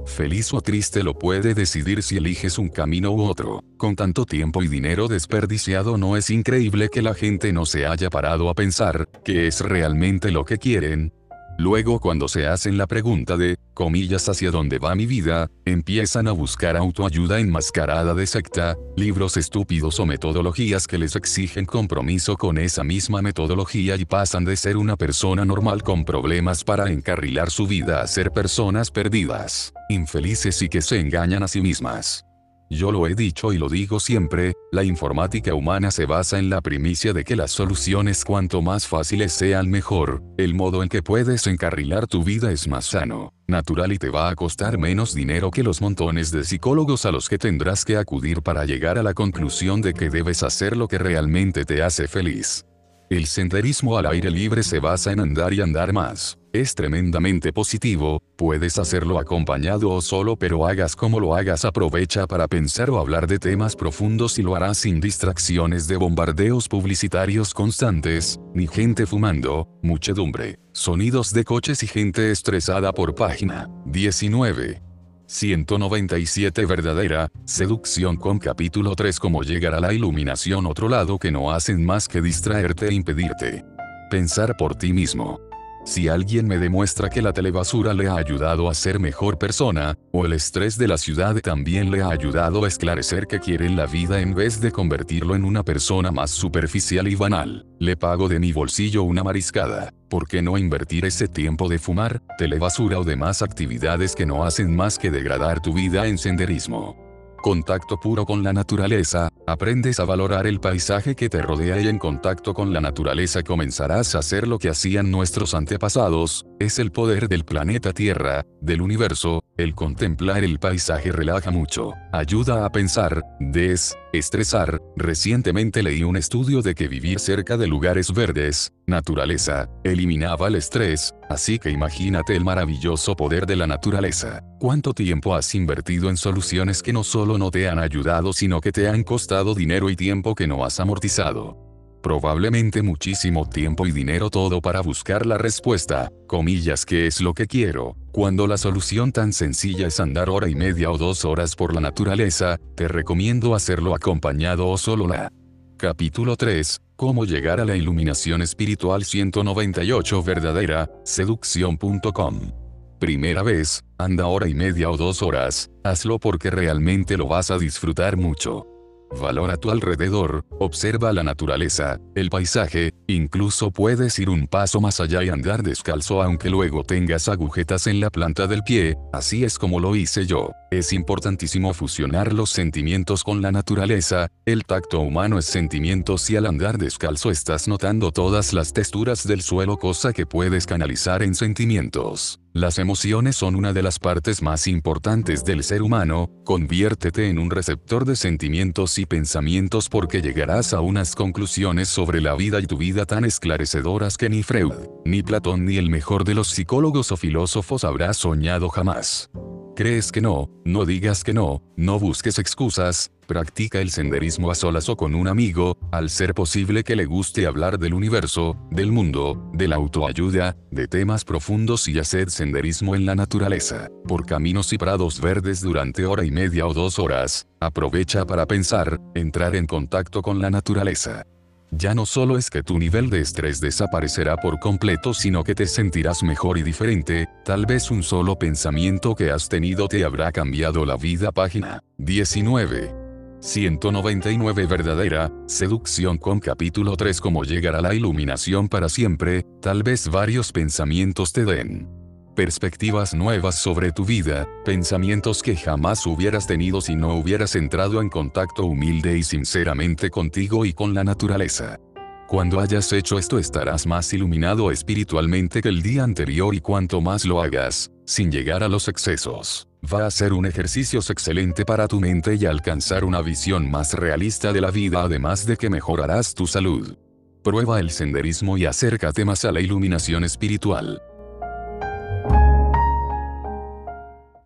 Feliz 0.08 0.52
o 0.52 0.60
triste 0.60 1.04
lo 1.04 1.14
puede 1.14 1.54
decidir 1.54 2.02
si 2.02 2.16
eliges 2.16 2.58
un 2.58 2.70
camino 2.70 3.12
u 3.12 3.22
otro. 3.22 3.62
Con 3.76 3.94
tanto 3.94 4.24
tiempo 4.24 4.62
y 4.62 4.68
dinero 4.68 5.06
desperdiciado 5.06 5.96
no 5.96 6.16
es 6.16 6.30
increíble 6.30 6.88
que 6.88 7.02
la 7.02 7.14
gente 7.14 7.52
no 7.52 7.66
se 7.66 7.86
haya 7.86 8.10
parado 8.10 8.48
a 8.48 8.54
pensar, 8.54 9.08
¿qué 9.24 9.46
es 9.46 9.60
realmente 9.60 10.32
lo 10.32 10.44
que 10.44 10.58
quieren? 10.58 11.12
Luego 11.60 11.98
cuando 11.98 12.28
se 12.28 12.46
hacen 12.46 12.78
la 12.78 12.86
pregunta 12.86 13.36
de, 13.36 13.56
comillas 13.74 14.28
hacia 14.28 14.52
dónde 14.52 14.78
va 14.78 14.94
mi 14.94 15.06
vida, 15.06 15.50
empiezan 15.64 16.28
a 16.28 16.32
buscar 16.32 16.76
autoayuda 16.76 17.40
enmascarada 17.40 18.14
de 18.14 18.28
secta, 18.28 18.76
libros 18.96 19.36
estúpidos 19.36 19.98
o 19.98 20.06
metodologías 20.06 20.86
que 20.86 20.98
les 20.98 21.16
exigen 21.16 21.66
compromiso 21.66 22.36
con 22.36 22.58
esa 22.58 22.84
misma 22.84 23.22
metodología 23.22 23.96
y 23.96 24.04
pasan 24.04 24.44
de 24.44 24.56
ser 24.56 24.76
una 24.76 24.96
persona 24.96 25.44
normal 25.44 25.82
con 25.82 26.04
problemas 26.04 26.62
para 26.62 26.92
encarrilar 26.92 27.50
su 27.50 27.66
vida 27.66 28.02
a 28.02 28.06
ser 28.06 28.30
personas 28.30 28.92
perdidas, 28.92 29.72
infelices 29.88 30.62
y 30.62 30.68
que 30.68 30.80
se 30.80 31.00
engañan 31.00 31.42
a 31.42 31.48
sí 31.48 31.60
mismas. 31.60 32.27
Yo 32.70 32.92
lo 32.92 33.06
he 33.06 33.14
dicho 33.14 33.54
y 33.54 33.58
lo 33.58 33.70
digo 33.70 33.98
siempre, 33.98 34.52
la 34.72 34.84
informática 34.84 35.54
humana 35.54 35.90
se 35.90 36.04
basa 36.04 36.38
en 36.38 36.50
la 36.50 36.60
primicia 36.60 37.14
de 37.14 37.24
que 37.24 37.34
las 37.34 37.50
soluciones 37.50 38.26
cuanto 38.26 38.60
más 38.60 38.86
fáciles 38.86 39.32
sean 39.32 39.70
mejor, 39.70 40.22
el 40.36 40.54
modo 40.54 40.82
en 40.82 40.90
que 40.90 41.02
puedes 41.02 41.46
encarrilar 41.46 42.06
tu 42.06 42.22
vida 42.22 42.52
es 42.52 42.68
más 42.68 42.84
sano, 42.84 43.32
natural 43.46 43.92
y 43.92 43.98
te 43.98 44.10
va 44.10 44.28
a 44.28 44.34
costar 44.34 44.76
menos 44.76 45.14
dinero 45.14 45.50
que 45.50 45.62
los 45.62 45.80
montones 45.80 46.30
de 46.30 46.44
psicólogos 46.44 47.06
a 47.06 47.10
los 47.10 47.30
que 47.30 47.38
tendrás 47.38 47.86
que 47.86 47.96
acudir 47.96 48.42
para 48.42 48.66
llegar 48.66 48.98
a 48.98 49.02
la 49.02 49.14
conclusión 49.14 49.80
de 49.80 49.94
que 49.94 50.10
debes 50.10 50.42
hacer 50.42 50.76
lo 50.76 50.88
que 50.88 50.98
realmente 50.98 51.64
te 51.64 51.82
hace 51.82 52.06
feliz. 52.06 52.66
El 53.08 53.26
senderismo 53.26 53.96
al 53.96 54.04
aire 54.04 54.30
libre 54.30 54.62
se 54.62 54.78
basa 54.78 55.10
en 55.12 55.20
andar 55.20 55.54
y 55.54 55.62
andar 55.62 55.94
más. 55.94 56.37
Es 56.52 56.74
tremendamente 56.74 57.52
positivo, 57.52 58.22
puedes 58.36 58.78
hacerlo 58.78 59.18
acompañado 59.18 59.90
o 59.90 60.00
solo 60.00 60.34
pero 60.36 60.66
hagas 60.66 60.96
como 60.96 61.20
lo 61.20 61.36
hagas 61.36 61.66
aprovecha 61.66 62.26
para 62.26 62.48
pensar 62.48 62.88
o 62.88 62.98
hablar 62.98 63.26
de 63.26 63.38
temas 63.38 63.76
profundos 63.76 64.38
y 64.38 64.42
lo 64.42 64.56
harás 64.56 64.78
sin 64.78 64.98
distracciones 64.98 65.86
de 65.88 65.98
bombardeos 65.98 66.66
publicitarios 66.66 67.52
constantes, 67.52 68.40
ni 68.54 68.66
gente 68.66 69.04
fumando, 69.04 69.68
muchedumbre, 69.82 70.58
sonidos 70.72 71.34
de 71.34 71.44
coches 71.44 71.82
y 71.82 71.86
gente 71.86 72.30
estresada 72.30 72.92
por 72.92 73.14
página 73.14 73.68
19. 73.84 74.80
197 75.26 76.64
Verdadera, 76.64 77.28
seducción 77.44 78.16
con 78.16 78.38
capítulo 78.38 78.96
3 78.96 79.20
Cómo 79.20 79.42
llegar 79.42 79.74
a 79.74 79.80
la 79.80 79.92
iluminación 79.92 80.64
otro 80.64 80.88
lado 80.88 81.18
que 81.18 81.30
no 81.30 81.52
hacen 81.52 81.84
más 81.84 82.08
que 82.08 82.22
distraerte 82.22 82.88
e 82.88 82.94
impedirte. 82.94 83.66
Pensar 84.10 84.56
por 84.56 84.74
ti 84.74 84.94
mismo. 84.94 85.47
Si 85.88 86.06
alguien 86.06 86.46
me 86.46 86.58
demuestra 86.58 87.08
que 87.08 87.22
la 87.22 87.32
telebasura 87.32 87.94
le 87.94 88.08
ha 88.08 88.16
ayudado 88.16 88.68
a 88.68 88.74
ser 88.74 89.00
mejor 89.00 89.38
persona, 89.38 89.96
o 90.12 90.26
el 90.26 90.34
estrés 90.34 90.76
de 90.76 90.86
la 90.86 90.98
ciudad 90.98 91.34
también 91.40 91.90
le 91.90 92.02
ha 92.02 92.10
ayudado 92.10 92.66
a 92.66 92.68
esclarecer 92.68 93.26
que 93.26 93.40
quiere 93.40 93.64
en 93.64 93.74
la 93.74 93.86
vida 93.86 94.20
en 94.20 94.34
vez 94.34 94.60
de 94.60 94.70
convertirlo 94.70 95.34
en 95.34 95.46
una 95.46 95.62
persona 95.62 96.12
más 96.12 96.30
superficial 96.30 97.08
y 97.08 97.14
banal, 97.14 97.64
le 97.78 97.96
pago 97.96 98.28
de 98.28 98.38
mi 98.38 98.52
bolsillo 98.52 99.02
una 99.02 99.24
mariscada. 99.24 99.90
¿Por 100.10 100.28
qué 100.28 100.42
no 100.42 100.58
invertir 100.58 101.06
ese 101.06 101.26
tiempo 101.26 101.70
de 101.70 101.78
fumar, 101.78 102.20
telebasura 102.36 102.98
o 102.98 103.04
demás 103.04 103.40
actividades 103.40 104.14
que 104.14 104.26
no 104.26 104.44
hacen 104.44 104.76
más 104.76 104.98
que 104.98 105.10
degradar 105.10 105.62
tu 105.62 105.72
vida 105.72 106.06
en 106.06 106.18
senderismo? 106.18 106.98
Contacto 107.42 107.98
puro 107.98 108.26
con 108.26 108.42
la 108.42 108.52
naturaleza, 108.52 109.30
aprendes 109.52 110.00
a 110.00 110.04
valorar 110.04 110.46
el 110.46 110.60
paisaje 110.60 111.14
que 111.14 111.28
te 111.28 111.42
rodea 111.42 111.80
y 111.80 111.88
en 111.88 111.98
contacto 111.98 112.54
con 112.54 112.72
la 112.72 112.80
naturaleza 112.80 113.42
comenzarás 113.42 114.14
a 114.14 114.18
hacer 114.18 114.46
lo 114.46 114.58
que 114.58 114.68
hacían 114.68 115.10
nuestros 115.10 115.54
antepasados, 115.54 116.46
es 116.58 116.78
el 116.78 116.92
poder 116.92 117.28
del 117.28 117.44
planeta 117.44 117.92
Tierra, 117.92 118.44
del 118.60 118.82
universo, 118.82 119.42
el 119.58 119.74
contemplar 119.74 120.44
el 120.44 120.60
paisaje 120.60 121.10
relaja 121.10 121.50
mucho, 121.50 121.92
ayuda 122.12 122.64
a 122.64 122.70
pensar, 122.70 123.24
des, 123.40 123.98
estresar, 124.12 124.80
recientemente 124.96 125.82
leí 125.82 126.04
un 126.04 126.16
estudio 126.16 126.62
de 126.62 126.76
que 126.76 126.86
vivir 126.86 127.18
cerca 127.18 127.56
de 127.56 127.66
lugares 127.66 128.14
verdes, 128.14 128.72
naturaleza, 128.86 129.68
eliminaba 129.82 130.46
el 130.46 130.54
estrés, 130.54 131.12
así 131.28 131.58
que 131.58 131.70
imagínate 131.70 132.36
el 132.36 132.44
maravilloso 132.44 133.16
poder 133.16 133.46
de 133.46 133.56
la 133.56 133.66
naturaleza. 133.66 134.44
¿Cuánto 134.60 134.94
tiempo 134.94 135.34
has 135.34 135.52
invertido 135.54 136.08
en 136.08 136.16
soluciones 136.16 136.80
que 136.80 136.92
no 136.92 137.02
solo 137.02 137.36
no 137.36 137.50
te 137.50 137.68
han 137.68 137.80
ayudado 137.80 138.32
sino 138.32 138.60
que 138.60 138.72
te 138.72 138.88
han 138.88 139.02
costado 139.02 139.54
dinero 139.54 139.90
y 139.90 139.96
tiempo 139.96 140.36
que 140.36 140.46
no 140.46 140.64
has 140.64 140.78
amortizado? 140.78 141.67
Probablemente 142.02 142.82
muchísimo 142.82 143.48
tiempo 143.48 143.86
y 143.86 143.92
dinero 143.92 144.30
todo 144.30 144.60
para 144.60 144.80
buscar 144.80 145.26
la 145.26 145.36
respuesta, 145.36 146.12
comillas 146.28 146.86
¿qué 146.86 147.08
es 147.08 147.20
lo 147.20 147.34
que 147.34 147.46
quiero? 147.46 147.96
Cuando 148.12 148.46
la 148.46 148.56
solución 148.56 149.10
tan 149.10 149.32
sencilla 149.32 149.88
es 149.88 149.98
andar 149.98 150.30
hora 150.30 150.48
y 150.48 150.54
media 150.54 150.90
o 150.90 150.98
dos 150.98 151.24
horas 151.24 151.56
por 151.56 151.74
la 151.74 151.80
naturaleza, 151.80 152.58
te 152.76 152.86
recomiendo 152.86 153.54
hacerlo 153.54 153.94
acompañado 153.94 154.68
o 154.68 154.78
solo 154.78 155.08
la. 155.08 155.32
Capítulo 155.76 156.36
3. 156.36 156.80
Cómo 156.96 157.24
llegar 157.24 157.60
a 157.60 157.64
la 157.64 157.76
iluminación 157.76 158.42
espiritual 158.42 159.04
198 159.04 160.22
verdadera, 160.22 160.90
seducción.com. 161.04 162.52
Primera 163.00 163.42
vez, 163.42 163.84
anda 163.96 164.26
hora 164.26 164.48
y 164.48 164.54
media 164.54 164.90
o 164.90 164.96
dos 164.96 165.22
horas, 165.22 165.70
hazlo 165.84 166.18
porque 166.18 166.50
realmente 166.50 167.16
lo 167.16 167.28
vas 167.28 167.50
a 167.50 167.58
disfrutar 167.58 168.16
mucho. 168.16 168.66
Valora 169.10 169.56
tu 169.56 169.70
alrededor, 169.70 170.44
observa 170.58 171.12
la 171.12 171.22
naturaleza, 171.22 171.98
el 172.14 172.28
paisaje, 172.28 172.92
incluso 173.06 173.70
puedes 173.70 174.18
ir 174.18 174.28
un 174.28 174.46
paso 174.46 174.80
más 174.80 175.00
allá 175.00 175.24
y 175.24 175.30
andar 175.30 175.62
descalzo 175.62 176.22
aunque 176.22 176.50
luego 176.50 176.84
tengas 176.84 177.28
agujetas 177.28 177.86
en 177.86 178.00
la 178.00 178.10
planta 178.10 178.46
del 178.46 178.62
pie, 178.62 178.96
así 179.12 179.44
es 179.44 179.58
como 179.58 179.80
lo 179.80 179.96
hice 179.96 180.26
yo. 180.26 180.50
Es 180.70 180.92
importantísimo 180.92 181.72
fusionar 181.72 182.34
los 182.34 182.50
sentimientos 182.50 183.24
con 183.24 183.40
la 183.40 183.50
naturaleza, 183.50 184.28
el 184.44 184.64
tacto 184.64 185.00
humano 185.00 185.38
es 185.38 185.46
sentimientos 185.46 186.28
y 186.28 186.36
al 186.36 186.46
andar 186.46 186.76
descalzo 186.76 187.30
estás 187.30 187.66
notando 187.66 188.12
todas 188.12 188.52
las 188.52 188.74
texturas 188.74 189.26
del 189.26 189.40
suelo 189.40 189.78
cosa 189.78 190.12
que 190.12 190.26
puedes 190.26 190.66
canalizar 190.66 191.22
en 191.22 191.34
sentimientos. 191.34 192.40
Las 192.54 192.78
emociones 192.78 193.36
son 193.36 193.54
una 193.56 193.72
de 193.72 193.82
las 193.82 193.98
partes 193.98 194.42
más 194.42 194.66
importantes 194.66 195.44
del 195.44 195.62
ser 195.62 195.82
humano, 195.82 196.30
conviértete 196.44 197.28
en 197.28 197.38
un 197.38 197.50
receptor 197.50 198.06
de 198.06 198.16
sentimientos 198.16 198.98
y 198.98 199.04
pensamientos 199.04 199.88
porque 199.88 200.22
llegarás 200.22 200.72
a 200.72 200.80
unas 200.80 201.14
conclusiones 201.14 201.88
sobre 201.88 202.22
la 202.22 202.34
vida 202.34 202.58
y 202.60 202.66
tu 202.66 202.78
vida 202.78 203.04
tan 203.04 203.24
esclarecedoras 203.24 204.16
que 204.16 204.30
ni 204.30 204.42
Freud, 204.42 204.72
ni 205.04 205.22
Platón 205.22 205.66
ni 205.66 205.76
el 205.76 205.90
mejor 205.90 206.24
de 206.24 206.34
los 206.34 206.48
psicólogos 206.48 207.12
o 207.12 207.16
filósofos 207.18 207.84
habrá 207.84 208.14
soñado 208.14 208.70
jamás. 208.70 209.30
¿Crees 209.78 210.10
que 210.10 210.20
no? 210.20 210.50
No 210.64 210.84
digas 210.84 211.22
que 211.22 211.32
no, 211.32 211.62
no 211.76 212.00
busques 212.00 212.40
excusas, 212.40 213.12
practica 213.28 213.80
el 213.80 213.92
senderismo 213.92 214.50
a 214.50 214.56
solas 214.56 214.88
o 214.88 214.96
con 214.96 215.14
un 215.14 215.28
amigo, 215.28 215.78
al 215.92 216.10
ser 216.10 216.34
posible 216.34 216.82
que 216.82 216.96
le 216.96 217.04
guste 217.04 217.46
hablar 217.46 217.78
del 217.78 217.94
universo, 217.94 218.56
del 218.72 218.90
mundo, 218.90 219.40
de 219.52 219.68
la 219.68 219.76
autoayuda, 219.76 220.56
de 220.72 220.88
temas 220.88 221.24
profundos 221.24 221.86
y 221.86 221.96
hacer 222.00 222.32
senderismo 222.32 222.96
en 222.96 223.06
la 223.06 223.14
naturaleza, 223.14 223.88
por 224.08 224.26
caminos 224.26 224.72
y 224.72 224.78
prados 224.78 225.20
verdes 225.20 225.60
durante 225.60 226.06
hora 226.06 226.24
y 226.24 226.32
media 226.32 226.66
o 226.66 226.74
dos 226.74 226.98
horas, 226.98 227.46
aprovecha 227.60 228.26
para 228.26 228.46
pensar, 228.46 228.98
entrar 229.14 229.54
en 229.54 229.68
contacto 229.68 230.22
con 230.22 230.40
la 230.40 230.50
naturaleza. 230.50 231.24
Ya 231.70 231.94
no 231.94 232.06
solo 232.06 232.38
es 232.38 232.48
que 232.50 232.62
tu 232.62 232.78
nivel 232.78 233.10
de 233.10 233.20
estrés 233.20 233.60
desaparecerá 233.60 234.36
por 234.36 234.58
completo, 234.58 235.12
sino 235.12 235.44
que 235.44 235.54
te 235.54 235.66
sentirás 235.66 236.22
mejor 236.22 236.58
y 236.58 236.62
diferente, 236.62 237.28
tal 237.44 237.66
vez 237.66 237.90
un 237.90 238.02
solo 238.02 238.38
pensamiento 238.38 239.14
que 239.14 239.30
has 239.30 239.48
tenido 239.48 239.86
te 239.88 240.04
habrá 240.04 240.32
cambiado 240.32 240.86
la 240.86 240.96
vida. 240.96 241.30
Página 241.32 241.82
19. 241.98 242.94
199 243.40 244.66
Verdadera, 244.66 245.30
seducción 245.46 246.18
con 246.18 246.40
capítulo 246.40 246.96
3 246.96 247.20
Cómo 247.20 247.44
llegar 247.44 247.76
a 247.76 247.80
la 247.80 247.94
iluminación 247.94 248.68
para 248.68 248.88
siempre, 248.88 249.44
tal 249.60 249.84
vez 249.84 250.08
varios 250.08 250.50
pensamientos 250.50 251.32
te 251.32 251.44
den 251.44 251.97
perspectivas 252.38 253.14
nuevas 253.14 253.56
sobre 253.56 253.90
tu 253.90 254.04
vida, 254.04 254.48
pensamientos 254.64 255.42
que 255.42 255.56
jamás 255.56 256.06
hubieras 256.06 256.46
tenido 256.46 256.80
si 256.80 256.94
no 256.94 257.16
hubieras 257.16 257.56
entrado 257.56 258.00
en 258.00 258.08
contacto 258.08 258.64
humilde 258.64 259.18
y 259.18 259.24
sinceramente 259.24 260.08
contigo 260.08 260.64
y 260.64 260.72
con 260.72 260.94
la 260.94 261.02
naturaleza. 261.02 261.80
Cuando 262.28 262.60
hayas 262.60 262.92
hecho 262.92 263.18
esto 263.18 263.40
estarás 263.40 263.88
más 263.88 264.12
iluminado 264.12 264.70
espiritualmente 264.70 265.60
que 265.60 265.68
el 265.68 265.82
día 265.82 266.04
anterior 266.04 266.54
y 266.54 266.60
cuanto 266.60 267.00
más 267.00 267.24
lo 267.24 267.42
hagas, 267.42 267.90
sin 268.04 268.30
llegar 268.30 268.62
a 268.62 268.68
los 268.68 268.86
excesos, 268.86 269.66
va 269.92 270.06
a 270.06 270.10
ser 270.12 270.32
un 270.32 270.46
ejercicio 270.46 271.00
excelente 271.00 271.64
para 271.64 271.88
tu 271.88 271.98
mente 271.98 272.36
y 272.36 272.46
alcanzar 272.46 273.04
una 273.04 273.20
visión 273.20 273.68
más 273.68 273.94
realista 273.94 274.52
de 274.52 274.60
la 274.60 274.70
vida 274.70 275.02
además 275.02 275.44
de 275.44 275.56
que 275.56 275.70
mejorarás 275.70 276.34
tu 276.34 276.46
salud. 276.46 276.96
Prueba 277.42 277.80
el 277.80 277.90
senderismo 277.90 278.56
y 278.56 278.64
acércate 278.64 279.24
más 279.24 279.44
a 279.44 279.50
la 279.50 279.60
iluminación 279.60 280.22
espiritual. 280.22 281.02